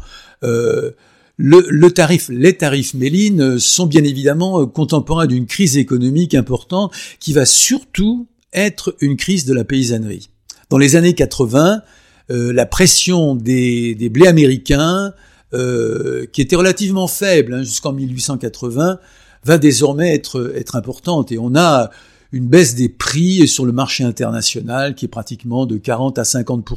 Le, 1.40 1.64
le, 1.68 1.90
tarif, 1.92 2.28
les 2.30 2.56
tarifs 2.56 2.94
Méline 2.94 3.60
sont 3.60 3.86
bien 3.86 4.02
évidemment 4.02 4.66
contemporains 4.66 5.26
d'une 5.26 5.46
crise 5.46 5.76
économique 5.76 6.34
importante 6.34 6.92
qui 7.20 7.32
va 7.32 7.46
surtout 7.46 8.26
être 8.52 8.96
une 9.00 9.16
crise 9.16 9.44
de 9.44 9.54
la 9.54 9.64
paysannerie. 9.64 10.30
Dans 10.70 10.78
les 10.78 10.96
années 10.96 11.14
80, 11.14 11.82
euh, 12.30 12.52
la 12.52 12.66
pression 12.66 13.34
des, 13.34 13.94
des 13.94 14.08
blés 14.08 14.26
américains, 14.26 15.12
euh, 15.54 16.26
qui 16.30 16.42
était 16.42 16.56
relativement 16.56 17.08
faible 17.08 17.54
hein, 17.54 17.62
jusqu'en 17.62 17.92
1880, 17.92 18.98
va 19.44 19.58
désormais 19.58 20.14
être, 20.14 20.52
être 20.54 20.76
importante. 20.76 21.32
Et 21.32 21.38
on 21.38 21.56
a 21.56 21.90
une 22.32 22.46
baisse 22.46 22.74
des 22.74 22.90
prix 22.90 23.48
sur 23.48 23.64
le 23.64 23.72
marché 23.72 24.04
international 24.04 24.94
qui 24.94 25.06
est 25.06 25.08
pratiquement 25.08 25.64
de 25.64 25.78
40 25.78 26.18
à 26.18 26.24
50 26.24 26.68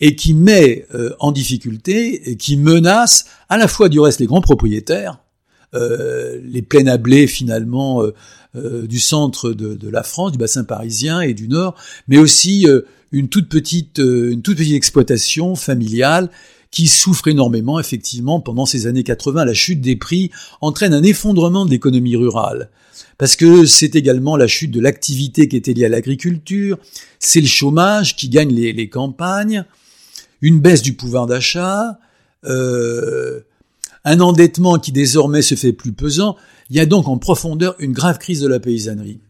et 0.00 0.16
qui 0.16 0.32
met 0.32 0.86
euh, 0.94 1.14
en 1.20 1.32
difficulté 1.32 2.30
et 2.30 2.36
qui 2.36 2.56
menace 2.56 3.26
à 3.50 3.58
la 3.58 3.68
fois 3.68 3.90
du 3.90 4.00
reste 4.00 4.20
les 4.20 4.26
grands 4.26 4.40
propriétaires, 4.40 5.18
euh, 5.74 6.40
les 6.44 6.62
plaines 6.62 6.88
à 6.88 6.98
blé 6.98 7.26
finalement 7.26 8.02
euh, 8.02 8.14
euh, 8.56 8.86
du 8.86 9.00
centre 9.00 9.52
de, 9.52 9.88
la 9.88 10.02
France, 10.02 10.32
du 10.32 10.38
bassin 10.38 10.64
parisien 10.64 11.20
et 11.20 11.34
du 11.34 11.48
nord, 11.48 11.74
mais 12.08 12.18
aussi 12.18 12.66
une 13.12 13.28
toute 13.28 13.48
petite 13.48 13.98
une 13.98 14.42
toute 14.42 14.56
petite 14.56 14.74
exploitation 14.74 15.54
familiale 15.56 16.30
qui 16.70 16.88
souffre 16.88 17.28
énormément 17.28 17.78
effectivement 17.78 18.40
pendant 18.40 18.66
ces 18.66 18.86
années 18.86 19.04
80. 19.04 19.44
La 19.44 19.54
chute 19.54 19.80
des 19.80 19.96
prix 19.96 20.30
entraîne 20.60 20.94
un 20.94 21.02
effondrement 21.02 21.64
de 21.64 21.70
l'économie 21.70 22.16
rurale 22.16 22.70
parce 23.18 23.36
que 23.36 23.64
c'est 23.66 23.94
également 23.94 24.36
la 24.36 24.46
chute 24.46 24.70
de 24.70 24.80
l'activité 24.80 25.48
qui 25.48 25.56
était 25.56 25.72
liée 25.72 25.84
à 25.84 25.88
l'agriculture, 25.88 26.78
c'est 27.18 27.40
le 27.40 27.46
chômage 27.46 28.16
qui 28.16 28.28
gagne 28.28 28.52
les, 28.52 28.72
les, 28.72 28.88
campagnes, 28.88 29.64
une 30.40 30.60
baisse 30.60 30.82
du 30.82 30.94
pouvoir 30.94 31.26
d'achat, 31.26 31.98
euh, 32.44 33.40
un 34.04 34.20
endettement 34.20 34.78
qui 34.78 34.92
désormais 34.92 35.42
se 35.42 35.54
fait 35.54 35.72
plus 35.72 35.92
pesant, 35.92 36.36
il 36.70 36.76
y 36.76 36.80
a 36.80 36.86
donc 36.86 37.08
en 37.08 37.18
profondeur 37.18 37.74
une 37.78 37.92
grave 37.92 38.18
crise 38.18 38.40
de 38.40 38.48
la 38.48 38.60
paysannerie. 38.60 39.20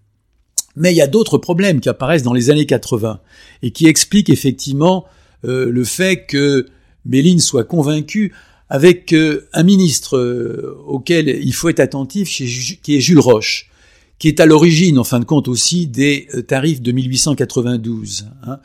Mais 0.76 0.92
il 0.92 0.96
y 0.96 1.02
a 1.02 1.06
d'autres 1.06 1.38
problèmes 1.38 1.80
qui 1.80 1.88
apparaissent 1.88 2.22
dans 2.22 2.32
les 2.32 2.50
années 2.50 2.66
80 2.66 3.20
et 3.62 3.70
qui 3.70 3.86
expliquent 3.86 4.30
effectivement 4.30 5.04
euh, 5.44 5.70
le 5.70 5.84
fait 5.84 6.26
que 6.26 6.66
Méline 7.04 7.38
soit 7.38 7.64
convaincu 7.64 8.34
avec 8.68 9.12
euh, 9.12 9.46
un 9.52 9.62
ministre 9.62 10.16
euh, 10.16 10.76
auquel 10.86 11.28
il 11.28 11.54
faut 11.54 11.68
être 11.68 11.80
attentif, 11.80 12.28
qui 12.28 12.96
est 12.96 13.00
Jules 13.00 13.20
Roche, 13.20 13.70
qui 14.18 14.28
est 14.28 14.40
à 14.40 14.46
l'origine, 14.46 14.98
en 14.98 15.04
fin 15.04 15.20
de 15.20 15.24
compte 15.24 15.48
aussi, 15.48 15.86
des 15.86 16.28
tarifs 16.48 16.80
de 16.80 16.92
1892. 16.92 18.26
Hein. 18.46 18.58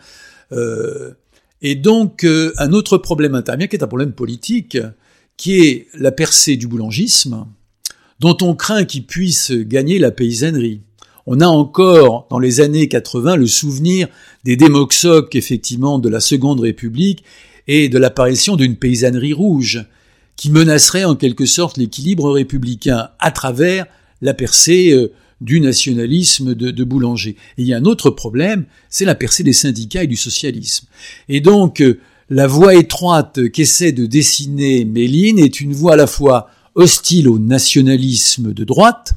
et 1.62 1.76
donc, 1.76 2.24
un 2.24 2.72
autre 2.72 2.98
problème 2.98 3.36
intervient, 3.36 3.68
qui 3.68 3.76
est 3.76 3.84
un 3.84 3.88
problème 3.88 4.14
politique, 4.14 4.78
qui 5.40 5.62
est 5.62 5.88
la 5.94 6.12
percée 6.12 6.58
du 6.58 6.68
boulangisme, 6.68 7.46
dont 8.20 8.36
on 8.42 8.56
craint 8.56 8.84
qu'il 8.84 9.06
puisse 9.06 9.52
gagner 9.52 9.98
la 9.98 10.12
paysannerie. 10.12 10.82
On 11.28 11.40
a 11.40 11.48
encore, 11.48 12.28
dans 12.30 12.40
les 12.40 12.60
années 12.60 12.90
80, 12.90 13.38
le 13.38 13.48
souvenir 13.48 14.10
des 14.44 14.58
démoxocs, 14.58 15.34
effectivement, 15.36 15.98
de 15.98 16.10
la 16.10 16.20
Seconde 16.20 16.60
République 16.60 17.24
et 17.70 17.88
de 17.88 17.98
l'apparition 17.98 18.58
d'une 18.58 18.76
paysannerie 18.76 19.32
rouge, 19.32 19.86
qui 20.36 20.52
menacerait 20.52 21.06
en 21.06 21.16
quelque 21.16 21.46
sorte 21.46 21.78
l'équilibre 21.78 22.32
républicain 22.32 23.08
à 23.20 23.32
travers 23.32 23.86
la 24.22 24.34
percée 24.34 24.92
euh, 24.92 25.14
du 25.40 25.62
nationalisme 25.62 26.54
de, 26.54 26.84
Boulanger. 26.84 27.38
Et 27.58 27.62
il 27.62 27.66
y 27.66 27.74
a 27.74 27.78
un 27.78 27.86
autre 27.86 28.10
problème, 28.10 28.66
c'est 28.90 29.06
la 29.06 29.16
percée 29.16 29.44
des 29.44 29.54
syndicats 29.54 30.04
et 30.04 30.08
du 30.08 30.18
socialisme. 30.18 30.88
Et 31.30 31.40
donc, 31.40 31.80
euh, 31.80 32.02
la 32.30 32.46
voie 32.46 32.76
étroite 32.76 33.50
qu'essaie 33.50 33.92
de 33.92 34.06
dessiner 34.06 34.86
Méline 34.86 35.40
est 35.40 35.62
une 35.62 35.74
voie 35.74 35.94
à 35.94 35.98
la 35.98 36.08
fois 36.08 36.50
hostile 36.76 37.28
au 37.28 37.40
nationalisme 37.40 38.54
de 38.54 38.64
droite, 38.64 39.14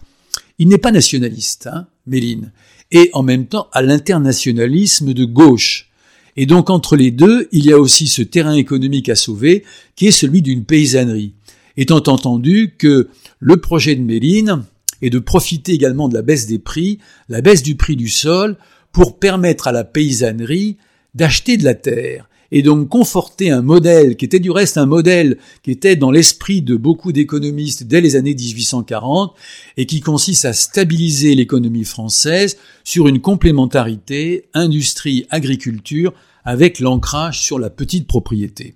il 0.58 0.68
n'est 0.68 0.78
pas 0.78 0.92
nationaliste, 0.92 1.68
hein, 1.70 1.86
Méline, 2.06 2.52
et 2.90 3.10
en 3.12 3.22
même 3.22 3.46
temps 3.46 3.68
à 3.72 3.82
l'internationalisme 3.82 5.12
de 5.12 5.24
gauche. 5.24 5.90
Et 6.36 6.46
donc 6.46 6.70
entre 6.70 6.96
les 6.96 7.10
deux, 7.10 7.48
il 7.52 7.66
y 7.66 7.72
a 7.72 7.78
aussi 7.78 8.06
ce 8.06 8.22
terrain 8.22 8.54
économique 8.54 9.10
à 9.10 9.14
sauver, 9.14 9.64
qui 9.94 10.06
est 10.06 10.12
celui 10.12 10.40
d'une 10.40 10.64
paysannerie. 10.64 11.34
Étant 11.76 12.02
entendu 12.06 12.74
que 12.78 13.08
le 13.40 13.56
projet 13.58 13.94
de 13.94 14.02
Méline 14.02 14.64
est 15.02 15.10
de 15.10 15.18
profiter 15.18 15.72
également 15.72 16.08
de 16.08 16.14
la 16.14 16.22
baisse 16.22 16.46
des 16.46 16.58
prix, 16.58 16.98
la 17.28 17.42
baisse 17.42 17.62
du 17.62 17.76
prix 17.76 17.96
du 17.96 18.08
sol, 18.08 18.56
pour 18.90 19.18
permettre 19.18 19.68
à 19.68 19.72
la 19.72 19.84
paysannerie 19.84 20.78
d'acheter 21.14 21.58
de 21.58 21.64
la 21.64 21.74
terre 21.74 22.28
et 22.52 22.62
donc 22.62 22.88
conforter 22.88 23.50
un 23.50 23.62
modèle 23.62 24.16
qui 24.16 24.26
était 24.26 24.38
du 24.38 24.50
reste 24.50 24.76
un 24.76 24.86
modèle 24.86 25.38
qui 25.62 25.72
était 25.72 25.96
dans 25.96 26.10
l'esprit 26.10 26.62
de 26.62 26.76
beaucoup 26.76 27.10
d'économistes 27.10 27.84
dès 27.84 28.00
les 28.00 28.14
années 28.14 28.34
1840 28.34 29.34
et 29.76 29.86
qui 29.86 30.00
consiste 30.00 30.44
à 30.44 30.52
stabiliser 30.52 31.34
l'économie 31.34 31.84
française 31.84 32.58
sur 32.84 33.08
une 33.08 33.20
complémentarité 33.20 34.44
industrie-agriculture 34.54 36.12
avec 36.44 36.78
l'ancrage 36.78 37.40
sur 37.40 37.58
la 37.58 37.70
petite 37.70 38.06
propriété. 38.06 38.74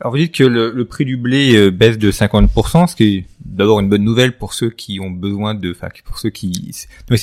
Alors 0.00 0.12
vous 0.12 0.18
dites 0.18 0.34
que 0.34 0.44
le, 0.44 0.84
prix 0.86 1.04
du 1.04 1.18
blé 1.18 1.54
euh, 1.56 1.70
baisse 1.70 1.98
de 1.98 2.10
50%, 2.10 2.86
ce 2.86 2.96
qui 2.96 3.18
est 3.18 3.24
d'abord 3.44 3.80
une 3.80 3.90
bonne 3.90 4.02
nouvelle 4.02 4.38
pour 4.38 4.54
ceux 4.54 4.70
qui 4.70 4.98
ont 4.98 5.10
besoin 5.10 5.54
de, 5.54 5.72
enfin 5.72 5.88
pour 6.04 6.18
ceux 6.18 6.30
qui 6.30 6.74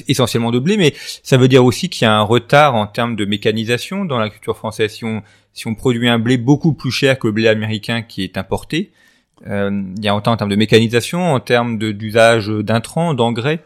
essentiellement 0.08 0.52
de 0.52 0.60
blé, 0.60 0.78
mais 0.78 0.94
ça 1.24 1.38
veut 1.38 1.48
dire 1.48 1.66
aussi 1.66 1.90
qu'il 1.90 2.06
y 2.06 2.08
a 2.08 2.14
un 2.14 2.22
retard 2.22 2.76
en 2.76 2.86
termes 2.86 3.16
de 3.16 3.26
mécanisation 3.26 4.06
dans 4.06 4.20
l'agriculture 4.20 4.56
française. 4.56 4.92
Si 4.92 5.06
on, 5.06 5.24
si 5.54 5.66
on 5.66 5.74
produit 5.74 6.08
un 6.08 6.20
blé 6.20 6.38
beaucoup 6.38 6.74
plus 6.74 6.92
cher 6.92 7.18
que 7.18 7.26
le 7.26 7.34
blé 7.34 7.48
américain 7.48 8.04
qui 8.04 8.24
est 8.24 8.38
importé, 8.38 8.92
euh, 9.48 9.84
il 9.98 10.06
y 10.06 10.08
a 10.08 10.16
autant 10.16 10.34
en 10.34 10.38
termes 10.38 10.52
de 10.52 10.56
mécanisation, 10.56 11.34
en 11.34 11.40
termes 11.40 11.80
d'usage 11.80 12.48
d'intrants, 12.48 13.16
d'engrais. 13.16 13.64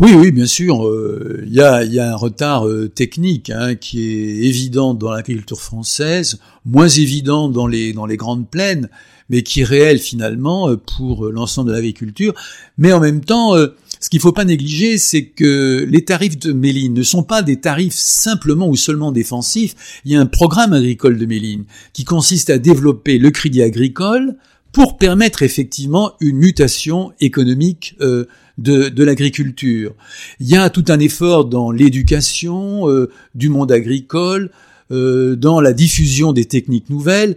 Oui, 0.00 0.12
oui, 0.14 0.30
bien 0.30 0.46
sûr. 0.46 0.86
Euh, 0.86 1.42
il 1.44 1.52
y, 1.52 1.60
a, 1.60 1.82
y, 1.82 1.98
a, 1.98 2.12
un 2.12 2.16
retard 2.16 2.68
euh, 2.68 2.88
technique 2.88 3.50
hein, 3.50 3.74
qui 3.74 4.00
est 4.00 4.44
évident 4.44 4.94
dans 4.94 5.10
l'agriculture 5.10 5.60
française, 5.60 6.38
moins 6.64 6.88
évident 6.88 7.48
dans 7.48 7.66
les, 7.66 7.92
dans 7.92 8.06
les 8.06 8.16
grandes 8.16 8.48
plaines, 8.48 8.88
mais 9.28 9.42
qui 9.42 9.62
est 9.62 9.64
réel 9.64 9.98
finalement 9.98 10.70
euh, 10.70 10.76
pour 10.76 11.26
l'ensemble 11.26 11.70
de 11.70 11.74
l'agriculture. 11.74 12.32
Mais 12.76 12.92
en 12.92 13.00
même 13.00 13.24
temps, 13.24 13.56
ce 13.56 14.08
qu'il 14.08 14.18
ne 14.18 14.22
faut 14.22 14.32
pas 14.32 14.44
négliger, 14.44 14.98
c'est 14.98 15.24
que 15.24 15.84
les 15.90 16.04
tarifs 16.04 16.38
de 16.38 16.52
Méline 16.52 16.94
ne 16.94 17.02
sont 17.02 17.24
pas 17.24 17.42
des 17.42 17.60
tarifs 17.60 17.96
simplement 17.96 18.68
ou 18.68 18.76
seulement 18.76 19.10
défensifs. 19.10 20.00
Il 20.04 20.12
y 20.12 20.16
a 20.16 20.20
un 20.20 20.26
programme 20.26 20.74
agricole 20.74 21.18
de 21.18 21.26
Méline 21.26 21.64
qui 21.92 22.04
consiste 22.04 22.50
à 22.50 22.58
développer 22.58 23.18
le 23.18 23.32
crédit 23.32 23.62
agricole 23.62 24.36
pour 24.70 24.96
permettre 24.98 25.42
effectivement 25.42 26.12
une 26.20 26.36
mutation 26.36 27.12
économique 27.20 27.96
euh, 28.00 28.26
de, 28.58 28.88
de 28.88 29.04
l'agriculture. 29.04 29.94
Il 30.40 30.48
y 30.48 30.56
a 30.56 30.68
tout 30.70 30.84
un 30.88 30.98
effort 30.98 31.44
dans 31.46 31.70
l'éducation 31.70 32.88
euh, 32.88 33.10
du 33.34 33.48
monde 33.48 33.72
agricole, 33.72 34.50
euh, 34.90 35.36
dans 35.36 35.60
la 35.60 35.72
diffusion 35.72 36.32
des 36.32 36.44
techniques 36.44 36.90
nouvelles. 36.90 37.36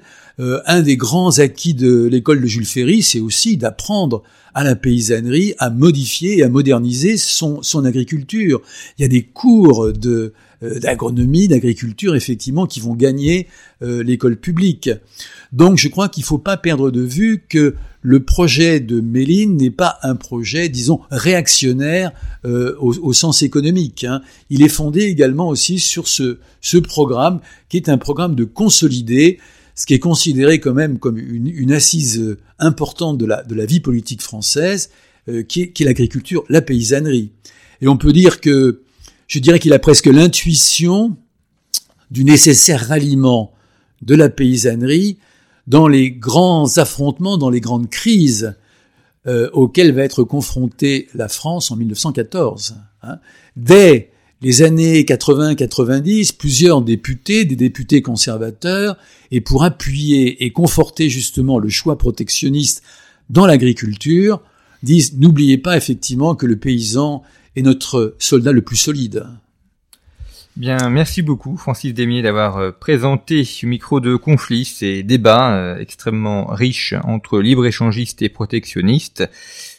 un 0.65 0.81
des 0.81 0.97
grands 0.97 1.37
acquis 1.37 1.75
de 1.75 2.07
l'école 2.07 2.41
de 2.41 2.47
Jules 2.47 2.65
Ferry, 2.65 3.03
c'est 3.03 3.19
aussi 3.19 3.57
d'apprendre 3.57 4.23
à 4.55 4.63
la 4.63 4.75
paysannerie 4.75 5.53
à 5.59 5.69
modifier 5.69 6.39
et 6.39 6.43
à 6.43 6.49
moderniser 6.49 7.15
son, 7.17 7.61
son 7.61 7.85
agriculture. 7.85 8.61
Il 8.97 9.03
y 9.03 9.05
a 9.05 9.07
des 9.07 9.23
cours 9.23 9.93
de 9.93 10.33
d'agronomie, 10.61 11.47
d'agriculture, 11.47 12.15
effectivement, 12.15 12.67
qui 12.67 12.79
vont 12.79 12.95
gagner 12.95 13.47
l'école 13.81 14.37
publique. 14.37 14.89
Donc 15.51 15.77
je 15.77 15.87
crois 15.87 16.07
qu'il 16.07 16.21
ne 16.21 16.27
faut 16.27 16.37
pas 16.37 16.57
perdre 16.57 16.91
de 16.91 17.01
vue 17.01 17.43
que 17.49 17.75
le 18.01 18.23
projet 18.23 18.79
de 18.79 18.99
Méline 18.99 19.57
n'est 19.57 19.71
pas 19.71 19.99
un 20.01 20.15
projet, 20.15 20.69
disons, 20.69 21.01
réactionnaire 21.11 22.11
euh, 22.45 22.75
au, 22.79 23.13
sens 23.13 23.43
économique. 23.43 24.03
Hein. 24.03 24.21
Il 24.49 24.63
est 24.63 24.69
fondé 24.69 25.01
également 25.01 25.49
aussi 25.49 25.79
sur 25.79 26.07
ce, 26.07 26.37
programme 26.79 27.41
qui 27.69 27.77
est 27.77 27.89
un 27.89 27.97
programme 27.97 28.35
de 28.35 28.43
consolider 28.43 29.39
ce 29.75 29.85
qui 29.85 29.93
est 29.93 29.99
considéré 29.99 30.59
quand 30.59 30.73
même 30.73 30.99
comme 30.99 31.17
une, 31.17 31.71
assise 31.71 32.37
importante 32.59 33.17
de 33.17 33.25
la, 33.25 33.65
vie 33.65 33.79
politique 33.79 34.21
française, 34.21 34.89
euh, 35.29 35.43
qui 35.43 35.61
est 35.61 35.83
l'agriculture, 35.83 36.43
la 36.49 36.61
paysannerie. 36.61 37.31
Et 37.81 37.87
on 37.87 37.97
peut 37.97 38.13
dire 38.13 38.41
que, 38.41 38.81
je 39.31 39.39
dirais 39.39 39.59
qu'il 39.59 39.71
a 39.71 39.79
presque 39.79 40.07
l'intuition 40.07 41.15
du 42.11 42.25
nécessaire 42.25 42.85
ralliement 42.89 43.53
de 44.01 44.13
la 44.13 44.27
paysannerie 44.27 45.19
dans 45.67 45.87
les 45.87 46.11
grands 46.11 46.77
affrontements, 46.77 47.37
dans 47.37 47.49
les 47.49 47.61
grandes 47.61 47.89
crises 47.89 48.55
euh, 49.27 49.49
auxquelles 49.53 49.93
va 49.93 50.03
être 50.03 50.25
confrontée 50.25 51.07
la 51.15 51.29
France 51.29 51.71
en 51.71 51.77
1914. 51.77 52.75
Hein. 53.03 53.19
Dès 53.55 54.09
les 54.41 54.63
années 54.63 55.03
80-90, 55.03 56.35
plusieurs 56.35 56.81
députés, 56.81 57.45
des 57.45 57.55
députés 57.55 58.01
conservateurs, 58.01 58.97
et 59.31 59.39
pour 59.39 59.63
appuyer 59.63 60.43
et 60.43 60.51
conforter 60.51 61.07
justement 61.07 61.57
le 61.57 61.69
choix 61.69 61.97
protectionniste 61.97 62.83
dans 63.29 63.45
l'agriculture, 63.45 64.41
disent 64.83 65.13
n'oubliez 65.17 65.57
pas 65.57 65.77
effectivement 65.77 66.35
que 66.35 66.45
le 66.45 66.57
paysan 66.57 67.23
est 67.55 67.61
notre 67.61 68.15
soldat 68.19 68.51
le 68.51 68.61
plus 68.61 68.77
solide. 68.77 69.25
Bien, 70.57 70.89
merci 70.89 71.21
beaucoup 71.21 71.55
Francis 71.55 71.93
Demier 71.93 72.21
d'avoir 72.21 72.57
euh, 72.57 72.71
présenté 72.71 73.47
au 73.63 73.67
micro 73.67 74.01
de 74.01 74.17
conflit 74.17 74.65
ces 74.65 75.01
débats 75.01 75.55
euh, 75.55 75.79
extrêmement 75.79 76.47
riches 76.47 76.93
entre 77.05 77.39
libre-échangistes 77.39 78.21
et 78.21 78.27
protectionnistes. 78.27 79.29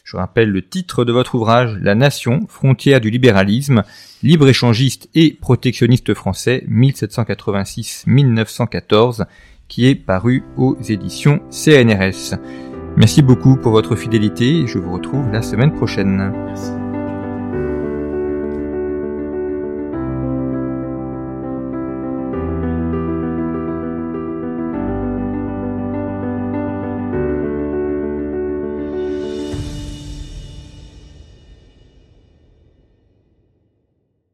Je 0.03 0.17
rappelle 0.17 0.49
le 0.49 0.67
titre 0.67 1.05
de 1.05 1.13
votre 1.13 1.35
ouvrage 1.35 1.77
La 1.79 1.93
Nation, 1.93 2.47
frontière 2.49 3.01
du 3.01 3.11
libéralisme, 3.11 3.83
libre-échangiste 4.23 5.09
et 5.13 5.37
protectionniste 5.39 6.15
français 6.15 6.65
1786-1914, 6.69 9.25
qui 9.67 9.85
est 9.85 9.95
paru 9.95 10.43
aux 10.57 10.75
éditions 10.81 11.39
CNRS. 11.51 12.33
Merci 12.97 13.21
beaucoup 13.21 13.57
pour 13.57 13.73
votre 13.73 13.95
fidélité 13.95 14.61
et 14.61 14.67
je 14.67 14.79
vous 14.79 14.91
retrouve 14.91 15.29
la 15.31 15.43
semaine 15.43 15.71
prochaine. 15.71 16.33
Merci. 16.47 16.82